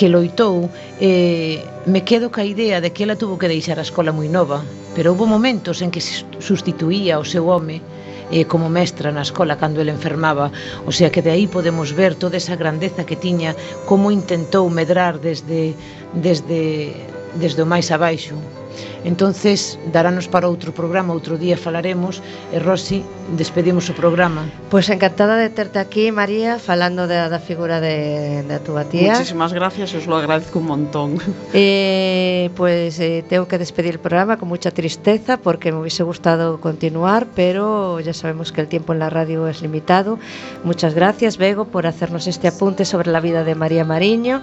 que 0.00 0.08
loitou 0.08 0.72
eh, 0.96 1.60
me 1.84 2.08
quedo 2.08 2.32
ca 2.32 2.40
idea 2.40 2.80
de 2.80 2.88
que 2.88 3.04
ela 3.04 3.20
tuvo 3.20 3.36
que 3.36 3.52
deixar 3.52 3.76
a 3.76 3.84
escola 3.84 4.16
moi 4.16 4.32
nova 4.32 4.64
pero 4.96 5.12
houve 5.12 5.28
momentos 5.28 5.84
en 5.84 5.92
que 5.92 6.00
se 6.00 6.24
sustituía 6.40 7.20
o 7.20 7.24
seu 7.24 7.52
home 7.52 7.84
eh, 8.30 8.44
como 8.44 8.68
mestra 8.68 9.12
na 9.12 9.22
escola 9.22 9.56
cando 9.56 9.80
ele 9.80 9.90
enfermaba, 9.90 10.52
o 10.86 10.92
sea 10.92 11.10
que 11.10 11.22
de 11.22 11.30
aí 11.30 11.46
podemos 11.46 11.92
ver 11.92 12.14
toda 12.14 12.36
esa 12.36 12.56
grandeza 12.56 13.04
que 13.04 13.16
tiña, 13.16 13.54
como 13.86 14.10
intentou 14.10 14.68
medrar 14.70 15.18
desde 15.18 15.74
desde 16.14 16.94
desde 17.34 17.62
o 17.62 17.66
máis 17.66 17.90
abaixo. 17.90 18.59
Entonces, 19.04 19.78
darános 19.92 20.28
para 20.28 20.48
outro 20.48 20.72
programa, 20.72 21.12
outro 21.16 21.40
día 21.40 21.56
falaremos 21.56 22.20
e 22.52 22.58
Rosy, 22.60 23.00
despedimos 23.36 23.88
o 23.88 23.94
programa. 23.96 24.44
Pois 24.68 24.86
pues 24.86 24.92
encantada 24.92 25.36
de 25.36 25.48
terte 25.48 25.78
aquí, 25.78 26.12
María, 26.12 26.58
falando 26.58 27.08
da, 27.08 27.28
da 27.28 27.40
figura 27.40 27.80
de, 27.80 28.44
de 28.44 28.58
túa 28.60 28.84
tía. 28.84 29.16
Muchísimas 29.16 29.52
gracias, 29.52 29.94
os 29.94 30.06
lo 30.06 30.16
agradezco 30.16 30.58
un 30.58 30.66
montón. 30.66 31.10
Eh, 31.52 32.50
pues 32.54 33.00
eh, 33.00 33.24
tengo 33.28 33.48
que 33.48 33.58
despedir 33.58 33.94
el 33.94 33.98
programa 33.98 34.36
con 34.36 34.48
mucha 34.48 34.70
tristeza 34.70 35.36
porque 35.36 35.72
me 35.72 35.78
hubiese 35.80 36.02
gustado 36.02 36.60
continuar, 36.60 37.26
pero 37.34 37.98
ya 38.00 38.14
sabemos 38.14 38.52
que 38.52 38.60
el 38.60 38.68
tiempo 38.68 38.92
en 38.92 39.00
la 39.00 39.10
radio 39.10 39.48
es 39.48 39.60
limitado. 39.62 40.18
Muchas 40.64 40.94
gracias, 40.94 41.38
Bego, 41.38 41.66
por 41.66 41.86
hacernos 41.86 42.26
este 42.26 42.48
apunte 42.48 42.84
sobre 42.84 43.10
la 43.10 43.20
vida 43.20 43.44
de 43.44 43.54
María 43.54 43.84
Mariño. 43.84 44.42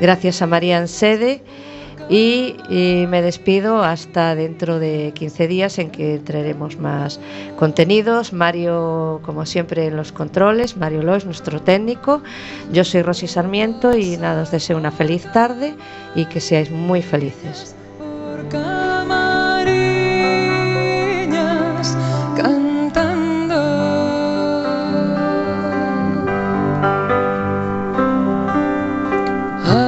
Gracias 0.00 0.42
a 0.42 0.46
María 0.46 0.78
Ansede. 0.78 1.42
Y, 2.08 2.56
y, 2.68 3.06
me 3.08 3.22
despido 3.22 3.82
hasta 3.82 4.34
dentro 4.34 4.78
de 4.78 5.12
15 5.14 5.48
días 5.48 5.78
en 5.78 5.90
que 5.90 6.18
traeremos 6.18 6.78
más 6.78 7.18
contenidos. 7.56 8.32
Mario, 8.32 9.20
como 9.24 9.46
siempre, 9.46 9.86
en 9.86 9.96
los 9.96 10.12
controles. 10.12 10.76
Mario 10.76 11.02
Lois, 11.02 11.24
nuestro 11.24 11.62
técnico. 11.62 12.22
Yo 12.72 12.84
soy 12.84 13.02
Rosy 13.02 13.26
Sarmiento 13.26 13.96
y 13.96 14.18
nada, 14.18 14.42
os 14.42 14.50
deseo 14.50 14.76
una 14.76 14.90
feliz 14.90 15.26
tarde 15.32 15.74
y 16.14 16.26
que 16.26 16.40
seáis 16.40 16.70
muy 16.70 17.00
felices. 17.00 17.74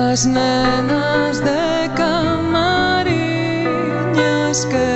Cantando 0.09 0.96
good. 4.65 4.96